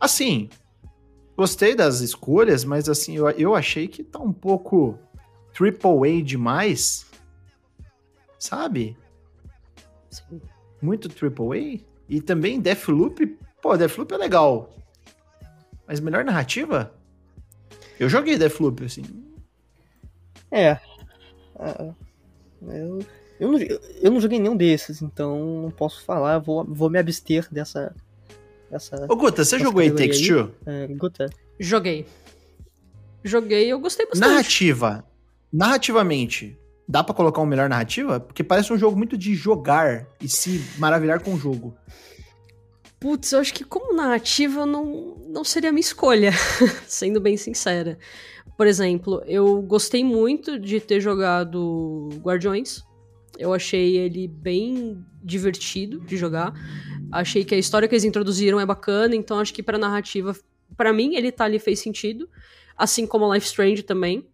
Assim, 0.00 0.48
gostei 1.36 1.74
das 1.74 2.00
escolhas, 2.00 2.64
mas 2.64 2.88
assim, 2.88 3.16
eu, 3.16 3.28
eu 3.30 3.54
achei 3.54 3.86
que 3.86 4.02
tá 4.02 4.18
um 4.18 4.32
pouco 4.32 4.98
triple 5.52 6.20
A 6.20 6.24
demais, 6.24 7.06
sabe? 8.38 8.96
Sim. 10.10 10.40
Muito 10.80 11.08
triple 11.08 11.84
A. 11.84 11.96
E 12.08 12.20
também 12.20 12.60
Deathloop, 12.60 13.36
Pô, 13.66 13.76
Deathloop 13.76 14.14
é 14.14 14.16
legal. 14.16 14.70
Mas 15.88 15.98
melhor 15.98 16.24
narrativa? 16.24 16.94
Eu 17.98 18.08
joguei 18.08 18.38
Deathloop, 18.38 18.84
assim. 18.84 19.02
É. 20.52 20.68
é. 20.68 20.80
Eu, 22.62 23.04
eu, 23.40 23.50
não, 23.50 23.58
eu 23.58 24.10
não 24.12 24.20
joguei 24.20 24.38
nenhum 24.38 24.56
desses, 24.56 25.02
então 25.02 25.62
não 25.62 25.70
posso 25.72 26.04
falar. 26.04 26.38
Vou, 26.38 26.64
vou 26.64 26.88
me 26.88 26.96
abster 26.96 27.48
dessa. 27.52 27.92
Dessa 28.70 29.06
Ô, 29.08 29.16
Guta, 29.16 29.44
você 29.44 29.58
jogou 29.58 29.80
aí 29.80 29.90
Takes 29.90 30.26
Two? 30.26 30.52
É, 30.66 30.86
Guta. 30.88 31.30
Joguei. 31.58 32.06
Joguei 33.24 33.72
eu 33.72 33.80
gostei 33.80 34.06
bastante. 34.06 34.28
Narrativa. 34.28 35.04
Narrativamente, 35.52 36.58
dá 36.88 37.02
para 37.02 37.14
colocar 37.14 37.40
uma 37.40 37.46
melhor 37.46 37.68
narrativa? 37.68 38.20
Porque 38.20 38.44
parece 38.44 38.72
um 38.72 38.78
jogo 38.78 38.96
muito 38.96 39.16
de 39.16 39.34
jogar 39.34 40.06
e 40.20 40.28
se 40.28 40.62
maravilhar 40.78 41.20
com 41.20 41.34
o 41.34 41.38
jogo. 41.38 41.76
Putz, 43.00 43.32
eu 43.32 43.40
acho 43.40 43.52
que 43.52 43.64
como 43.64 43.94
narrativa 43.94 44.64
não, 44.64 45.16
não 45.28 45.44
seria 45.44 45.70
a 45.70 45.72
minha 45.72 45.80
escolha, 45.80 46.32
sendo 46.86 47.20
bem 47.20 47.36
sincera. 47.36 47.98
Por 48.56 48.66
exemplo, 48.66 49.22
eu 49.26 49.60
gostei 49.60 50.02
muito 50.02 50.58
de 50.58 50.80
ter 50.80 51.00
jogado 51.00 52.08
Guardiões. 52.22 52.82
Eu 53.38 53.52
achei 53.52 53.98
ele 53.98 54.26
bem 54.26 55.04
divertido 55.26 56.00
de 56.00 56.16
jogar. 56.16 56.54
Achei 57.10 57.44
que 57.44 57.54
a 57.54 57.58
história 57.58 57.88
que 57.88 57.94
eles 57.94 58.04
introduziram 58.04 58.60
é 58.60 58.64
bacana, 58.64 59.14
então 59.14 59.38
acho 59.38 59.52
que 59.52 59.62
pra 59.62 59.76
narrativa, 59.76 60.34
para 60.76 60.92
mim, 60.92 61.16
ele 61.16 61.32
tá 61.32 61.44
ali 61.44 61.58
fez 61.58 61.80
sentido. 61.80 62.28
Assim 62.76 63.06
como 63.06 63.32
Life 63.32 63.46
Strange 63.46 63.82
também. 63.82 64.26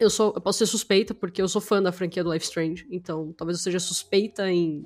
Eu, 0.00 0.08
sou, 0.08 0.32
eu 0.34 0.40
posso 0.40 0.58
ser 0.58 0.66
suspeita, 0.66 1.14
porque 1.14 1.40
eu 1.40 1.48
sou 1.48 1.60
fã 1.60 1.82
da 1.82 1.92
franquia 1.92 2.24
do 2.24 2.32
Life 2.32 2.46
Strange, 2.46 2.86
então 2.90 3.32
talvez 3.36 3.58
eu 3.58 3.62
seja 3.62 3.78
suspeita 3.78 4.50
em 4.50 4.84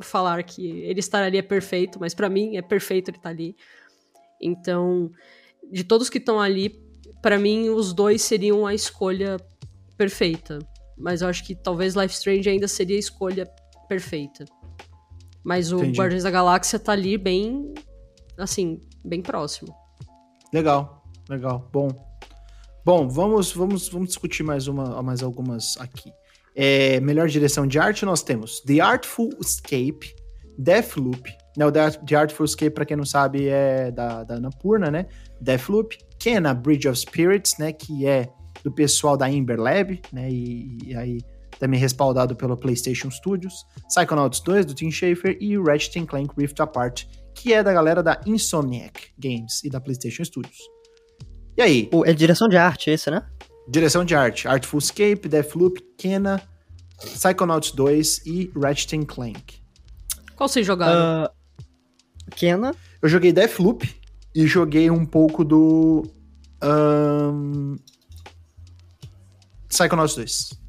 falar 0.00 0.42
que 0.42 0.66
ele 0.82 1.00
estaria 1.00 1.42
perfeito, 1.42 1.98
mas 2.00 2.12
para 2.12 2.28
mim 2.28 2.56
é 2.56 2.62
perfeito 2.62 3.10
ele 3.10 3.16
estar 3.16 3.30
tá 3.30 3.34
ali. 3.34 3.56
Então, 4.42 5.10
de 5.70 5.84
todos 5.84 6.10
que 6.10 6.18
estão 6.18 6.40
ali, 6.40 6.84
para 7.22 7.38
mim 7.38 7.70
os 7.70 7.92
dois 7.92 8.20
seriam 8.22 8.66
a 8.66 8.74
escolha 8.74 9.38
perfeita. 9.96 10.58
Mas 10.96 11.22
eu 11.22 11.28
acho 11.28 11.44
que 11.44 11.54
talvez 11.54 11.94
Life 11.94 12.14
Strange 12.14 12.48
ainda 12.48 12.68
seria 12.68 12.96
a 12.96 13.00
escolha 13.00 13.46
perfeita. 13.88 14.44
Mas 15.44 15.70
o 15.70 15.78
Entendi. 15.78 15.98
Guardiões 15.98 16.22
da 16.22 16.30
Galáxia 16.30 16.78
tá 16.78 16.92
ali 16.92 17.18
bem, 17.18 17.74
assim, 18.38 18.80
bem 19.04 19.20
próximo. 19.20 19.74
Legal, 20.52 21.04
legal, 21.28 21.68
bom. 21.72 21.88
Bom, 22.84 23.08
vamos, 23.08 23.52
vamos, 23.52 23.88
vamos 23.88 24.08
discutir 24.08 24.42
mais, 24.42 24.68
uma, 24.68 25.02
mais 25.02 25.22
algumas 25.22 25.76
aqui. 25.78 26.12
É, 26.54 27.00
melhor 27.00 27.28
direção 27.28 27.66
de 27.66 27.78
arte, 27.78 28.04
nós 28.04 28.22
temos 28.22 28.60
The 28.60 28.80
Artful 28.80 29.30
Escape, 29.40 30.14
Deathloop. 30.56 31.30
Não, 31.56 31.70
The 31.70 32.14
Artful 32.14 32.44
Escape, 32.44 32.70
para 32.70 32.84
quem 32.84 32.96
não 32.96 33.04
sabe, 33.04 33.48
é 33.48 33.90
da, 33.90 34.24
da 34.24 34.36
Anapurna, 34.36 34.90
né? 34.90 35.06
Deathloop. 35.40 35.96
Kena 36.18 36.54
Bridge 36.54 36.88
of 36.88 36.98
Spirits, 36.98 37.58
né? 37.58 37.72
Que 37.72 38.06
é 38.06 38.28
do 38.62 38.72
pessoal 38.72 39.16
da 39.16 39.30
Ember 39.30 39.60
Lab, 39.60 40.00
né? 40.12 40.30
E, 40.30 40.78
e 40.84 40.94
aí 40.94 41.18
também 41.58 41.78
respaldado 41.78 42.34
pelo 42.36 42.56
PlayStation 42.56 43.10
Studios. 43.10 43.64
Psychonauts 43.88 44.40
2, 44.40 44.66
do 44.66 44.74
Tim 44.74 44.90
Schafer. 44.90 45.36
E 45.40 45.56
Ratchet 45.56 46.04
Clank 46.06 46.34
Rift 46.36 46.60
Apart, 46.60 47.04
que 47.34 47.52
é 47.52 47.62
da 47.62 47.72
galera 47.72 48.02
da 48.02 48.20
Insomniac 48.26 49.12
Games 49.18 49.62
e 49.64 49.70
da 49.70 49.80
PlayStation 49.80 50.24
Studios. 50.24 50.58
E 51.56 51.62
aí? 51.62 51.90
é 52.04 52.12
direção 52.12 52.48
de 52.48 52.56
arte 52.56 52.90
esse, 52.90 53.10
né? 53.10 53.24
Direção 53.68 54.04
de 54.04 54.14
arte. 54.14 54.48
Artful 54.48 54.78
Escape, 54.78 55.28
Deathloop, 55.28 55.80
Kena, 55.96 56.42
Psychonauts 56.98 57.70
2 57.72 58.26
e 58.26 58.52
Ratchet 58.56 59.04
Clank. 59.06 59.62
Qual 60.36 60.48
vocês 60.48 60.66
jogaram? 60.66 61.24
Uh, 61.24 62.30
Kena. 62.32 62.74
Eu 63.00 63.08
joguei 63.08 63.32
Deathloop 63.32 63.88
e 64.34 64.46
joguei 64.46 64.90
um 64.90 65.06
pouco 65.06 65.44
do... 65.44 66.02
Um, 66.62 67.76
Psychonauts 69.68 70.14
2. 70.14 70.63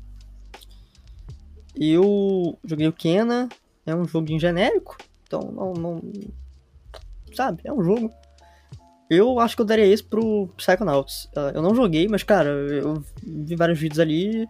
Eu 1.79 2.57
joguei 2.63 2.87
o 2.87 2.93
Kena, 2.93 3.49
é 3.85 3.95
um 3.95 4.05
joguinho 4.05 4.39
genérico, 4.39 4.97
então 5.23 5.51
não, 5.51 5.73
não. 5.73 6.01
Sabe, 7.33 7.61
é 7.65 7.73
um 7.73 7.83
jogo. 7.83 8.11
Eu 9.09 9.39
acho 9.39 9.55
que 9.55 9.61
eu 9.61 9.65
daria 9.65 9.85
esse 9.85 10.03
pro 10.03 10.47
Psychonauts. 10.57 11.29
Ah, 11.35 11.51
eu 11.53 11.61
não 11.61 11.75
joguei, 11.75 12.07
mas 12.07 12.23
cara, 12.23 12.49
eu 12.49 13.03
vi 13.23 13.55
vários 13.55 13.77
vídeos 13.77 13.99
ali 13.99 14.47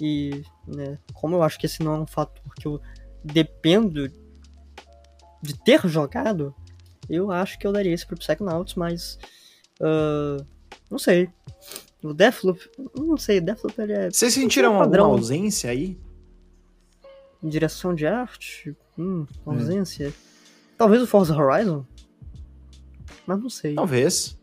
e, 0.00 0.42
né, 0.66 0.98
como 1.12 1.36
eu 1.36 1.42
acho 1.42 1.58
que 1.58 1.66
esse 1.66 1.82
não 1.82 1.94
é 1.94 1.98
um 2.00 2.06
fator 2.06 2.54
que 2.54 2.66
eu 2.66 2.80
dependo 3.24 4.08
de 5.42 5.58
ter 5.64 5.86
jogado, 5.88 6.54
eu 7.08 7.30
acho 7.32 7.58
que 7.58 7.66
eu 7.66 7.72
daria 7.72 7.92
esse 7.92 8.06
pro 8.06 8.18
Psychonauts, 8.18 8.74
mas. 8.74 9.18
Uh, 9.80 10.44
não 10.90 10.98
sei. 10.98 11.30
O 12.02 12.12
Deathloop, 12.12 12.60
não 12.96 13.16
sei, 13.16 13.40
Deathloop 13.40 13.80
ele 13.80 13.92
é. 13.92 14.10
Vocês 14.10 14.32
sentiram 14.32 14.74
é 14.76 14.82
alguma 14.82 15.06
ausência 15.06 15.70
aí? 15.70 15.98
Direção 17.42 17.94
de 17.94 18.06
arte? 18.06 18.76
Hum, 18.98 19.26
é. 19.46 19.50
ausência. 19.50 20.08
É. 20.08 20.12
Talvez 20.76 21.02
o 21.02 21.06
Forza 21.06 21.36
Horizon? 21.36 21.84
Mas 23.26 23.40
não 23.40 23.50
sei. 23.50 23.74
Talvez. 23.74 24.38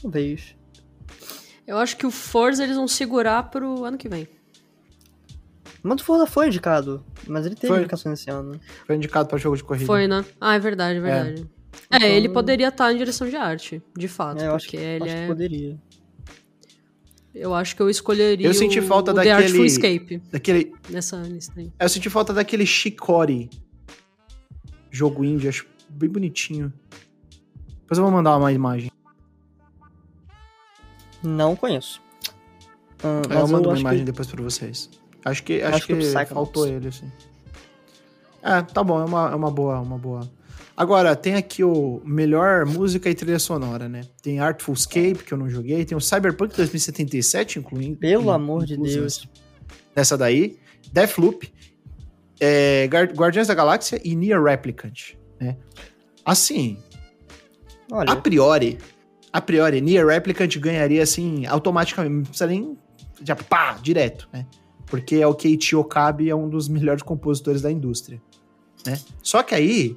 Talvez. 0.00 0.56
Eu 1.66 1.78
acho 1.78 1.96
que 1.96 2.06
o 2.06 2.10
Forza 2.10 2.62
eles 2.62 2.76
vão 2.76 2.88
segurar 2.88 3.50
pro 3.50 3.84
ano 3.84 3.96
que 3.96 4.08
vem. 4.08 4.28
Mas 5.82 6.00
o 6.00 6.04
Forza 6.04 6.26
foi 6.26 6.46
indicado. 6.46 7.04
Mas 7.26 7.44
ele 7.46 7.54
teve 7.54 7.68
foi. 7.68 7.78
indicação 7.80 8.12
esse 8.12 8.30
ano. 8.30 8.58
Foi 8.86 8.96
indicado 8.96 9.28
pra 9.28 9.38
jogo 9.38 9.56
de 9.56 9.64
corrida. 9.64 9.86
Foi, 9.86 10.06
né? 10.06 10.24
Ah, 10.40 10.54
é 10.54 10.58
verdade, 10.58 10.98
é 10.98 11.02
verdade. 11.02 11.46
É, 11.90 11.96
então... 11.96 12.08
é 12.08 12.16
ele 12.16 12.28
poderia 12.28 12.68
estar 12.68 12.92
em 12.92 12.96
direção 12.96 13.28
de 13.28 13.36
arte, 13.36 13.82
de 13.96 14.08
fato. 14.08 14.42
É, 14.42 14.46
eu 14.46 14.54
acho, 14.54 14.68
que, 14.68 14.76
ele 14.76 15.04
acho 15.04 15.14
é... 15.14 15.20
que 15.22 15.26
poderia. 15.26 15.78
Eu 17.34 17.52
acho 17.52 17.74
que 17.74 17.82
eu 17.82 17.90
escolheria 17.90 18.46
eu 18.46 18.54
senti 18.54 18.80
falta 18.80 19.10
o, 19.10 19.14
daquele, 19.14 19.34
The 19.34 19.42
Artful 19.42 19.64
Escape. 19.64 20.22
Daquele, 20.30 20.72
nessa 20.88 21.16
lista 21.16 21.58
aí. 21.58 21.72
Eu 21.80 21.88
senti 21.88 22.08
falta 22.08 22.32
daquele 22.32 22.64
Shikori. 22.64 23.50
Jogo 24.90 25.24
indie, 25.24 25.48
acho 25.48 25.66
bem 25.88 26.08
bonitinho. 26.08 26.72
Depois 27.80 27.98
eu 27.98 28.04
vou 28.04 28.12
mandar 28.12 28.36
uma 28.36 28.52
imagem. 28.52 28.90
Não 31.22 31.56
conheço. 31.56 32.00
Hum, 33.02 33.22
eu 33.28 33.48
mando 33.48 33.68
eu 33.68 33.72
uma 33.72 33.80
imagem 33.80 34.00
que... 34.00 34.04
depois 34.04 34.28
pra 34.28 34.42
vocês. 34.42 34.88
Acho 35.24 35.42
que, 35.42 35.60
acho, 35.60 35.76
acho 35.76 35.86
que, 35.88 35.96
que 35.96 36.26
faltou 36.26 36.68
ele, 36.68 36.88
assim. 36.88 37.10
É, 38.42 38.62
tá 38.62 38.84
bom, 38.84 39.00
é 39.00 39.04
uma, 39.04 39.30
é 39.30 39.34
uma 39.34 39.50
boa, 39.50 39.80
uma 39.80 39.98
boa 39.98 40.30
Agora, 40.76 41.14
tem 41.14 41.36
aqui 41.36 41.62
o 41.62 42.02
melhor 42.04 42.66
música 42.66 43.08
e 43.08 43.14
trilha 43.14 43.38
sonora, 43.38 43.88
né? 43.88 44.00
Tem 44.20 44.40
Artful 44.40 44.74
Escape, 44.74 45.22
que 45.24 45.32
eu 45.32 45.38
não 45.38 45.48
joguei. 45.48 45.84
Tem 45.84 45.96
o 45.96 46.00
Cyberpunk 46.00 46.56
2077, 46.56 47.60
incluindo. 47.60 47.96
Pelo 47.96 48.30
amor 48.32 48.64
de 48.64 48.76
Deus. 48.76 49.28
Nessa 49.94 50.18
daí. 50.18 50.58
Deathloop. 50.92 51.52
É, 52.40 52.86
Guardiões 52.86 53.46
da 53.46 53.54
Galáxia 53.54 54.00
e 54.04 54.16
Nier 54.16 54.42
Replicant, 54.42 55.14
né? 55.40 55.56
Assim, 56.24 56.76
Olha. 57.90 58.10
a 58.10 58.16
priori, 58.16 58.76
a 59.32 59.40
priori, 59.40 59.80
Nier 59.80 60.04
Replicant 60.06 60.58
ganharia, 60.58 61.02
assim, 61.02 61.46
automaticamente. 61.46 62.14
Não 62.14 62.22
precisa 62.22 62.46
nem... 62.48 62.76
Já, 63.22 63.36
pá, 63.36 63.78
direto, 63.80 64.28
né? 64.32 64.46
Porque 64.86 65.16
é 65.16 65.26
o 65.26 65.34
Keiichi 65.34 65.76
Okabe 65.76 66.28
é 66.28 66.34
um 66.34 66.48
dos 66.48 66.68
melhores 66.68 67.02
compositores 67.02 67.62
da 67.62 67.70
indústria, 67.70 68.20
né? 68.84 68.98
Só 69.22 69.42
que 69.42 69.54
aí, 69.54 69.96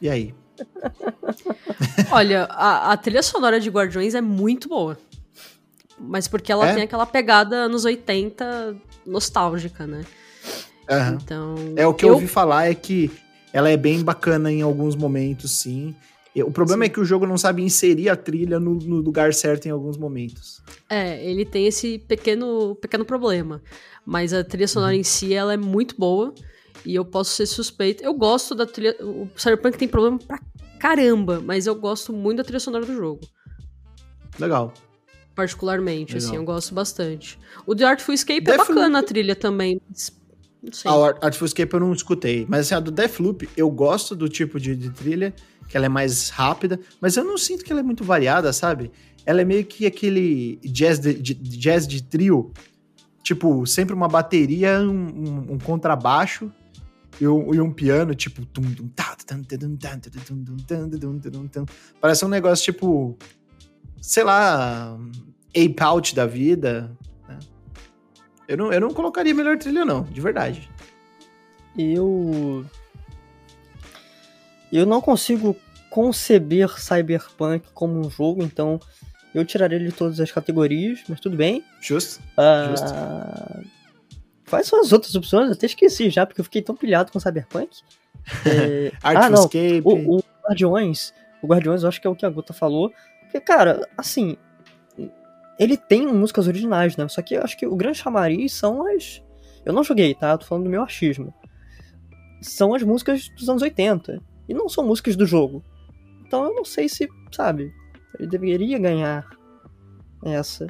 e 0.00 0.08
aí? 0.08 0.34
Olha, 2.10 2.44
a, 2.44 2.92
a, 2.92 2.96
trilha 2.96 3.22
sonora 3.22 3.60
de 3.60 3.68
Guardiões 3.70 4.14
é 4.14 4.20
muito 4.20 4.68
boa. 4.68 4.98
Mas 5.98 6.28
porque 6.28 6.52
ela 6.52 6.68
é? 6.68 6.74
tem 6.74 6.82
aquela 6.82 7.06
pegada 7.06 7.56
anos 7.56 7.84
80 7.84 8.76
nostálgica, 9.06 9.86
né? 9.86 10.04
Uhum. 10.88 11.14
Então. 11.14 11.54
É 11.76 11.86
o 11.86 11.94
que 11.94 12.04
eu... 12.04 12.10
eu 12.10 12.14
ouvi 12.14 12.26
falar 12.26 12.70
é 12.70 12.74
que 12.74 13.10
ela 13.52 13.70
é 13.70 13.76
bem 13.76 14.02
bacana 14.02 14.52
em 14.52 14.62
alguns 14.62 14.94
momentos, 14.94 15.50
sim. 15.50 15.94
O 16.44 16.50
problema 16.50 16.84
sim. 16.84 16.90
é 16.90 16.92
que 16.92 17.00
o 17.00 17.04
jogo 17.04 17.26
não 17.26 17.38
sabe 17.38 17.62
inserir 17.62 18.10
a 18.10 18.16
trilha 18.16 18.60
no, 18.60 18.74
no, 18.74 18.96
lugar 18.96 19.32
certo 19.32 19.66
em 19.66 19.70
alguns 19.70 19.96
momentos. 19.96 20.60
É, 20.90 21.24
ele 21.24 21.46
tem 21.46 21.66
esse 21.66 21.98
pequeno, 21.98 22.74
pequeno 22.76 23.06
problema. 23.06 23.62
Mas 24.04 24.34
a 24.34 24.44
trilha 24.44 24.68
sonora 24.68 24.92
uhum. 24.92 25.00
em 25.00 25.02
si, 25.02 25.32
ela 25.32 25.54
é 25.54 25.56
muito 25.56 25.96
boa. 25.96 26.34
E 26.86 26.94
eu 26.94 27.04
posso 27.04 27.32
ser 27.32 27.46
suspeito. 27.46 28.04
Eu 28.04 28.14
gosto 28.14 28.54
da 28.54 28.64
trilha. 28.64 28.96
O 29.00 29.28
Cyberpunk 29.36 29.76
tem 29.76 29.88
problema 29.88 30.18
pra 30.18 30.40
caramba, 30.78 31.42
mas 31.44 31.66
eu 31.66 31.74
gosto 31.74 32.12
muito 32.12 32.38
da 32.38 32.44
trilha 32.44 32.60
sonora 32.60 32.86
do 32.86 32.94
jogo. 32.94 33.20
Legal. 34.38 34.72
Particularmente, 35.34 36.14
Legal. 36.14 36.28
assim, 36.28 36.36
eu 36.36 36.44
gosto 36.44 36.72
bastante. 36.72 37.38
O 37.66 37.74
The 37.74 37.84
Artful 37.84 38.14
Escape 38.14 38.38
é 38.38 38.40
Deathloop... 38.40 38.70
é 38.70 38.74
bacana 38.74 38.98
a 39.00 39.02
trilha 39.02 39.34
também. 39.34 39.80
Não 40.62 40.72
sei. 40.72 40.90
A 40.90 41.26
Artful 41.26 41.46
Escape 41.46 41.74
eu 41.74 41.80
não 41.80 41.92
escutei. 41.92 42.46
Mas 42.48 42.60
assim, 42.60 42.76
a 42.76 42.80
do 42.80 42.92
Deathloop, 42.92 43.48
eu 43.56 43.68
gosto 43.68 44.14
do 44.14 44.28
tipo 44.28 44.60
de, 44.60 44.76
de 44.76 44.90
trilha, 44.90 45.34
que 45.68 45.76
ela 45.76 45.86
é 45.86 45.88
mais 45.88 46.28
rápida, 46.28 46.78
mas 47.00 47.16
eu 47.16 47.24
não 47.24 47.36
sinto 47.36 47.64
que 47.64 47.72
ela 47.72 47.80
é 47.80 47.84
muito 47.84 48.04
variada, 48.04 48.52
sabe? 48.52 48.92
Ela 49.26 49.40
é 49.40 49.44
meio 49.44 49.64
que 49.64 49.86
aquele 49.86 50.60
jazz 50.62 51.00
de, 51.00 51.14
de 51.14 51.34
jazz 51.34 51.84
de 51.84 52.00
trio. 52.00 52.52
Tipo, 53.24 53.66
sempre 53.66 53.92
uma 53.92 54.06
bateria, 54.06 54.78
um, 54.80 54.92
um, 54.92 55.54
um 55.54 55.58
contrabaixo 55.58 56.52
e 57.20 57.26
um, 57.26 57.54
e 57.54 57.60
um 57.60 57.72
piano, 57.72 58.14
tipo. 58.14 58.42
Parece 62.00 62.24
um 62.24 62.28
negócio 62.28 62.64
tipo. 62.64 63.16
Sei 64.00 64.22
lá. 64.22 64.96
Ape 65.48 65.76
Out 65.80 66.14
da 66.14 66.26
vida. 66.26 66.94
Né? 67.26 67.38
Eu, 68.46 68.56
não, 68.58 68.72
eu 68.72 68.80
não 68.80 68.92
colocaria 68.92 69.34
melhor 69.34 69.56
trilha, 69.56 69.84
não, 69.84 70.02
de 70.02 70.20
verdade. 70.20 70.70
Eu. 71.76 72.64
Eu 74.72 74.84
não 74.84 75.00
consigo 75.00 75.56
conceber 75.88 76.68
Cyberpunk 76.78 77.68
como 77.72 77.98
um 77.98 78.10
jogo, 78.10 78.42
então 78.42 78.78
eu 79.34 79.44
tiraria 79.44 79.76
ele 79.76 79.86
de 79.86 79.92
todas 79.92 80.20
as 80.20 80.30
categorias, 80.30 81.02
mas 81.08 81.20
tudo 81.20 81.36
bem. 81.36 81.64
Justo. 81.80 82.20
Uh, 82.36 82.70
justo. 82.70 83.75
Quais 84.48 84.66
são 84.66 84.80
as 84.80 84.92
outras 84.92 85.14
opções? 85.14 85.46
Eu 85.46 85.52
até 85.52 85.66
esqueci 85.66 86.08
já, 86.10 86.24
porque 86.24 86.40
eu 86.40 86.44
fiquei 86.44 86.62
tão 86.62 86.76
pilhado 86.76 87.12
com 87.12 87.20
Cyberpunk. 87.20 87.70
É... 88.44 88.90
ah, 89.04 89.30
não. 89.30 89.44
O, 89.84 90.16
o 90.16 90.22
Guardiões. 90.44 91.14
O 91.40 91.46
Guardiões 91.46 91.84
eu 91.84 91.88
acho 91.88 92.00
que 92.00 92.08
é 92.08 92.10
o 92.10 92.16
que 92.16 92.26
a 92.26 92.30
Gota 92.30 92.52
falou. 92.52 92.92
Porque, 93.20 93.40
cara, 93.40 93.88
assim. 93.96 94.36
Ele 95.58 95.76
tem 95.76 96.06
músicas 96.08 96.48
originais, 96.48 96.96
né? 96.96 97.06
Só 97.06 97.22
que 97.22 97.34
eu 97.34 97.42
acho 97.42 97.56
que 97.56 97.66
o 97.66 97.76
grande 97.76 97.98
chamariz 97.98 98.52
são 98.52 98.84
as. 98.84 99.22
Eu 99.64 99.72
não 99.72 99.84
joguei, 99.84 100.12
tá? 100.12 100.32
Eu 100.32 100.38
tô 100.38 100.46
falando 100.46 100.64
do 100.64 100.70
meu 100.70 100.82
achismo. 100.82 101.32
São 102.42 102.74
as 102.74 102.82
músicas 102.82 103.28
dos 103.28 103.48
anos 103.48 103.62
80. 103.62 104.20
E 104.48 104.54
não 104.54 104.68
são 104.68 104.84
músicas 104.84 105.14
do 105.14 105.24
jogo. 105.24 105.64
Então 106.26 106.44
eu 106.44 106.54
não 106.54 106.64
sei 106.64 106.88
se, 106.88 107.08
sabe, 107.32 107.72
ele 108.18 108.28
deveria 108.28 108.78
ganhar 108.78 109.24
essa. 110.24 110.66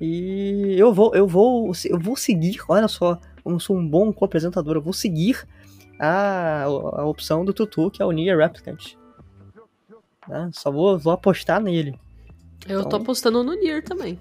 E 0.00 0.74
eu 0.78 0.92
vou, 0.92 1.14
eu 1.14 1.26
vou, 1.26 1.72
eu 1.84 1.98
vou 1.98 2.16
seguir, 2.16 2.58
olha 2.68 2.88
só, 2.88 3.18
eu 3.44 3.52
não 3.52 3.60
sou 3.60 3.76
um 3.76 3.88
bom 3.88 4.12
co-apresentador, 4.12 4.76
eu 4.76 4.82
vou 4.82 4.92
seguir 4.92 5.46
a, 5.98 6.64
a 6.64 7.04
opção 7.06 7.44
do 7.44 7.52
Tutu, 7.52 7.90
que 7.90 8.02
é 8.02 8.04
o 8.04 8.10
Nier 8.10 8.36
Replicant. 8.36 8.96
Né? 10.28 10.50
Só 10.52 10.70
vou, 10.70 10.98
vou 10.98 11.12
apostar 11.12 11.60
nele. 11.60 11.98
Eu 12.66 12.80
então, 12.80 12.90
tô 12.90 12.96
apostando 12.96 13.42
no 13.42 13.54
Nier 13.54 13.82
também. 13.82 14.18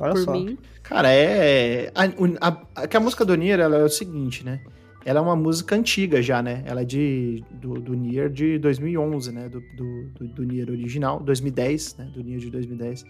Olha 0.00 0.12
por 0.12 0.22
só. 0.22 0.32
mim. 0.32 0.58
Cara, 0.82 1.12
é. 1.12 1.92
A, 1.94 2.04
a, 2.48 2.82
a, 2.82 2.96
a 2.96 3.00
música 3.00 3.24
do 3.24 3.34
Nier 3.36 3.60
ela 3.60 3.76
é 3.76 3.84
o 3.84 3.88
seguinte, 3.88 4.44
né? 4.44 4.60
Ela 5.04 5.20
é 5.20 5.22
uma 5.22 5.36
música 5.36 5.76
antiga 5.76 6.22
já, 6.22 6.42
né? 6.42 6.62
Ela 6.66 6.80
é 6.80 6.84
de, 6.84 7.44
do, 7.50 7.74
do 7.74 7.94
Nier 7.94 8.30
de 8.30 8.58
2011, 8.58 9.32
né? 9.32 9.48
Do, 9.48 9.60
do, 9.60 10.08
do, 10.08 10.28
do 10.28 10.44
Nier 10.44 10.70
original, 10.70 11.20
2010, 11.20 11.96
né? 11.96 12.10
Do 12.14 12.22
Nier 12.22 12.38
de 12.38 12.50
2010. 12.50 13.04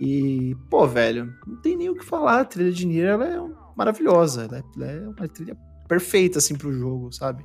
E, 0.00 0.56
pô, 0.70 0.86
velho, 0.86 1.34
não 1.46 1.56
tem 1.56 1.76
nem 1.76 1.90
o 1.90 1.94
que 1.94 2.04
falar. 2.04 2.40
A 2.40 2.44
trilha 2.44 2.72
de 2.72 2.86
Nier, 2.86 3.10
ela 3.10 3.26
é 3.26 3.38
maravilhosa. 3.76 4.46
Ela 4.46 4.86
é 4.86 5.06
uma 5.06 5.28
trilha 5.28 5.54
perfeita, 5.86 6.38
assim, 6.38 6.56
pro 6.56 6.72
jogo, 6.72 7.12
sabe? 7.12 7.44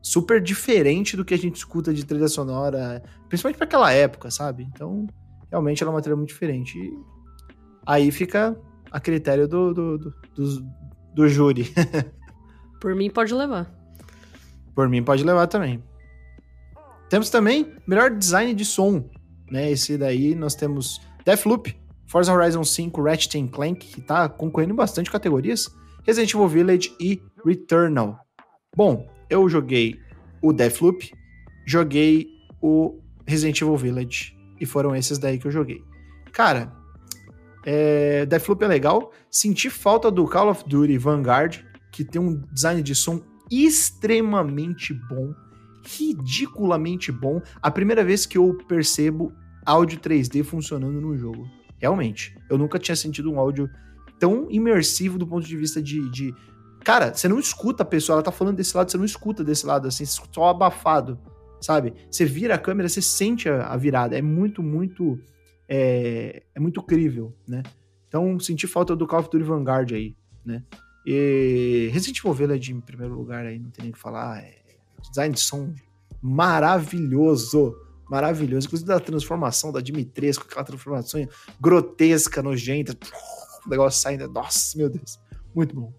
Super 0.00 0.40
diferente 0.40 1.14
do 1.14 1.24
que 1.24 1.34
a 1.34 1.38
gente 1.38 1.56
escuta 1.56 1.92
de 1.92 2.06
trilha 2.06 2.28
sonora, 2.28 3.02
principalmente 3.28 3.58
para 3.58 3.66
aquela 3.66 3.92
época, 3.92 4.30
sabe? 4.30 4.62
Então, 4.62 5.06
realmente 5.50 5.82
ela 5.82 5.92
é 5.92 5.94
uma 5.94 6.00
trilha 6.00 6.16
muito 6.16 6.30
diferente. 6.30 6.78
E 6.78 6.98
aí 7.84 8.10
fica 8.10 8.58
a 8.90 8.98
critério 8.98 9.46
do, 9.46 9.74
do, 9.74 9.98
do, 9.98 10.14
do, 10.34 10.66
do 11.14 11.28
júri. 11.28 11.70
Por 12.80 12.94
mim, 12.94 13.10
pode 13.10 13.34
levar. 13.34 13.70
Por 14.74 14.88
mim, 14.88 15.02
pode 15.02 15.22
levar 15.22 15.46
também. 15.48 15.82
Temos 17.10 17.28
também 17.28 17.74
melhor 17.86 18.10
design 18.10 18.54
de 18.54 18.64
som. 18.64 19.04
Né? 19.50 19.70
Esse 19.70 19.98
daí 19.98 20.34
nós 20.34 20.54
temos 20.54 21.00
Deathloop, 21.26 21.76
Forza 22.06 22.32
Horizon 22.32 22.62
5, 22.62 23.02
Ratchet 23.02 23.48
Clank, 23.48 23.84
que 23.84 24.00
tá 24.00 24.28
concorrendo 24.28 24.72
em 24.72 24.76
bastante 24.76 25.10
categorias, 25.10 25.68
Resident 26.04 26.32
Evil 26.32 26.46
Village 26.46 26.94
e 27.00 27.20
Returnal. 27.44 28.16
Bom, 28.76 29.10
eu 29.28 29.48
joguei 29.48 29.98
o 30.40 30.52
Deathloop, 30.52 31.12
joguei 31.66 32.28
o 32.62 33.00
Resident 33.26 33.60
Evil 33.60 33.76
Village, 33.76 34.38
e 34.60 34.64
foram 34.64 34.94
esses 34.94 35.18
daí 35.18 35.36
que 35.36 35.48
eu 35.48 35.50
joguei. 35.50 35.82
Cara, 36.32 36.72
é, 37.64 38.24
Deathloop 38.24 38.62
é 38.62 38.68
legal, 38.68 39.12
senti 39.28 39.68
falta 39.68 40.12
do 40.12 40.28
Call 40.28 40.50
of 40.50 40.62
Duty 40.68 40.96
Vanguard, 40.96 41.58
que 41.90 42.04
tem 42.04 42.22
um 42.22 42.40
design 42.52 42.80
de 42.84 42.94
som 42.94 43.20
extremamente 43.50 44.94
bom, 44.94 45.34
ridiculamente 45.82 47.10
bom. 47.10 47.42
A 47.60 47.68
primeira 47.68 48.04
vez 48.04 48.26
que 48.26 48.38
eu 48.38 48.56
percebo 48.68 49.32
áudio 49.66 49.98
3D 49.98 50.44
funcionando 50.44 51.00
no 51.00 51.16
jogo. 51.16 51.48
Realmente. 51.78 52.36
Eu 52.48 52.56
nunca 52.56 52.78
tinha 52.78 52.96
sentido 52.96 53.30
um 53.30 53.38
áudio 53.38 53.68
tão 54.18 54.50
imersivo 54.50 55.18
do 55.18 55.26
ponto 55.26 55.46
de 55.46 55.56
vista 55.56 55.82
de, 55.82 56.08
de. 56.10 56.34
Cara, 56.84 57.12
você 57.12 57.28
não 57.28 57.38
escuta 57.38 57.82
a 57.82 57.86
pessoa, 57.86 58.14
ela 58.14 58.22
tá 58.22 58.32
falando 58.32 58.56
desse 58.56 58.76
lado, 58.76 58.90
você 58.90 58.96
não 58.96 59.04
escuta 59.04 59.42
desse 59.42 59.66
lado, 59.66 59.88
assim, 59.88 60.04
você 60.04 60.22
só 60.32 60.48
abafado, 60.48 61.18
sabe? 61.60 61.92
Você 62.10 62.24
vira 62.24 62.54
a 62.54 62.58
câmera, 62.58 62.88
você 62.88 63.02
sente 63.02 63.48
a, 63.48 63.66
a 63.66 63.76
virada. 63.76 64.16
É 64.16 64.22
muito, 64.22 64.62
muito. 64.62 65.18
É, 65.68 66.44
é 66.54 66.60
muito 66.60 66.80
crível, 66.82 67.34
né? 67.46 67.62
Então, 68.08 68.38
senti 68.38 68.66
falta 68.68 68.94
do 68.94 69.06
Call 69.06 69.20
of 69.20 69.30
Duty 69.30 69.44
Vanguard 69.44 69.92
aí, 69.92 70.16
né? 70.44 70.62
E 71.04 71.90
Resident 71.92 72.18
Evil 72.18 72.32
Village 72.32 72.72
em 72.72 72.80
primeiro 72.80 73.14
lugar 73.14 73.44
aí, 73.44 73.58
não 73.58 73.70
tem 73.70 73.82
nem 73.82 73.90
o 73.90 73.94
que 73.94 74.00
falar. 74.00 74.38
É 74.38 74.54
design 75.08 75.34
de 75.34 75.40
som 75.40 75.74
maravilhoso. 76.22 77.76
Maravilhoso. 78.08 78.66
Inclusive 78.66 78.88
da 78.88 79.00
transformação 79.00 79.72
da 79.72 79.80
Dimitrescu, 79.80 80.46
aquela 80.48 80.64
transformação 80.64 81.26
grotesca, 81.60 82.42
nojenta. 82.42 82.96
O 83.66 83.68
negócio 83.68 84.00
saindo. 84.00 84.28
Nossa, 84.28 84.76
meu 84.78 84.88
Deus. 84.88 85.18
Muito 85.54 85.74
bom. 85.74 85.92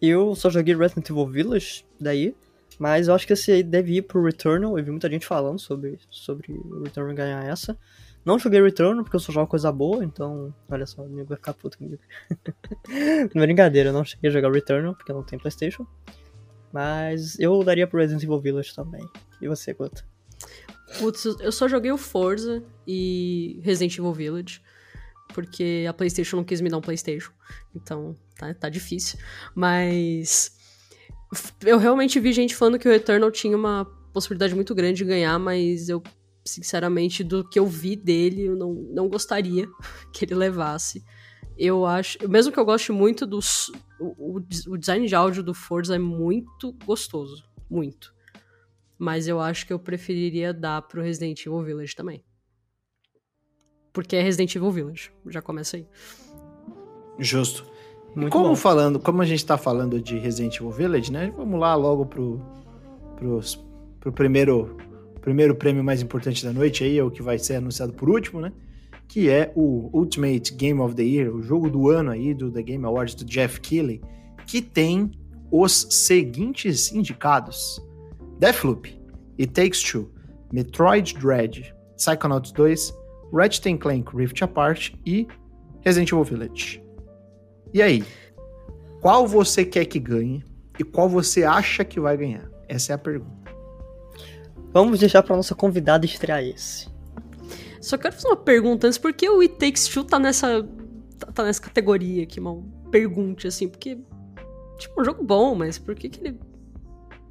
Eu 0.00 0.34
só 0.34 0.50
joguei 0.50 0.74
Resident 0.74 1.08
Evil 1.08 1.26
Village 1.26 1.86
daí, 1.98 2.34
mas 2.78 3.08
eu 3.08 3.14
acho 3.14 3.26
que 3.26 3.32
esse 3.32 3.52
aí 3.52 3.62
deve 3.62 3.96
ir 3.96 4.02
pro 4.02 4.24
Returnal. 4.24 4.76
Eu 4.76 4.84
vi 4.84 4.90
muita 4.90 5.08
gente 5.08 5.24
falando 5.24 5.58
sobre, 5.58 5.98
sobre 6.10 6.52
o 6.52 6.82
Returnal 6.82 7.14
ganhar 7.14 7.44
essa. 7.44 7.78
Não 8.24 8.38
joguei 8.38 8.60
Return 8.62 9.02
porque 9.02 9.16
eu 9.16 9.20
só 9.20 9.30
jogo 9.30 9.46
coisa 9.46 9.70
boa, 9.70 10.02
então, 10.02 10.54
olha 10.70 10.86
só, 10.86 11.02
o 11.02 11.04
amigo 11.04 11.28
vai 11.28 11.36
ficar 11.36 11.52
puto 11.52 11.76
comigo. 11.76 11.98
não 13.34 13.42
é 13.42 13.46
brincadeira, 13.46 13.90
eu 13.90 13.92
não 13.92 14.02
cheguei 14.02 14.30
a 14.30 14.32
jogar 14.32 14.50
Return 14.50 14.94
porque 14.94 15.12
não 15.12 15.22
tenho 15.22 15.40
Playstation. 15.40 15.86
Mas 16.72 17.38
eu 17.38 17.62
daria 17.62 17.86
pro 17.86 18.00
Resident 18.00 18.24
Evil 18.24 18.40
Village 18.40 18.74
também. 18.74 19.06
E 19.40 19.46
você, 19.46 19.74
Guto? 19.74 20.04
Putz, 20.98 21.24
eu 21.24 21.52
só 21.52 21.68
joguei 21.68 21.92
o 21.92 21.98
Forza 21.98 22.62
e 22.86 23.60
Resident 23.62 23.98
Evil 23.98 24.12
Village. 24.12 24.62
Porque 25.32 25.86
a 25.88 25.92
PlayStation 25.92 26.36
não 26.36 26.44
quis 26.44 26.60
me 26.60 26.68
dar 26.68 26.78
um 26.78 26.82
PlayStation. 26.82 27.32
Então, 27.74 28.14
tá, 28.36 28.52
tá 28.54 28.68
difícil. 28.68 29.18
Mas. 29.54 30.52
Eu 31.64 31.78
realmente 31.78 32.20
vi 32.20 32.32
gente 32.32 32.54
falando 32.54 32.78
que 32.78 32.86
o 32.86 32.92
Returnal 32.92 33.30
tinha 33.30 33.56
uma 33.56 33.84
possibilidade 34.12 34.54
muito 34.54 34.74
grande 34.74 34.98
de 34.98 35.04
ganhar, 35.04 35.36
mas 35.38 35.88
eu 35.88 36.00
sinceramente, 36.44 37.24
do 37.24 37.42
que 37.42 37.58
eu 37.58 37.66
vi 37.66 37.96
dele, 37.96 38.42
eu 38.42 38.56
não, 38.56 38.74
não 38.74 39.08
gostaria 39.08 39.66
que 40.12 40.24
ele 40.24 40.34
levasse. 40.34 41.02
Eu 41.56 41.86
acho. 41.86 42.18
Mesmo 42.28 42.52
que 42.52 42.58
eu 42.58 42.64
goste 42.64 42.92
muito 42.92 43.26
do. 43.26 43.38
O, 43.98 44.40
o 44.68 44.76
design 44.76 45.06
de 45.06 45.14
áudio 45.14 45.42
do 45.42 45.54
Forza 45.54 45.94
é 45.94 45.98
muito 45.98 46.72
gostoso. 46.84 47.44
Muito. 47.70 48.12
Mas 49.04 49.28
eu 49.28 49.38
acho 49.38 49.66
que 49.66 49.72
eu 49.72 49.78
preferiria 49.78 50.54
dar 50.54 50.80
pro 50.80 51.02
Resident 51.02 51.44
Evil 51.44 51.62
Village 51.62 51.94
também. 51.94 52.24
Porque 53.92 54.16
é 54.16 54.22
Resident 54.22 54.54
Evil 54.54 54.70
Village. 54.70 55.12
Já 55.26 55.42
começa 55.42 55.76
aí. 55.76 55.86
Justo. 57.18 57.66
Muito 58.16 58.32
como 58.32 58.48
bom. 58.48 58.56
falando, 58.56 58.98
como 58.98 59.20
a 59.20 59.26
gente 59.26 59.44
tá 59.44 59.58
falando 59.58 60.00
de 60.00 60.16
Resident 60.16 60.56
Evil 60.56 60.70
Village, 60.70 61.12
né? 61.12 61.30
Vamos 61.36 61.60
lá 61.60 61.74
logo 61.74 62.06
pro, 62.06 62.40
pros, 63.16 63.62
pro 64.00 64.10
primeiro 64.10 64.74
primeiro 65.20 65.54
prêmio 65.54 65.84
mais 65.84 66.00
importante 66.00 66.42
da 66.42 66.52
noite 66.52 66.82
aí 66.82 66.98
é 66.98 67.04
o 67.04 67.10
que 67.10 67.22
vai 67.22 67.38
ser 67.38 67.56
anunciado 67.56 67.92
por 67.92 68.08
último, 68.08 68.40
né? 68.40 68.52
Que 69.06 69.28
é 69.28 69.52
o 69.54 69.90
Ultimate 69.92 70.54
Game 70.54 70.80
of 70.80 70.94
the 70.94 71.02
Year, 71.02 71.34
o 71.34 71.42
jogo 71.42 71.68
do 71.68 71.90
ano 71.90 72.10
aí 72.10 72.32
do 72.32 72.50
The 72.50 72.62
Game 72.62 72.84
Awards 72.86 73.14
do 73.14 73.24
Jeff 73.26 73.60
Keighley, 73.60 74.00
que 74.46 74.62
tem 74.62 75.10
os 75.50 75.88
seguintes 75.90 76.90
indicados: 76.90 77.80
Deathloop, 78.40 78.86
It 79.38 79.52
Takes 79.52 79.82
Two, 79.82 80.10
Metroid 80.52 81.18
Dread, 81.18 81.74
Psychonauts 81.96 82.52
2, 82.52 82.92
Ratchet 83.32 83.78
Clank 83.78 84.14
Rift 84.14 84.42
Apart 84.42 84.92
e 85.04 85.26
Resident 85.84 86.10
Evil 86.12 86.24
Village. 86.24 86.82
E 87.72 87.82
aí? 87.82 88.04
Qual 89.00 89.26
você 89.26 89.64
quer 89.64 89.84
que 89.84 89.98
ganhe 89.98 90.44
e 90.78 90.84
qual 90.84 91.08
você 91.08 91.44
acha 91.44 91.84
que 91.84 92.00
vai 92.00 92.16
ganhar? 92.16 92.48
Essa 92.68 92.92
é 92.92 92.94
a 92.94 92.98
pergunta. 92.98 93.52
Vamos 94.72 94.98
deixar 94.98 95.22
pra 95.22 95.36
nossa 95.36 95.54
convidada 95.54 96.04
estrear 96.06 96.42
esse. 96.42 96.88
Só 97.80 97.98
quero 97.98 98.14
fazer 98.14 98.28
uma 98.28 98.36
pergunta 98.36 98.86
antes, 98.86 98.98
por 98.98 99.12
que 99.12 99.28
o 99.28 99.40
It 99.40 99.56
Takes 99.56 99.88
Two 99.88 100.04
tá 100.04 100.18
nessa, 100.18 100.66
tá, 101.18 101.32
tá 101.32 101.44
nessa 101.44 101.60
categoria 101.60 102.22
aqui, 102.22 102.40
uma 102.40 102.62
pergunta, 102.90 103.46
assim, 103.46 103.68
porque, 103.68 103.98
tipo, 104.78 105.00
um 105.00 105.04
jogo 105.04 105.22
bom, 105.22 105.54
mas 105.54 105.78
por 105.78 105.94
que 105.94 106.08
que 106.08 106.20
ele... 106.20 106.40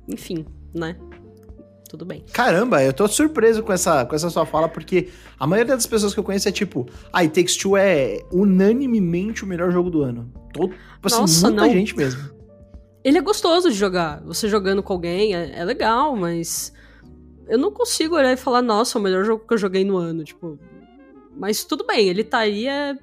Enfim, 0.08 0.46
né? 0.74 0.96
Tudo 1.94 2.06
bem. 2.06 2.26
Caramba, 2.34 2.84
eu 2.84 2.92
tô 2.92 3.08
surpreso 3.08 3.62
com 3.62 3.72
essa, 3.72 4.04
com 4.04 4.16
essa 4.16 4.28
sua 4.30 4.48
fala, 4.48 4.68
porque 4.68 5.10
a 5.40 5.46
maioria 5.46 5.76
das 5.76 5.86
pessoas 5.86 6.12
que 6.12 6.20
eu 6.20 6.24
conheço 6.24 6.50
é 6.50 6.52
tipo, 6.52 6.88
ah, 7.12 7.20
It 7.20 7.36
Takes 7.36 7.56
Two 7.56 7.78
é 7.78 8.26
unanimemente 8.32 9.44
o 9.44 9.48
melhor 9.48 9.72
jogo 9.72 9.92
do 9.92 10.02
ano. 10.02 10.32
Todo, 10.52 10.70
tipo 10.72 11.06
assim, 11.08 11.20
Nossa, 11.20 11.48
muita 11.48 11.68
não. 11.68 11.72
gente 11.72 11.96
mesmo. 11.96 12.34
Ele 13.04 13.20
é 13.20 13.22
gostoso 13.22 13.70
de 13.70 13.76
jogar. 13.76 14.24
Você 14.24 14.48
jogando 14.48 14.82
com 14.82 14.94
alguém 14.94 15.36
é, 15.36 15.60
é 15.60 15.64
legal, 15.64 16.16
mas 16.16 16.74
eu 17.48 17.60
não 17.60 17.72
consigo 17.72 18.16
olhar 18.16 18.34
e 18.34 18.38
falar, 18.38 18.64
nossa, 18.64 18.98
o 18.98 19.02
melhor 19.02 19.24
jogo 19.24 19.46
que 19.46 19.54
eu 19.54 19.58
joguei 19.60 19.86
no 19.86 19.98
ano, 19.98 20.24
tipo. 20.24 20.58
Mas 21.38 21.64
tudo 21.64 21.86
bem, 21.86 22.08
ele 22.08 22.24
tá 22.24 22.40
aí, 22.40 22.68
é, 22.68 22.98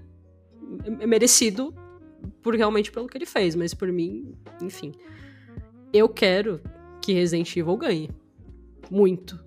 é 0.99 1.07
merecido 1.07 1.73
por 2.43 2.57
realmente 2.57 2.91
pelo 2.91 3.07
que 3.07 3.16
ele 3.16 3.27
fez, 3.27 3.55
mas 3.55 3.73
por 3.73 3.93
mim, 3.93 4.35
enfim. 4.61 4.93
Eu 5.93 6.09
quero 6.09 6.61
que 7.01 7.13
Resident 7.13 7.57
Evil 7.57 7.77
ganhe. 7.77 8.11
Muito. 8.91 9.39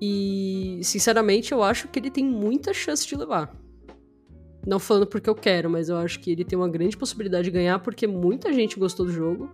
E, 0.00 0.80
sinceramente, 0.82 1.52
eu 1.52 1.62
acho 1.62 1.88
que 1.88 1.98
ele 1.98 2.10
tem 2.10 2.24
muita 2.24 2.72
chance 2.72 3.06
de 3.06 3.14
levar. 3.14 3.54
Não 4.66 4.78
falando 4.78 5.06
porque 5.06 5.28
eu 5.28 5.34
quero, 5.34 5.68
mas 5.70 5.88
eu 5.88 5.96
acho 5.96 6.20
que 6.20 6.30
ele 6.30 6.44
tem 6.44 6.58
uma 6.58 6.68
grande 6.68 6.96
possibilidade 6.96 7.44
de 7.44 7.50
ganhar 7.50 7.78
porque 7.78 8.06
muita 8.06 8.52
gente 8.52 8.78
gostou 8.78 9.06
do 9.06 9.12
jogo. 9.12 9.50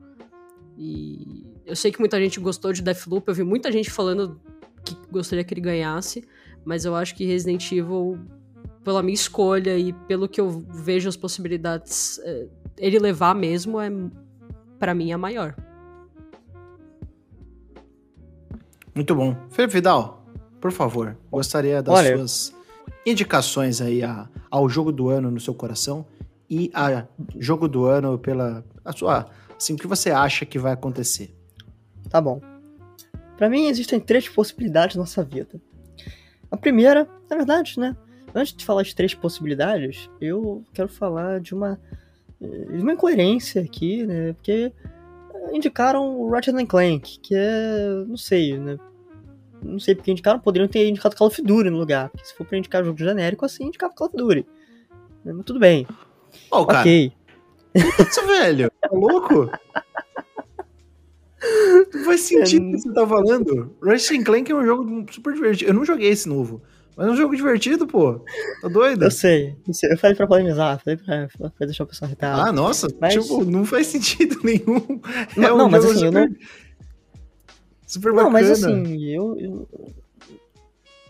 E 0.78 1.46
eu 1.64 1.74
sei 1.74 1.90
que 1.90 1.98
muita 1.98 2.20
gente 2.20 2.38
gostou 2.38 2.72
de 2.72 2.82
Deathloop, 2.82 3.26
eu 3.26 3.34
vi 3.34 3.42
muita 3.42 3.72
gente 3.72 3.90
falando 3.90 4.40
que 4.84 4.96
gostaria 5.10 5.42
que 5.42 5.52
ele 5.52 5.60
ganhasse, 5.60 6.24
mas 6.64 6.84
eu 6.84 6.94
acho 6.94 7.14
que 7.16 7.24
Resident 7.24 7.70
Evil, 7.72 8.18
pela 8.84 9.02
minha 9.02 9.14
escolha 9.14 9.76
e 9.76 9.92
pelo 9.92 10.28
que 10.28 10.40
eu 10.40 10.64
vejo 10.72 11.08
as 11.08 11.16
possibilidades, 11.16 12.20
é, 12.24 12.46
ele 12.78 12.98
levar 12.98 13.34
mesmo 13.34 13.80
é, 13.80 13.90
para 14.78 14.94
mim, 14.94 15.12
a 15.12 15.18
maior. 15.18 15.56
Muito 18.96 19.14
bom. 19.14 19.36
Felipe 19.50 19.74
Vidal, 19.74 20.24
por 20.58 20.72
favor, 20.72 21.18
gostaria 21.30 21.82
das 21.82 21.94
Olha, 21.94 22.16
suas 22.16 22.54
indicações 23.04 23.82
aí 23.82 24.02
a, 24.02 24.26
ao 24.50 24.66
jogo 24.70 24.90
do 24.90 25.10
ano 25.10 25.30
no 25.30 25.38
seu 25.38 25.52
coração 25.52 26.06
e 26.48 26.70
a 26.72 27.04
jogo 27.38 27.68
do 27.68 27.84
ano 27.84 28.18
pela 28.18 28.64
a 28.82 28.92
sua, 28.92 29.26
assim, 29.54 29.74
o 29.74 29.76
que 29.76 29.86
você 29.86 30.10
acha 30.10 30.46
que 30.46 30.58
vai 30.58 30.72
acontecer? 30.72 31.30
Tá 32.08 32.22
bom. 32.22 32.40
Para 33.36 33.50
mim 33.50 33.66
existem 33.66 34.00
três 34.00 34.30
possibilidades 34.30 34.96
na 34.96 35.02
nossa 35.02 35.22
vida. 35.22 35.60
A 36.50 36.56
primeira, 36.56 37.06
na 37.28 37.36
verdade, 37.36 37.78
né? 37.78 37.94
Antes 38.34 38.54
de 38.54 38.64
falar 38.64 38.82
de 38.82 38.94
três 38.94 39.12
possibilidades, 39.12 40.08
eu 40.18 40.64
quero 40.72 40.88
falar 40.88 41.38
de 41.40 41.54
uma 41.54 41.78
de 42.40 42.82
uma 42.82 42.92
incoerência 42.94 43.60
aqui, 43.60 44.06
né? 44.06 44.32
Porque 44.32 44.72
indicaram 45.52 46.18
o 46.18 46.30
Ratchet 46.30 46.66
Clank, 46.66 47.18
que 47.20 47.34
é, 47.34 48.04
não 48.06 48.16
sei, 48.16 48.58
né? 48.58 48.78
Não 49.66 49.78
sei 49.78 49.94
porque 49.94 50.10
indicaram, 50.10 50.38
poderiam 50.38 50.68
ter 50.68 50.88
indicado 50.88 51.16
Call 51.16 51.28
of 51.28 51.42
Duty 51.42 51.70
no 51.70 51.78
lugar. 51.78 52.08
Porque 52.10 52.26
se 52.26 52.34
for 52.34 52.46
pra 52.46 52.58
indicar 52.58 52.84
jogo 52.84 52.98
genérico 52.98 53.44
assim, 53.44 53.64
indicava 53.64 53.94
Call 53.94 54.08
of 54.08 54.16
Duty. 54.16 54.46
Mas 55.24 55.44
tudo 55.44 55.58
bem. 55.58 55.86
Oh, 56.50 56.64
cara. 56.64 56.80
Ok. 56.80 57.12
Isso, 57.74 58.26
velho. 58.26 58.70
Tá 58.80 58.88
louco? 58.92 59.50
Não 61.92 62.04
faz 62.04 62.20
sentido 62.22 62.68
o 62.68 62.72
que 62.72 62.80
você 62.80 62.92
tá 62.92 63.06
falando. 63.06 63.76
Ratchet 63.82 64.24
Clank 64.24 64.50
é 64.50 64.54
um 64.54 64.64
jogo 64.64 65.06
super 65.12 65.34
divertido. 65.34 65.70
Eu 65.70 65.74
não 65.74 65.84
joguei 65.84 66.08
esse 66.08 66.28
novo. 66.28 66.62
Mas 66.96 67.08
é 67.08 67.10
um 67.10 67.16
jogo 67.16 67.36
divertido, 67.36 67.86
pô. 67.86 68.24
Tá 68.62 68.68
doido? 68.68 69.04
Eu 69.04 69.10
sei. 69.10 69.54
Eu 69.90 69.98
falei 69.98 70.16
pra 70.16 70.26
polemizar, 70.26 70.80
falei 70.82 70.96
pra, 70.96 71.28
pra 71.50 71.66
deixar 71.66 71.84
o 71.84 71.86
pessoal 71.86 72.08
irritado. 72.08 72.40
Ah, 72.40 72.52
nossa. 72.52 72.88
Mas... 72.98 73.14
Tipo, 73.14 73.44
não 73.44 73.66
faz 73.66 73.88
sentido 73.88 74.38
nenhum. 74.42 75.00
Não, 75.36 75.48
é 75.48 75.52
um 75.52 75.58
não 75.58 75.68
mas 75.68 75.84
assim, 75.84 75.94
super, 75.94 76.06
eu 76.06 76.12
não. 76.12 76.28
Super 77.86 78.12
bacana. 78.12 78.24
Não, 78.24 78.30
mas 78.30 78.50
assim, 78.50 79.04
eu, 79.04 79.38
eu. 79.38 79.68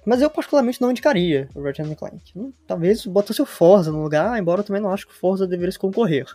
Mas 0.05 0.23
eu 0.23 0.31
particularmente 0.31 0.81
não 0.81 0.91
indicaria 0.91 1.49
o 1.55 1.63
Ratchet 1.63 1.97
Clank. 1.97 2.53
Talvez 2.67 3.05
botasse 3.07 3.43
o 3.43 3.47
Forza 3.47 3.91
no 3.91 4.03
lugar, 4.03 4.39
embora 4.39 4.61
eu 4.61 4.65
também 4.65 4.81
não 4.81 4.93
acho 4.93 5.07
que 5.07 5.13
o 5.13 5.17
Forza 5.17 5.47
deveria 5.47 5.73
se 5.73 5.79
concorrer. 5.79 6.27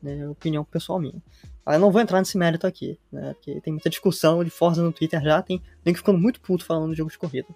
Né, 0.00 0.18
é 0.20 0.28
opinião 0.28 0.62
pessoal 0.62 1.00
minha. 1.00 1.20
Ah, 1.66 1.74
eu 1.74 1.80
não 1.80 1.90
vou 1.90 2.00
entrar 2.00 2.20
nesse 2.20 2.38
mérito 2.38 2.66
aqui, 2.66 2.98
né? 3.10 3.34
Porque 3.34 3.60
tem 3.60 3.72
muita 3.72 3.90
discussão 3.90 4.44
de 4.44 4.50
Forza 4.50 4.82
no 4.82 4.92
Twitter 4.92 5.20
já, 5.20 5.42
tem, 5.42 5.60
tem 5.82 5.92
que 5.92 5.98
ficando 5.98 6.18
muito 6.18 6.40
puto 6.40 6.64
falando 6.64 6.92
de 6.92 6.96
jogo 6.98 7.10
de 7.10 7.18
corrida. 7.18 7.48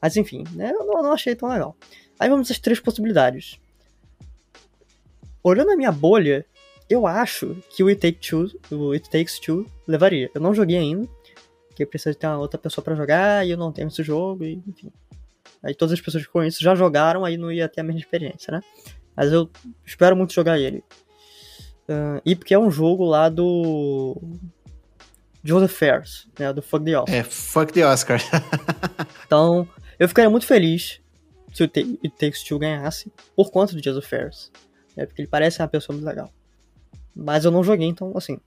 Mas 0.00 0.16
enfim, 0.16 0.44
né? 0.52 0.72
Eu 0.72 0.86
não, 0.86 1.02
não 1.02 1.12
achei 1.12 1.36
tão 1.36 1.48
legal. 1.48 1.76
Aí 2.18 2.28
vamos 2.28 2.50
às 2.50 2.58
três 2.58 2.80
possibilidades. 2.80 3.60
Olhando 5.42 5.70
a 5.70 5.76
minha 5.76 5.92
bolha, 5.92 6.44
eu 6.88 7.06
acho 7.06 7.56
que 7.70 7.82
o 7.82 7.88
It, 7.88 8.00
Take 8.00 8.28
Two, 8.28 8.50
o 8.70 8.92
It 8.92 9.08
Takes 9.10 9.38
Two 9.38 9.66
levaria. 9.86 10.30
Eu 10.34 10.40
não 10.40 10.54
joguei 10.54 10.78
ainda, 10.78 11.08
porque 11.74 11.84
precisa 11.84 12.14
ter 12.14 12.28
uma 12.28 12.38
outra 12.38 12.56
pessoa 12.56 12.84
para 12.84 12.94
jogar 12.94 13.44
e 13.44 13.50
eu 13.50 13.58
não 13.58 13.72
tenho 13.72 13.88
esse 13.88 14.02
jogo, 14.04 14.44
e, 14.44 14.62
enfim. 14.66 14.92
Aí 15.60 15.74
todas 15.74 15.92
as 15.92 16.00
pessoas 16.00 16.24
que 16.24 16.30
conheço 16.30 16.62
já 16.62 16.74
jogaram, 16.74 17.24
aí 17.24 17.36
não 17.36 17.50
ia 17.50 17.68
ter 17.68 17.80
a 17.80 17.84
mesma 17.84 18.00
experiência, 18.00 18.52
né? 18.52 18.60
Mas 19.16 19.32
eu 19.32 19.50
espero 19.84 20.14
muito 20.14 20.32
jogar 20.32 20.58
ele. 20.58 20.84
Uh, 21.88 22.22
e 22.24 22.36
porque 22.36 22.54
é 22.54 22.58
um 22.58 22.70
jogo 22.70 23.04
lá 23.04 23.28
do. 23.28 24.16
Joseph 25.42 25.72
Fairs, 25.72 26.28
né? 26.38 26.52
Do 26.52 26.62
Fuck 26.62 26.84
the 26.84 26.98
Oscar. 26.98 27.14
É, 27.14 27.22
Fuck 27.24 27.72
the 27.72 27.84
Oscar. 27.86 28.20
então, 29.26 29.68
eu 29.98 30.08
ficaria 30.08 30.30
muito 30.30 30.46
feliz 30.46 31.00
se 31.52 31.64
o 31.64 31.64
It 31.64 32.10
Takes 32.18 32.44
Two 32.44 32.58
ganhasse 32.58 33.12
por 33.34 33.50
conta 33.50 33.74
do 33.74 33.82
Joseph 33.82 34.08
Fairs. 34.08 34.52
Né, 34.96 35.06
porque 35.06 35.22
ele 35.22 35.28
parece 35.28 35.60
uma 35.60 35.68
pessoa 35.68 35.94
muito 35.94 36.06
legal. 36.06 36.32
Mas 37.14 37.44
eu 37.44 37.50
não 37.50 37.64
joguei, 37.64 37.88
então, 37.88 38.12
assim. 38.16 38.38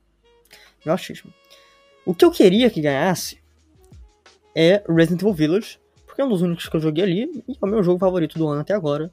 Meu 0.86 0.94
achismo. 0.94 1.34
O 2.08 2.16
que 2.16 2.24
eu 2.24 2.32
queria 2.32 2.70
que 2.70 2.80
ganhasse 2.80 3.38
é 4.56 4.82
Resident 4.88 5.22
Evil 5.22 5.34
Village, 5.34 5.78
porque 6.06 6.22
é 6.22 6.24
um 6.24 6.30
dos 6.30 6.42
únicos 6.42 6.70
que 6.70 6.76
eu 6.78 6.80
joguei 6.80 7.04
ali 7.04 7.44
e 7.46 7.52
é 7.52 7.58
o 7.60 7.68
meu 7.68 7.84
jogo 7.84 8.00
favorito 8.00 8.40
do 8.40 8.48
ano 8.48 8.62
até 8.62 8.74
agora. 8.74 9.12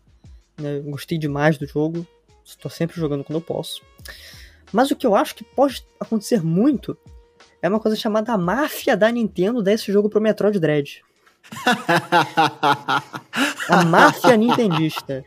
Né? 0.57 0.79
Gostei 0.79 1.19
demais 1.19 1.59
do 1.59 1.67
jogo. 1.67 2.07
Estou 2.45 2.71
sempre 2.71 3.01
jogando 3.01 3.25
quando 3.25 3.39
eu 3.39 3.43
posso. 3.43 3.83
Mas 4.73 4.93
o 4.93 4.97
que 4.97 5.05
eu 5.05 5.17
acho 5.17 5.35
que 5.35 5.43
pode 5.43 5.85
acontecer 5.99 6.41
muito 6.45 6.97
é 7.61 7.69
uma 7.69 7.81
coisa 7.81 7.97
chamada 7.97 8.39
máfia 8.39 8.97
da 8.97 9.11
Nintendo 9.11 9.61
dar 9.61 9.73
esse 9.73 9.91
jogo 9.91 10.09
pro 10.09 10.21
Metroid 10.21 10.61
Dread. 10.61 11.03
a 13.69 13.85
máfia 13.85 14.37
nintendista. 14.37 15.25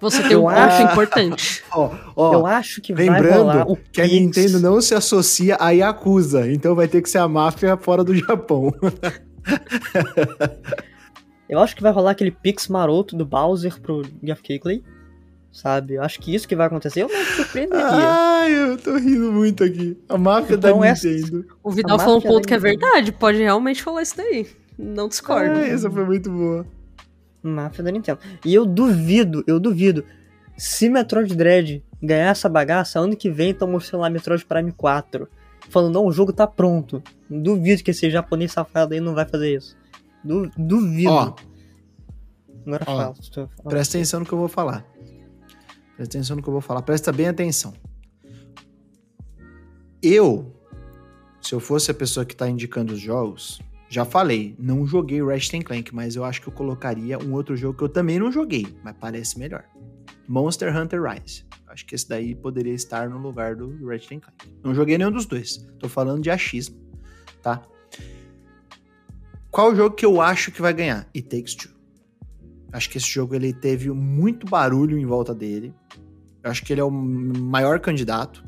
Você 0.00 0.26
tem 0.26 0.38
um 0.38 0.48
acho 0.48 0.84
importante. 0.84 1.59
Ó, 1.72 1.90
ó, 2.16 2.34
eu 2.34 2.46
acho 2.46 2.80
que 2.80 2.92
lembrando 2.92 3.46
vai 3.46 3.62
o 3.62 3.76
que 3.76 4.00
a 4.00 4.06
Nintendo 4.06 4.58
não 4.58 4.80
se 4.80 4.94
associa 4.94 5.56
a 5.60 5.70
Yakuza, 5.70 6.50
então 6.50 6.74
vai 6.74 6.88
ter 6.88 7.02
que 7.02 7.08
ser 7.08 7.18
a 7.18 7.28
máfia 7.28 7.76
fora 7.76 8.02
do 8.02 8.14
Japão. 8.14 8.74
eu 11.48 11.60
acho 11.60 11.76
que 11.76 11.82
vai 11.82 11.92
rolar 11.92 12.12
aquele 12.12 12.30
pix 12.30 12.68
maroto 12.68 13.16
do 13.16 13.24
Bowser 13.24 13.80
pro 13.80 14.02
Geoff 14.22 14.42
Keighley 14.42 14.82
sabe? 15.52 15.94
Eu 15.94 16.02
acho 16.02 16.20
que 16.20 16.34
isso 16.34 16.46
que 16.46 16.56
vai 16.56 16.66
acontecer, 16.66 17.02
eu 17.02 17.08
não 17.08 17.18
me 17.18 17.24
surpreenderia. 17.24 17.86
Ai, 17.86 18.52
eu 18.52 18.78
tô 18.78 18.96
rindo 18.96 19.32
muito 19.32 19.64
aqui. 19.64 19.96
A 20.08 20.16
máfia 20.16 20.54
então, 20.54 20.80
da 20.80 20.92
Nintendo. 20.92 21.40
Essa... 21.40 21.56
O 21.62 21.70
Vidal 21.70 21.98
falou 21.98 22.18
um 22.18 22.22
ponto 22.22 22.46
que 22.46 22.54
é 22.54 22.58
verdade, 22.58 23.12
pode 23.12 23.38
realmente 23.38 23.82
falar 23.82 24.02
isso 24.02 24.16
daí. 24.16 24.46
Não 24.78 25.08
discordo. 25.08 25.58
Ah, 25.58 25.66
essa 25.66 25.90
foi 25.90 26.04
muito 26.04 26.30
boa. 26.30 26.66
Máfia 27.42 27.84
da 27.84 27.90
Nintendo. 27.90 28.18
E 28.44 28.54
eu 28.54 28.64
duvido, 28.64 29.42
eu 29.46 29.58
duvido. 29.58 30.04
Se 30.60 30.90
Metroid 30.90 31.34
Dread 31.34 31.82
ganhar 32.02 32.28
essa 32.28 32.46
bagaça, 32.46 33.00
ano 33.00 33.16
que 33.16 33.30
vem 33.30 33.52
estão 33.52 33.66
mostrando 33.66 34.02
lá 34.02 34.10
Metroid 34.10 34.44
Prime 34.44 34.70
4. 34.70 35.26
Falando, 35.70 35.94
não, 35.94 36.04
o 36.04 36.12
jogo 36.12 36.34
tá 36.34 36.46
pronto. 36.46 37.02
Duvido 37.30 37.82
que 37.82 37.92
esse 37.92 38.10
japonês 38.10 38.52
safado 38.52 38.92
aí 38.92 39.00
não 39.00 39.14
vai 39.14 39.26
fazer 39.26 39.56
isso. 39.56 39.74
Du 40.22 40.50
duvido. 40.58 41.12
Ó, 41.12 41.34
Agora 42.66 42.84
ó, 42.86 43.14
fala. 43.14 43.48
Presta 43.70 43.96
atenção 43.96 44.20
no 44.20 44.26
que 44.26 44.34
eu 44.34 44.38
vou 44.38 44.48
falar. 44.48 44.84
Presta 45.96 46.18
atenção 46.18 46.36
no 46.36 46.42
que 46.42 46.48
eu 46.50 46.52
vou 46.52 46.60
falar. 46.60 46.82
Presta 46.82 47.10
bem 47.10 47.28
atenção. 47.28 47.72
Eu, 50.02 50.54
se 51.40 51.54
eu 51.54 51.60
fosse 51.60 51.90
a 51.90 51.94
pessoa 51.94 52.26
que 52.26 52.34
está 52.34 52.46
indicando 52.46 52.92
os 52.92 53.00
jogos, 53.00 53.62
já 53.88 54.04
falei, 54.04 54.54
não 54.58 54.86
joguei 54.86 55.24
Ratchet 55.24 55.64
Clank, 55.64 55.94
mas 55.94 56.16
eu 56.16 56.24
acho 56.24 56.42
que 56.42 56.48
eu 56.48 56.52
colocaria 56.52 57.18
um 57.18 57.32
outro 57.32 57.56
jogo 57.56 57.78
que 57.78 57.84
eu 57.84 57.88
também 57.88 58.18
não 58.18 58.30
joguei, 58.30 58.66
mas 58.84 58.94
parece 59.00 59.38
melhor. 59.38 59.64
Monster 60.30 60.74
Hunter 60.76 61.02
Rise. 61.02 61.44
Acho 61.66 61.84
que 61.84 61.92
esse 61.92 62.08
daí 62.08 62.36
poderia 62.36 62.72
estar 62.72 63.10
no 63.10 63.18
lugar 63.18 63.56
do 63.56 63.84
Ratchet 63.84 64.20
Clank. 64.20 64.28
Não 64.62 64.72
joguei 64.72 64.96
nenhum 64.96 65.10
dos 65.10 65.26
dois. 65.26 65.56
Tô 65.76 65.88
falando 65.88 66.22
de 66.22 66.30
achismo, 66.30 66.76
tá? 67.42 67.60
Qual 69.50 69.74
jogo 69.74 69.96
que 69.96 70.06
eu 70.06 70.20
acho 70.20 70.52
que 70.52 70.62
vai 70.62 70.72
ganhar? 70.72 71.08
It 71.16 71.22
Takes 71.22 71.56
Two. 71.56 71.72
Acho 72.72 72.88
que 72.88 72.98
esse 72.98 73.08
jogo 73.08 73.34
ele 73.34 73.52
teve 73.52 73.90
muito 73.90 74.46
barulho 74.46 74.96
em 74.96 75.04
volta 75.04 75.34
dele. 75.34 75.74
Eu 76.44 76.52
acho 76.52 76.64
que 76.64 76.72
ele 76.72 76.80
é 76.80 76.84
o 76.84 76.90
maior 76.92 77.80
candidato. 77.80 78.44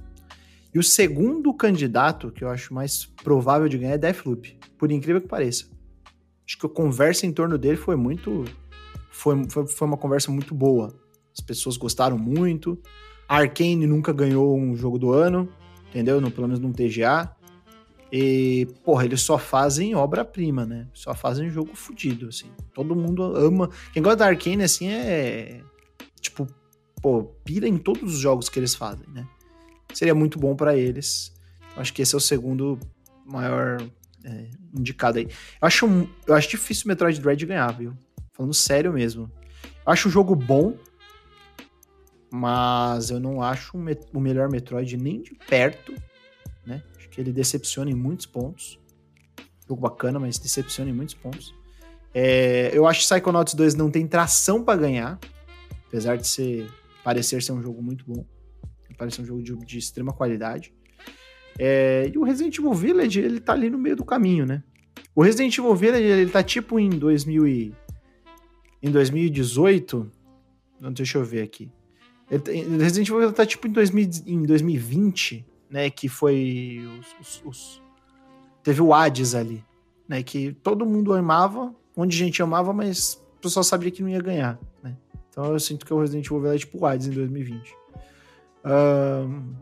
E 0.72 0.78
o 0.78 0.84
segundo 0.84 1.52
candidato, 1.52 2.30
que 2.30 2.44
eu 2.44 2.48
acho 2.48 2.72
mais 2.72 3.06
provável 3.06 3.68
de 3.68 3.76
ganhar, 3.76 3.94
é 3.94 3.98
Deathloop. 3.98 4.56
Por 4.78 4.92
incrível 4.92 5.20
que 5.20 5.26
pareça. 5.26 5.64
Acho 6.46 6.56
que 6.58 6.66
a 6.66 6.68
conversa 6.68 7.26
em 7.26 7.32
torno 7.32 7.58
dele 7.58 7.76
foi 7.76 7.96
muito. 7.96 8.44
Foi, 9.10 9.50
foi, 9.50 9.66
foi 9.66 9.88
uma 9.88 9.96
conversa 9.96 10.30
muito 10.30 10.54
boa. 10.54 11.01
As 11.32 11.40
pessoas 11.40 11.76
gostaram 11.76 12.18
muito. 12.18 12.78
Arkane 13.28 13.86
nunca 13.86 14.12
ganhou 14.12 14.58
um 14.58 14.76
jogo 14.76 14.98
do 14.98 15.12
ano, 15.12 15.48
entendeu? 15.88 16.20
No, 16.20 16.30
pelo 16.30 16.48
menos 16.48 16.60
no 16.60 16.72
TGA. 16.72 17.34
E, 18.12 18.68
porra, 18.84 19.06
eles 19.06 19.22
só 19.22 19.38
fazem 19.38 19.94
obra-prima, 19.94 20.66
né? 20.66 20.86
Só 20.92 21.14
fazem 21.14 21.48
jogo 21.48 21.74
fodido, 21.74 22.28
assim. 22.28 22.50
Todo 22.74 22.94
mundo 22.94 23.22
ama. 23.22 23.70
Quem 23.92 24.02
gosta 24.02 24.18
da 24.18 24.26
Arkane, 24.26 24.62
assim, 24.62 24.88
é. 24.88 25.62
Tipo, 26.20 26.46
pô, 27.00 27.24
pira 27.42 27.66
em 27.66 27.78
todos 27.78 28.14
os 28.14 28.20
jogos 28.20 28.50
que 28.50 28.58
eles 28.58 28.74
fazem, 28.74 29.06
né? 29.08 29.26
Seria 29.94 30.14
muito 30.14 30.38
bom 30.38 30.54
para 30.54 30.76
eles. 30.76 31.32
Acho 31.74 31.92
que 31.92 32.02
esse 32.02 32.14
é 32.14 32.18
o 32.18 32.20
segundo 32.20 32.78
maior 33.24 33.82
é, 34.24 34.50
indicado 34.78 35.18
aí. 35.18 35.24
Eu 35.24 35.66
acho, 35.66 35.86
eu 36.26 36.34
acho 36.34 36.50
difícil 36.50 36.84
o 36.84 36.88
Metroid 36.88 37.18
Dread 37.20 37.46
ganhar, 37.46 37.70
viu? 37.72 37.94
Falando 38.32 38.54
sério 38.54 38.92
mesmo. 38.92 39.30
Eu 39.86 39.92
acho 39.92 40.08
o 40.08 40.10
jogo 40.10 40.34
bom, 40.34 40.76
mas 42.32 43.10
eu 43.10 43.20
não 43.20 43.42
acho 43.42 43.76
o 43.76 44.20
melhor 44.20 44.50
Metroid 44.50 44.96
nem 44.96 45.20
de 45.20 45.34
perto, 45.34 45.94
né? 46.64 46.82
que 47.10 47.20
ele 47.20 47.30
decepciona 47.30 47.90
em 47.90 47.94
muitos 47.94 48.24
pontos. 48.24 48.80
Jogo 49.68 49.82
bacana, 49.82 50.18
mas 50.18 50.38
decepciona 50.38 50.90
em 50.90 50.94
muitos 50.94 51.14
pontos. 51.14 51.54
É, 52.14 52.70
eu 52.72 52.86
acho 52.86 53.00
que 53.00 53.14
Psychonauts 53.14 53.52
2 53.52 53.74
não 53.74 53.90
tem 53.90 54.06
tração 54.06 54.64
para 54.64 54.80
ganhar, 54.80 55.18
apesar 55.86 56.16
de 56.16 56.26
ser 56.26 56.66
parecer 57.04 57.42
ser 57.42 57.52
um 57.52 57.62
jogo 57.62 57.82
muito 57.82 58.04
bom. 58.06 58.24
Parece 58.96 59.20
um 59.20 59.26
jogo 59.26 59.42
de, 59.42 59.54
de 59.54 59.78
extrema 59.78 60.12
qualidade. 60.12 60.72
É, 61.58 62.10
e 62.12 62.16
o 62.16 62.24
Resident 62.24 62.56
Evil 62.56 62.72
Village, 62.72 63.20
ele 63.20 63.40
tá 63.40 63.52
ali 63.52 63.68
no 63.68 63.78
meio 63.78 63.96
do 63.96 64.04
caminho, 64.04 64.46
né? 64.46 64.62
O 65.14 65.22
Resident 65.22 65.56
Evil 65.58 65.74
Village, 65.74 66.04
ele 66.04 66.30
tá 66.30 66.42
tipo 66.42 66.80
em 66.80 66.88
2000 66.88 67.46
e, 67.46 67.74
em 68.82 68.90
2018. 68.90 70.10
Não, 70.80 70.92
deixa 70.92 71.18
eu 71.18 71.24
ver 71.24 71.42
aqui. 71.42 71.70
Resident 72.78 73.08
Evil 73.08 73.32
tá 73.32 73.44
tipo 73.44 73.66
em, 73.66 73.72
2000, 73.72 74.10
em 74.26 74.42
2020 74.42 75.46
né? 75.72 75.88
Que 75.88 76.08
foi 76.08 76.84
os, 77.00 77.16
os, 77.18 77.42
os, 77.44 77.82
teve 78.62 78.82
o 78.82 78.92
Hades 78.92 79.34
ali, 79.34 79.64
né? 80.06 80.22
Que 80.22 80.52
todo 80.62 80.84
mundo 80.84 81.14
amava, 81.14 81.74
onde 81.96 82.16
gente 82.16 82.42
amava, 82.42 82.72
mas 82.74 83.14
o 83.38 83.40
pessoal 83.40 83.64
sabia 83.64 83.90
que 83.90 84.02
não 84.02 84.10
ia 84.10 84.20
ganhar, 84.20 84.60
né? 84.82 84.94
Então 85.30 85.50
eu 85.50 85.58
sinto 85.58 85.86
que 85.86 85.94
o 85.94 85.98
Resident 85.98 86.26
Evil 86.26 86.52
é 86.52 86.58
tipo 86.58 86.78
o 86.78 86.86
Hades 86.86 87.06
em 87.06 87.12
2020. 87.12 87.74
Um, 88.64 89.54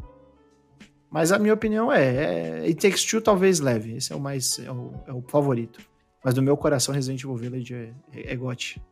Mas 1.09 1.33
a 1.33 1.39
minha 1.39 1.55
opinião 1.55 1.91
é, 1.91 2.61
é 2.61 2.61
It 2.66 2.75
Takes 2.75 3.05
Two 3.05 3.21
talvez 3.21 3.61
leve. 3.61 3.97
Esse 3.97 4.12
é 4.12 4.16
o 4.16 4.21
mais, 4.21 4.59
é 4.59 4.71
o, 4.71 4.93
é 5.07 5.12
o 5.12 5.23
favorito. 5.23 5.81
Mas 6.23 6.35
do 6.35 6.43
meu 6.43 6.57
coração, 6.57 6.95
Resident 6.95 7.23
Evil 7.23 7.37
Village 7.37 7.75
é, 7.75 7.93
é, 8.12 8.33
é 8.33 8.37
GOT. 8.37 8.83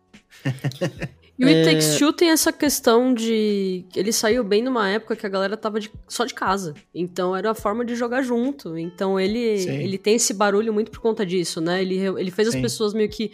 E 1.39 1.45
o 1.45 1.49
It 1.49 1.65
Takes 1.65 1.97
Two 1.99 2.13
tem 2.13 2.31
essa 2.31 2.53
questão 2.53 3.15
de. 3.15 3.85
Ele 3.95 4.13
saiu 4.13 4.43
bem 4.43 4.61
numa 4.61 4.89
época 4.89 5.15
que 5.15 5.25
a 5.25 5.29
galera 5.29 5.57
tava 5.57 5.79
de... 5.79 5.91
só 6.09 6.25
de 6.25 6.35
casa. 6.35 6.75
Então 6.93 7.37
era 7.37 7.53
a 7.53 7.55
forma 7.55 7.85
de 7.85 7.95
jogar 7.95 8.23
junto. 8.23 8.77
Então 8.77 9.21
ele, 9.21 9.39
ele 9.39 9.97
tem 9.97 10.17
esse 10.17 10.35
barulho 10.35 10.73
muito 10.73 10.91
por 10.91 10.99
conta 11.01 11.25
disso, 11.25 11.61
né? 11.61 11.81
Ele, 11.81 11.97
ele 11.97 12.31
fez 12.33 12.49
as 12.49 12.55
Sim. 12.55 12.63
pessoas 12.63 12.93
meio 12.93 13.09
que 13.09 13.31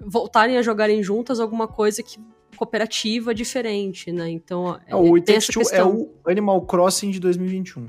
voltarem 0.00 0.56
a 0.58 0.62
jogarem 0.62 1.02
juntas 1.02 1.40
alguma 1.40 1.66
coisa 1.66 2.04
que 2.04 2.20
cooperativa 2.56 3.34
diferente, 3.34 4.12
né? 4.12 4.30
Então. 4.30 4.78
É, 4.86 4.94
o 4.94 5.16
It 5.16 5.26
Takes 5.26 5.46
Two 5.48 5.62
é 5.72 5.84
o 5.84 6.08
Animal 6.24 6.62
Crossing 6.66 7.10
de 7.10 7.18
2021. 7.18 7.86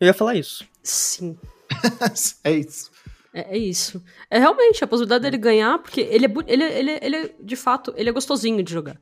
Eu 0.00 0.06
ia 0.06 0.14
falar 0.14 0.36
isso. 0.36 0.66
Sim. 0.82 1.36
é 2.44 2.52
isso. 2.52 2.93
É, 3.34 3.56
é, 3.56 3.58
isso. 3.58 4.00
É 4.30 4.38
realmente 4.38 4.84
a 4.84 4.86
possibilidade 4.86 5.22
dele 5.22 5.36
ganhar, 5.36 5.76
porque 5.80 6.00
ele 6.00 6.26
é, 6.26 6.32
ele, 6.46 6.64
ele, 6.64 6.98
ele, 7.02 7.34
de 7.42 7.56
fato, 7.56 7.92
ele 7.96 8.08
é 8.08 8.12
gostosinho 8.12 8.62
de 8.62 8.72
jogar. 8.72 8.98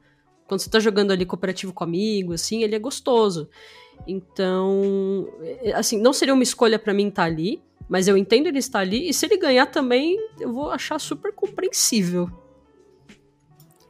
Quando 0.48 0.60
você 0.60 0.70
tá 0.70 0.80
jogando 0.80 1.12
ali 1.12 1.26
cooperativo 1.26 1.72
com 1.72 1.84
amigo, 1.84 2.32
assim, 2.32 2.62
ele 2.62 2.74
é 2.74 2.78
gostoso. 2.78 3.48
Então, 4.08 5.28
é, 5.42 5.72
assim, 5.74 6.00
não 6.00 6.14
seria 6.14 6.32
uma 6.32 6.42
escolha 6.42 6.78
para 6.78 6.94
mim 6.94 7.08
estar 7.08 7.22
tá 7.22 7.28
ali, 7.28 7.62
mas 7.88 8.08
eu 8.08 8.16
entendo 8.16 8.46
ele 8.46 8.58
estar 8.58 8.78
ali, 8.78 9.06
e 9.06 9.12
se 9.12 9.26
ele 9.26 9.36
ganhar 9.36 9.66
também, 9.66 10.18
eu 10.40 10.50
vou 10.50 10.70
achar 10.70 10.98
super 10.98 11.30
compreensível. 11.32 12.30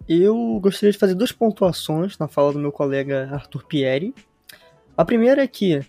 Eu 0.09 0.59
gostaria 0.61 0.91
de 0.91 0.99
fazer 0.99 1.15
duas 1.15 1.31
pontuações 1.31 2.19
na 2.19 2.27
fala 2.27 2.53
do 2.53 2.59
meu 2.59 2.73
colega 2.73 3.31
Arthur 3.33 3.65
Pieri. 3.65 4.13
A 4.97 5.05
primeira 5.05 5.45
é 5.45 5.47
que, 5.47 5.81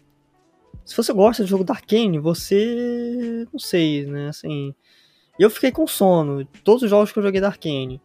se 0.86 0.96
você 0.96 1.14
gosta 1.14 1.44
de 1.44 1.50
jogo 1.50 1.64
da 1.64 1.74
Arkane, 1.74 2.20
você. 2.20 3.48
não 3.52 3.60
sei, 3.60 4.06
né? 4.06 4.30
Assim. 4.30 4.74
Eu 5.40 5.50
fiquei 5.50 5.72
com 5.72 5.88
sono. 5.88 6.46
Todos 6.64 6.84
os 6.84 6.90
jogos 6.90 7.12
que 7.12 7.20
eu 7.20 7.24
joguei 7.24 7.42
da 7.42 7.48
Arkane. 7.48 8.02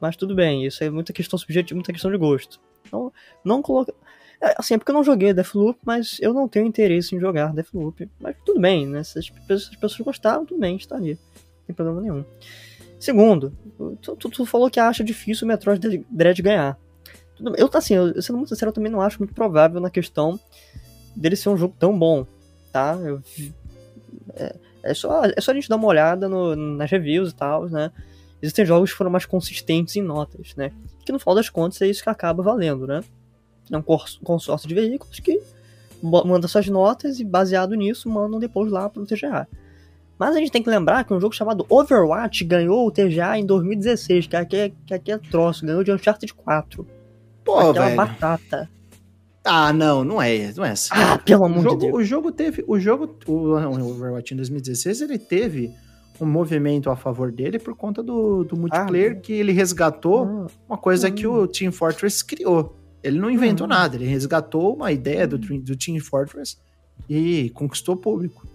Mas 0.00 0.16
tudo 0.16 0.34
bem, 0.34 0.66
isso 0.66 0.82
é 0.84 0.90
muita 0.90 1.12
questão 1.12 1.38
subjetiva, 1.38 1.76
muita 1.76 1.92
questão 1.92 2.10
de 2.10 2.16
gosto. 2.16 2.60
Então, 2.86 3.12
não 3.44 3.62
coloca. 3.62 3.94
É, 4.40 4.54
assim, 4.58 4.74
é 4.74 4.78
porque 4.78 4.90
eu 4.90 4.94
não 4.94 5.04
joguei 5.04 5.32
Deathloop, 5.32 5.78
mas 5.84 6.18
eu 6.20 6.34
não 6.34 6.46
tenho 6.46 6.66
interesse 6.66 7.14
em 7.14 7.20
jogar 7.20 7.52
Deathloop. 7.54 8.08
Mas 8.20 8.36
tudo 8.44 8.60
bem, 8.60 8.86
né? 8.86 9.02
Se 9.02 9.18
as 9.18 9.30
pessoas 9.30 10.00
gostaram, 10.00 10.44
tudo 10.44 10.60
bem, 10.60 10.76
está 10.76 10.96
ali. 10.96 11.14
Não 11.14 11.66
tem 11.66 11.76
problema 11.76 12.00
nenhum. 12.00 12.24
Segundo, 12.98 13.56
tu, 14.00 14.16
tu, 14.16 14.30
tu, 14.30 14.46
falou 14.46 14.70
que 14.70 14.80
acha 14.80 15.04
difícil 15.04 15.44
o 15.44 15.48
Metroid 15.48 16.04
Dread 16.10 16.42
ganhar. 16.42 16.78
Eu, 17.56 17.68
assim, 17.72 17.94
eu, 17.94 18.20
sendo 18.22 18.36
muito 18.36 18.48
sincero, 18.48 18.70
eu 18.70 18.74
também 18.74 18.90
não 18.90 19.00
acho 19.00 19.18
muito 19.18 19.34
provável 19.34 19.80
na 19.80 19.90
questão 19.90 20.40
dele 21.16 21.36
ser 21.36 21.48
um 21.48 21.56
jogo 21.56 21.74
tão 21.78 21.98
bom, 21.98 22.26
tá? 22.72 22.98
Eu, 23.02 23.22
é, 24.34 24.56
é, 24.82 24.94
só, 24.94 25.24
é 25.24 25.40
só 25.40 25.50
a 25.50 25.54
gente 25.54 25.68
dar 25.68 25.76
uma 25.76 25.88
olhada 25.88 26.28
no, 26.28 26.54
nas 26.54 26.90
reviews 26.90 27.30
e 27.30 27.34
tal, 27.34 27.68
né? 27.68 27.90
Existem 28.40 28.66
jogos 28.66 28.90
que 28.90 28.96
foram 28.96 29.10
mais 29.10 29.24
consistentes 29.24 29.96
em 29.96 30.02
notas, 30.02 30.54
né? 30.56 30.72
Que 31.04 31.12
no 31.12 31.18
final 31.18 31.34
das 31.34 31.48
contas 31.48 31.80
é 31.80 31.86
isso 31.86 32.02
que 32.02 32.10
acaba 32.10 32.42
valendo, 32.42 32.86
né? 32.86 33.02
É 33.70 33.76
um 33.76 33.82
consórcio 33.82 34.68
de 34.68 34.74
veículos 34.74 35.18
que 35.18 35.40
manda 36.02 36.46
suas 36.46 36.68
notas 36.68 37.18
e 37.18 37.24
baseado 37.24 37.74
nisso 37.74 38.08
mandam 38.08 38.38
depois 38.38 38.70
lá 38.70 38.88
pro 38.88 39.06
TGA. 39.06 39.48
Mas 40.18 40.34
a 40.34 40.38
gente 40.38 40.52
tem 40.52 40.62
que 40.62 40.70
lembrar 40.70 41.04
que 41.04 41.12
um 41.12 41.20
jogo 41.20 41.34
chamado 41.34 41.66
Overwatch 41.68 42.44
ganhou 42.44 42.86
o 42.86 42.90
TGA 42.90 43.38
em 43.38 43.44
2016, 43.44 44.26
que 44.26 44.36
aqui 44.36 44.56
é, 44.56 44.72
que 44.86 44.94
aqui 44.94 45.12
é 45.12 45.18
troço, 45.18 45.66
ganhou 45.66 45.82
de 45.84 45.92
Uncharted 45.92 46.32
4. 46.32 46.86
Pô, 47.44 47.58
Aquela 47.58 47.86
velho. 47.86 47.96
batata. 47.96 48.70
Ah, 49.46 49.72
não, 49.72 50.04
não 50.04 50.20
é, 50.20 50.52
não 50.54 50.64
é 50.64 50.70
assim. 50.70 50.90
Ah, 50.92 51.18
pelo 51.18 51.44
amor 51.44 51.62
jogo, 51.62 51.76
de 51.76 51.86
Deus. 51.86 51.94
O 51.98 52.04
jogo 52.04 52.32
teve, 52.32 52.64
o 52.66 52.78
jogo, 52.78 53.16
o 53.26 53.54
Overwatch 53.54 54.34
em 54.34 54.36
2016, 54.36 55.02
ele 55.02 55.18
teve 55.18 55.72
um 56.20 56.26
movimento 56.26 56.90
a 56.90 56.96
favor 56.96 57.30
dele 57.30 57.58
por 57.58 57.74
conta 57.76 58.02
do, 58.02 58.42
do 58.44 58.56
multiplayer 58.56 59.12
ah, 59.12 59.20
que 59.20 59.32
ele 59.32 59.52
resgatou 59.52 60.24
ah, 60.24 60.46
uma 60.68 60.78
coisa 60.78 61.10
que 61.10 61.26
o 61.26 61.46
Team 61.46 61.70
Fortress 61.70 62.24
criou. 62.24 62.76
Ele 63.02 63.18
não 63.18 63.30
inventou 63.30 63.66
nada, 63.66 63.94
ele 63.96 64.06
resgatou 64.06 64.74
uma 64.74 64.90
ideia 64.90 65.26
do, 65.26 65.38
do 65.38 65.76
Team 65.76 66.00
Fortress 66.00 66.56
e 67.08 67.50
conquistou 67.50 67.94
o 67.94 67.98
público, 67.98 68.46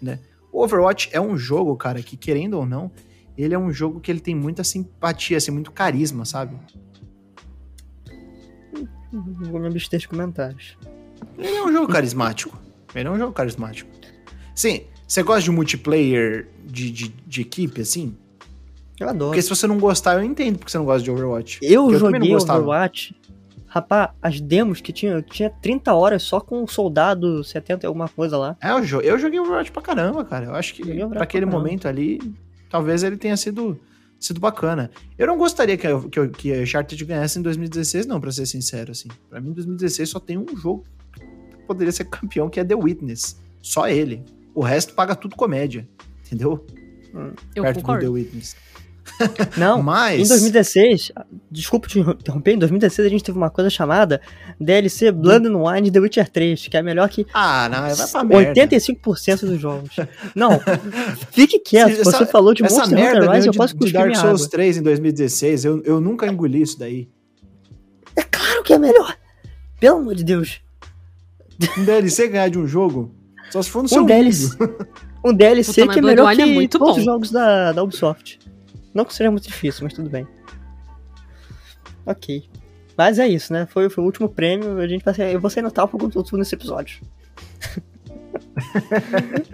né? 0.00 0.20
O 0.52 0.62
Overwatch 0.62 1.10
é 1.12 1.20
um 1.20 1.36
jogo, 1.36 1.76
cara, 1.76 2.00
que 2.00 2.16
querendo 2.16 2.54
ou 2.54 2.64
não, 2.64 2.90
ele 3.36 3.54
é 3.54 3.58
um 3.58 3.72
jogo 3.72 4.00
que 4.00 4.10
ele 4.10 4.20
tem 4.20 4.34
muita 4.34 4.62
simpatia, 4.62 5.36
assim, 5.36 5.50
muito 5.50 5.70
carisma, 5.72 6.24
sabe? 6.24 6.56
Vou 9.12 9.60
me 9.60 9.66
abster 9.66 9.98
de 9.98 10.08
comentários. 10.08 10.76
Ele 11.36 11.56
é 11.56 11.64
um 11.64 11.72
jogo 11.72 11.92
carismático. 11.92 12.58
Ele 12.94 13.08
é 13.08 13.10
um 13.10 13.18
jogo 13.18 13.32
carismático. 13.32 13.90
Sim, 14.54 14.82
você 15.06 15.22
gosta 15.22 15.42
de 15.42 15.50
multiplayer 15.50 16.48
de, 16.64 16.90
de, 16.90 17.08
de, 17.08 17.40
equipe, 17.40 17.80
assim? 17.80 18.16
Eu 18.98 19.08
adoro. 19.08 19.30
Porque 19.30 19.42
se 19.42 19.48
você 19.48 19.66
não 19.66 19.78
gostar, 19.78 20.14
eu 20.14 20.22
entendo 20.22 20.58
porque 20.58 20.70
você 20.70 20.78
não 20.78 20.84
gosta 20.84 21.02
de 21.02 21.10
Overwatch. 21.10 21.60
Eu, 21.62 21.90
eu 21.90 21.98
joguei 21.98 22.34
Overwatch 22.34 23.14
Rapaz, 23.68 24.10
as 24.22 24.40
demos 24.40 24.80
que 24.80 24.92
tinha, 24.92 25.20
tinha 25.20 25.50
30 25.50 25.92
horas 25.92 26.22
só 26.22 26.40
com 26.40 26.64
o 26.64 26.66
soldado 26.66 27.44
70 27.44 27.84
e 27.84 27.86
alguma 27.86 28.08
coisa 28.08 28.38
lá. 28.38 28.56
É, 28.62 28.70
eu, 28.70 29.00
eu 29.02 29.18
joguei 29.18 29.38
Overwatch 29.38 29.70
pra 29.70 29.82
caramba, 29.82 30.24
cara. 30.24 30.46
Eu 30.46 30.54
acho 30.54 30.74
que 30.74 30.82
pra 31.06 31.22
aquele 31.22 31.44
pra 31.44 31.54
momento 31.54 31.86
ali, 31.86 32.18
talvez 32.70 33.02
ele 33.02 33.18
tenha 33.18 33.36
sido, 33.36 33.78
sido 34.18 34.40
bacana. 34.40 34.90
Eu 35.16 35.26
não 35.26 35.38
gostaria 35.38 35.76
que, 35.76 35.86
que, 36.08 36.28
que 36.28 36.52
a 36.54 36.62
Uncharted 36.62 37.04
ganhasse 37.04 37.38
em 37.38 37.42
2016, 37.42 38.06
não, 38.06 38.20
pra 38.20 38.32
ser 38.32 38.46
sincero, 38.46 38.92
assim. 38.92 39.08
Pra 39.28 39.40
mim, 39.40 39.50
em 39.50 39.52
2016 39.52 40.08
só 40.08 40.20
tem 40.20 40.36
um 40.36 40.56
jogo 40.56 40.84
que 41.12 41.64
poderia 41.66 41.92
ser 41.92 42.04
campeão, 42.10 42.48
que 42.48 42.58
é 42.58 42.64
The 42.64 42.74
Witness. 42.74 43.40
Só 43.62 43.88
ele. 43.88 44.24
O 44.54 44.62
resto 44.62 44.94
paga 44.94 45.14
tudo 45.14 45.36
comédia, 45.36 45.88
entendeu? 46.26 46.66
Eu 47.54 47.62
Perto 47.62 47.76
concordo. 47.76 48.06
do 48.06 48.06
The 48.06 48.12
Witness. 48.12 48.56
Não, 49.56 49.82
mas... 49.82 50.20
em 50.20 50.28
2016, 50.28 51.12
desculpa 51.50 51.88
te 51.88 51.98
interromper, 51.98 52.52
em 52.52 52.58
2016 52.58 53.06
a 53.06 53.10
gente 53.10 53.24
teve 53.24 53.36
uma 53.36 53.50
coisa 53.50 53.70
chamada 53.70 54.20
DLC 54.60 55.10
Blood 55.12 55.46
and 55.46 55.56
Wine 55.56 55.90
The 55.90 56.00
Witcher 56.00 56.28
3, 56.28 56.68
que 56.68 56.76
é 56.76 56.82
melhor 56.82 57.08
que 57.08 57.26
ah, 57.32 57.68
não, 57.68 57.94
vai 57.94 58.08
pra 58.08 58.24
merda. 58.24 58.60
85% 58.60 59.40
dos 59.40 59.60
jogos. 59.60 59.96
Não, 60.34 60.60
fique 61.32 61.58
quieto, 61.58 62.00
essa, 62.00 62.04
você 62.04 62.26
falou 62.26 62.54
de 62.54 62.64
essa 62.64 62.80
Monster 62.80 62.98
merda 62.98 63.20
Hunter 63.20 63.30
Rise, 63.30 63.46
eu 63.48 63.52
posso 63.54 63.76
de, 63.76 63.86
de 63.86 63.92
Dark 63.92 64.14
Souls 64.16 64.42
água. 64.42 64.50
3 64.50 64.76
em 64.78 64.82
2016, 64.82 65.64
eu, 65.64 65.82
eu 65.84 66.00
nunca 66.00 66.26
engoli 66.26 66.62
isso 66.62 66.78
daí. 66.78 67.08
É 68.16 68.22
claro 68.22 68.62
que 68.62 68.72
é 68.72 68.78
melhor. 68.78 69.16
Pelo 69.80 69.98
amor 69.98 70.14
de 70.14 70.24
Deus. 70.24 70.60
Um 71.76 71.84
DLC 71.84 72.28
ganhar 72.28 72.48
de 72.48 72.58
um 72.58 72.66
jogo, 72.66 73.14
só 73.50 73.62
se 73.62 73.70
for 73.70 73.80
no 73.80 73.86
um 73.86 73.88
seu 73.88 74.04
DLC, 74.04 74.56
Um 75.24 75.32
DLC 75.32 75.82
Puta, 75.82 75.92
que 75.92 75.98
é 75.98 76.02
melhor 76.02 76.34
que 76.34 76.42
é 76.42 76.68
todos 76.68 76.94
bom. 76.94 76.98
os 76.98 77.04
jogos 77.04 77.30
da, 77.30 77.72
da 77.72 77.82
Ubisoft. 77.82 78.38
Não 78.98 79.04
que 79.04 79.14
seja 79.14 79.30
muito 79.30 79.46
difícil, 79.46 79.84
mas 79.84 79.92
tudo 79.92 80.10
bem. 80.10 80.26
Ok. 82.04 82.50
Mas 82.96 83.20
é 83.20 83.28
isso, 83.28 83.52
né? 83.52 83.64
Foi, 83.64 83.88
foi 83.88 84.02
o 84.02 84.06
último 84.08 84.28
prêmio. 84.28 84.76
A 84.76 84.88
gente 84.88 85.04
vai 85.04 85.14
ser, 85.14 85.32
eu 85.32 85.40
vou 85.40 85.48
ser 85.48 85.62
notar 85.62 85.86
com 85.86 85.96
tudo 86.10 86.36
nesse 86.36 86.56
episódio. 86.56 87.00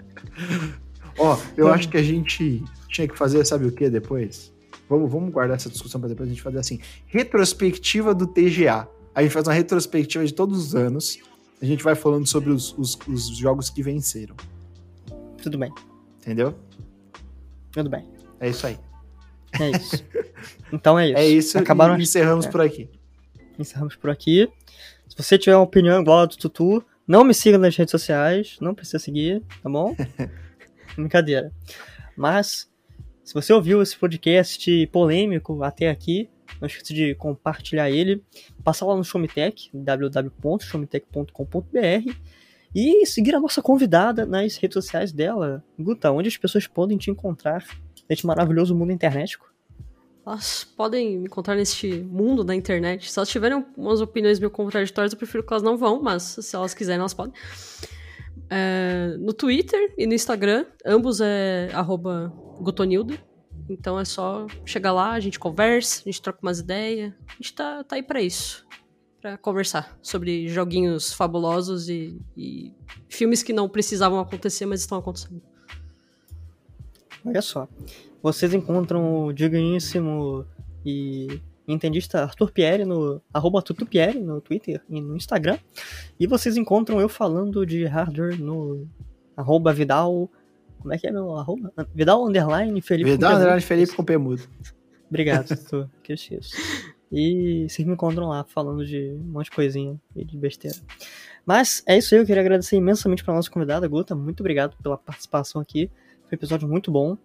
Ó, 1.19 1.35
oh, 1.35 1.39
eu 1.59 1.69
acho 1.69 1.91
que 1.91 1.99
a 1.99 2.03
gente 2.03 2.65
tinha 2.89 3.07
que 3.07 3.19
fazer, 3.19 3.45
sabe 3.45 3.67
o 3.67 3.73
que 3.73 3.91
depois? 3.91 4.51
Vamos, 4.89 5.13
vamos 5.13 5.31
guardar 5.31 5.57
essa 5.57 5.69
discussão 5.69 6.01
para 6.01 6.09
depois 6.09 6.27
a 6.27 6.33
gente 6.33 6.41
fazer 6.41 6.59
assim. 6.59 6.81
Retrospectiva 7.07 8.15
do 8.15 8.27
TGA. 8.27 8.89
A 9.15 9.23
gente 9.23 9.33
faz 9.33 9.47
uma 9.47 9.53
retrospectiva 9.53 10.25
de 10.25 10.33
todos 10.33 10.59
os 10.59 10.75
anos. 10.75 11.19
A 11.61 11.67
gente 11.67 11.85
vai 11.85 11.95
falando 11.95 12.27
sobre 12.27 12.51
os, 12.51 12.75
os, 12.79 12.99
os 13.07 13.37
jogos 13.37 13.69
que 13.69 13.83
venceram. 13.83 14.37
Tudo 15.43 15.59
bem. 15.59 15.71
Entendeu? 16.23 16.55
Tudo 17.73 17.91
bem. 17.91 18.09
É 18.41 18.49
isso 18.49 18.67
aí. 18.67 18.79
É 19.61 19.71
isso. 19.71 20.05
Então 20.73 20.99
é 20.99 21.09
isso. 21.09 21.17
É 21.19 21.27
isso. 21.27 21.59
Acabaram... 21.59 21.99
E 21.99 22.03
encerramos 22.03 22.47
é. 22.47 22.51
por 22.51 22.61
aqui. 22.61 22.89
Encerramos 23.59 23.97
por 23.97 24.11
aqui. 24.11 24.49
Se 25.09 25.17
você 25.17 25.39
tiver 25.39 25.57
uma 25.57 25.63
opinião 25.63 25.99
igual 26.01 26.21
a 26.21 26.27
do 26.27 26.37
Tutu, 26.37 26.85
não 27.07 27.23
me 27.23 27.35
siga 27.35 27.59
nas 27.59 27.77
redes 27.77 27.93
sociais. 27.93 28.57
Não 28.61 28.75
precisa 28.75 28.99
seguir, 28.99 29.43
tá 29.63 29.71
bom? 29.71 29.95
Brincadeira. 30.97 31.53
Mas, 32.17 32.69
se 33.23 33.35
você 33.35 33.53
ouviu 33.53 33.83
esse 33.83 33.97
podcast 33.97 34.87
polêmico 34.89 35.63
até 35.63 35.91
aqui, 35.91 36.29
não 36.61 36.67
esqueça 36.67 36.93
de 36.95 37.15
compartilhar 37.15 37.89
ele. 37.91 38.25
Passa 38.63 38.85
lá 38.85 38.95
no 38.97 39.05
Showmetech, 39.05 39.71
www.showmetech.com.br 39.73 42.13
e 42.75 43.07
seguir 43.07 43.35
a 43.35 43.41
nossa 43.41 43.63
convidada 43.63 44.27
nas 44.27 44.57
redes 44.57 44.75
sociais 44.75 45.13
dela. 45.13 45.65
Guta, 45.79 46.11
onde 46.11 46.29
as 46.29 46.37
pessoas 46.37 46.67
podem 46.67 46.99
te 46.99 47.11
encontrar 47.11 47.65
neste 48.09 48.27
maravilhoso 48.27 48.75
mundo 48.75 48.93
internetico? 48.93 49.53
Elas 50.27 50.65
podem 50.65 51.19
me 51.19 51.27
encontrar 51.27 51.55
neste 51.55 51.99
mundo 51.99 52.43
da 52.43 52.55
internet. 52.55 53.13
Se 53.13 53.19
elas 53.19 53.29
tiverem 53.29 53.65
umas 53.77 54.01
opiniões 54.01 54.39
meio 54.39 54.51
contraditórias, 54.51 55.13
eu 55.13 55.19
prefiro 55.19 55.45
que 55.45 55.53
elas 55.53 55.63
não 55.63 55.77
vão, 55.77 56.03
mas 56.03 56.23
se 56.41 56.57
elas 56.57 56.73
quiserem, 56.73 57.01
elas 57.01 57.13
podem. 57.13 57.35
É, 58.49 59.17
no 59.19 59.35
Twitter 59.35 59.95
e 59.99 60.07
no 60.07 60.15
Instagram, 60.15 60.65
ambos 60.85 61.21
é 61.21 61.69
arroba 61.75 62.33
Gotonildo. 62.61 63.19
Então 63.69 63.99
é 63.99 64.05
só 64.05 64.47
chegar 64.65 64.93
lá, 64.93 65.13
a 65.13 65.21
gente 65.21 65.39
conversa, 65.39 66.01
a 66.01 66.05
gente 66.05 66.23
troca 66.23 66.39
umas 66.43 66.59
ideias. 66.61 67.13
A 67.29 67.33
gente 67.35 67.55
tá, 67.55 67.85
tá 67.85 67.97
aí 67.97 68.03
pra 68.03 68.23
isso. 68.23 68.67
para 69.21 69.37
conversar 69.37 69.99
sobre 70.03 70.49
joguinhos 70.49 71.13
fabulosos 71.13 71.89
e, 71.89 72.19
e 72.37 72.73
filmes 73.09 73.43
que 73.43 73.53
não 73.53 73.69
precisavam 73.69 74.19
acontecer, 74.21 74.65
mas 74.65 74.81
estão 74.81 74.99
acontecendo. 74.99 75.43
Olha 77.25 77.43
só. 77.43 77.69
Vocês 78.23 78.53
encontram 78.55 79.27
o 79.27 79.33
digníssimo 79.33 80.47
e 80.85 81.41
entendista 81.67 82.23
Arthur 82.23 82.51
Pierre 82.53 82.85
no 82.85 83.21
arroba 83.33 83.63
Pierre 83.89 84.19
no 84.19 84.41
Twitter 84.41 84.83
e 84.89 85.01
no 85.01 85.17
Instagram. 85.17 85.59
E 86.19 86.27
vocês 86.27 86.57
encontram 86.57 87.01
eu 87.01 87.09
falando 87.09 87.65
de 87.65 87.85
hardware 87.87 88.39
no 88.39 88.87
arroba 89.37 89.73
Vidal. 89.73 90.31
Como 90.79 90.93
é 90.93 90.99
que 90.99 91.07
é 91.07 91.11
meu 91.11 91.35
arroba? 91.37 91.73
Vidal 91.95 92.27
Underline 92.27 92.81
Felipe 92.83 93.11
Vidal 93.13 93.37
Underline 93.37 93.61
Felipe 93.63 93.95
com 93.95 94.05
P 94.05 94.19
mudo. 94.19 94.43
Obrigado, 95.09 95.53
Arthur. 95.53 95.89
que 96.03 96.13
esqueço. 96.13 96.55
E 97.11 97.67
vocês 97.69 97.87
me 97.87 97.95
encontram 97.95 98.29
lá 98.29 98.45
falando 98.45 98.85
de 98.85 99.13
um 99.13 99.33
monte 99.33 99.45
de 99.47 99.53
coisinha 99.53 100.01
e 100.17 100.25
de 100.25 100.37
besteira. 100.37 100.77
Mas 101.47 101.83
é 101.87 101.97
isso 101.97 102.15
aí, 102.15 102.21
eu 102.21 102.27
queria 102.27 102.41
agradecer 102.41 102.77
imensamente 102.77 103.23
para 103.23 103.35
nossa 103.35 103.51
convidada, 103.51 103.87
Guta. 103.87 104.15
Muito 104.15 104.41
obrigado 104.41 104.77
pela 104.83 104.99
participação 104.99 105.61
aqui. 105.61 105.91
Um 106.35 106.37
episódio 106.37 106.67
muito 106.69 106.91
bom. 106.91 107.17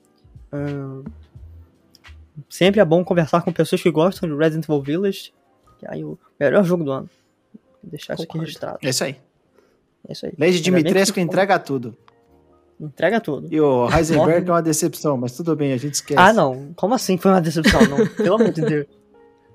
sempre 2.48 2.80
é 2.80 2.86
bom 2.86 3.04
conversar 3.04 3.42
com 3.42 3.52
pessoas 3.52 3.82
que 3.82 3.90
gostam 3.90 4.30
de 4.30 4.36
Resident 4.36 4.66
Evil 4.66 4.84
Village. 4.84 5.34
Que 5.80 5.88
é 5.88 5.94
aí 5.94 6.04
o 6.04 6.16
melhor 6.40 6.64
jogo 6.64 6.84
do 6.84 6.92
ano. 6.92 7.10
Vou 7.82 7.90
deixar 7.90 8.16
Concordo. 8.16 8.22
isso 8.22 8.32
aqui 8.32 8.40
registrado. 8.40 8.78
É 8.84 8.90
isso 8.90 9.04
aí. 9.04 9.16
É 10.08 10.12
isso 10.12 10.26
aí. 10.28 10.34
Lei 10.38 10.52
de 10.52 10.62
Dimitrescu 10.62 11.20
entrega 11.20 11.58
tudo. 11.58 11.98
Entrega 12.80 13.20
tudo. 13.20 13.48
E 13.52 13.60
o 13.60 13.90
Heisenberg 13.90 14.48
é 14.48 14.54
uma 14.54 14.62
decepção, 14.62 15.18
mas 15.18 15.36
tudo 15.36 15.56
bem, 15.56 15.74
a 15.74 15.78
gente 15.78 15.96
esquece. 15.96 16.20
Ah, 16.20 16.32
não. 16.32 16.72
Como 16.76 16.94
assim 16.94 17.18
foi 17.18 17.32
uma 17.32 17.42
decepção? 17.42 17.82
Não, 17.82 18.06
pelo 18.08 18.36
amor 18.36 18.52
de 18.52 18.62
Deus. 18.62 18.88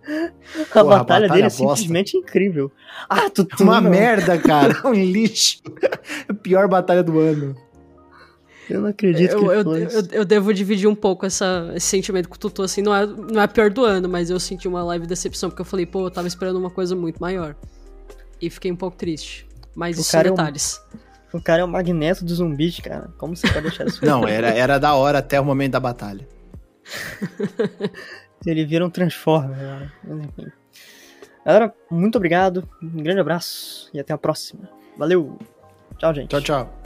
A, 0.05 0.83
Porra, 0.83 0.85
batalha, 0.85 0.85
a 0.85 0.99
batalha 0.99 1.29
dele 1.29 1.47
é 1.47 1.51
simplesmente 1.51 2.17
incrível. 2.17 2.73
Ah, 3.09 3.31
tu, 3.31 3.45
tu 3.45 3.63
Uma 3.63 3.81
não. 3.81 3.89
merda, 3.91 4.37
cara. 4.37 4.75
um 4.85 4.93
lixo. 4.93 5.63
A 6.29 6.35
pior 6.35 6.67
batalha 6.69 7.05
do 7.05 7.21
ano. 7.21 7.55
Eu 8.69 8.81
não 8.81 8.89
acredito 8.89 9.33
eu, 9.33 9.39
que 9.39 9.45
eu, 9.45 9.77
eu, 9.77 10.09
eu, 10.13 10.25
devo 10.25 10.53
dividir 10.53 10.89
um 10.89 10.95
pouco 10.95 11.27
essa, 11.27 11.71
esse 11.75 11.87
sentimento 11.87 12.29
com 12.29 12.35
o 12.35 12.39
Tutu, 12.39 12.63
assim, 12.63 12.81
não 12.81 12.95
é, 12.95 13.07
não 13.07 13.41
é 13.41 13.45
a 13.45 13.49
pior 13.49 13.71
do 13.71 13.85
ano, 13.85 14.09
mas 14.09 14.31
eu 14.31 14.41
senti 14.41 14.67
uma 14.67 14.85
leve 14.85 15.07
decepção, 15.07 15.51
porque 15.51 15.63
eu 15.63 15.67
falei, 15.67 15.85
pô, 15.85 16.07
eu 16.07 16.11
tava 16.11 16.27
esperando 16.27 16.57
uma 16.57 16.71
coisa 16.71 16.97
muito 16.97 17.21
maior. 17.21 17.55
E 18.41 18.49
fiquei 18.49 18.73
um 18.73 18.77
pouco 18.77 18.97
triste. 18.97 19.47
Mas 19.75 19.99
o 19.99 20.01
isso 20.01 20.11
são 20.11 20.23
detalhes. 20.23 20.81
É 20.93 21.37
um, 21.37 21.39
o 21.39 21.43
cara 21.43 21.63
é 21.63 21.65
o 21.65 21.69
magneto 21.69 22.25
dos 22.25 22.37
zumbis, 22.37 22.81
cara. 22.81 23.11
Como 23.19 23.37
você 23.37 23.47
pode 23.49 23.63
deixar 23.63 23.87
isso? 23.87 24.05
não, 24.05 24.27
era, 24.27 24.49
era 24.49 24.79
da 24.79 24.95
hora 24.95 25.19
até 25.19 25.41
o 25.41 25.45
momento 25.45 25.73
da 25.73 25.81
batalha. 25.81 26.27
Ele 28.47 28.65
vira 28.65 28.85
um 28.85 28.91
Transformer, 28.91 29.57
cara. 29.57 29.93
Enfim. 30.05 30.53
Galera, 31.45 31.75
muito 31.91 32.17
obrigado. 32.17 32.69
Um 32.83 33.03
grande 33.03 33.21
abraço 33.21 33.91
e 33.93 34.01
até 34.01 34.13
a 34.13 34.19
próxima. 34.19 34.69
Valeu. 34.97 35.39
Tchau, 35.99 36.15
gente. 36.15 36.31
Tchau, 36.31 36.41
tchau. 36.41 36.84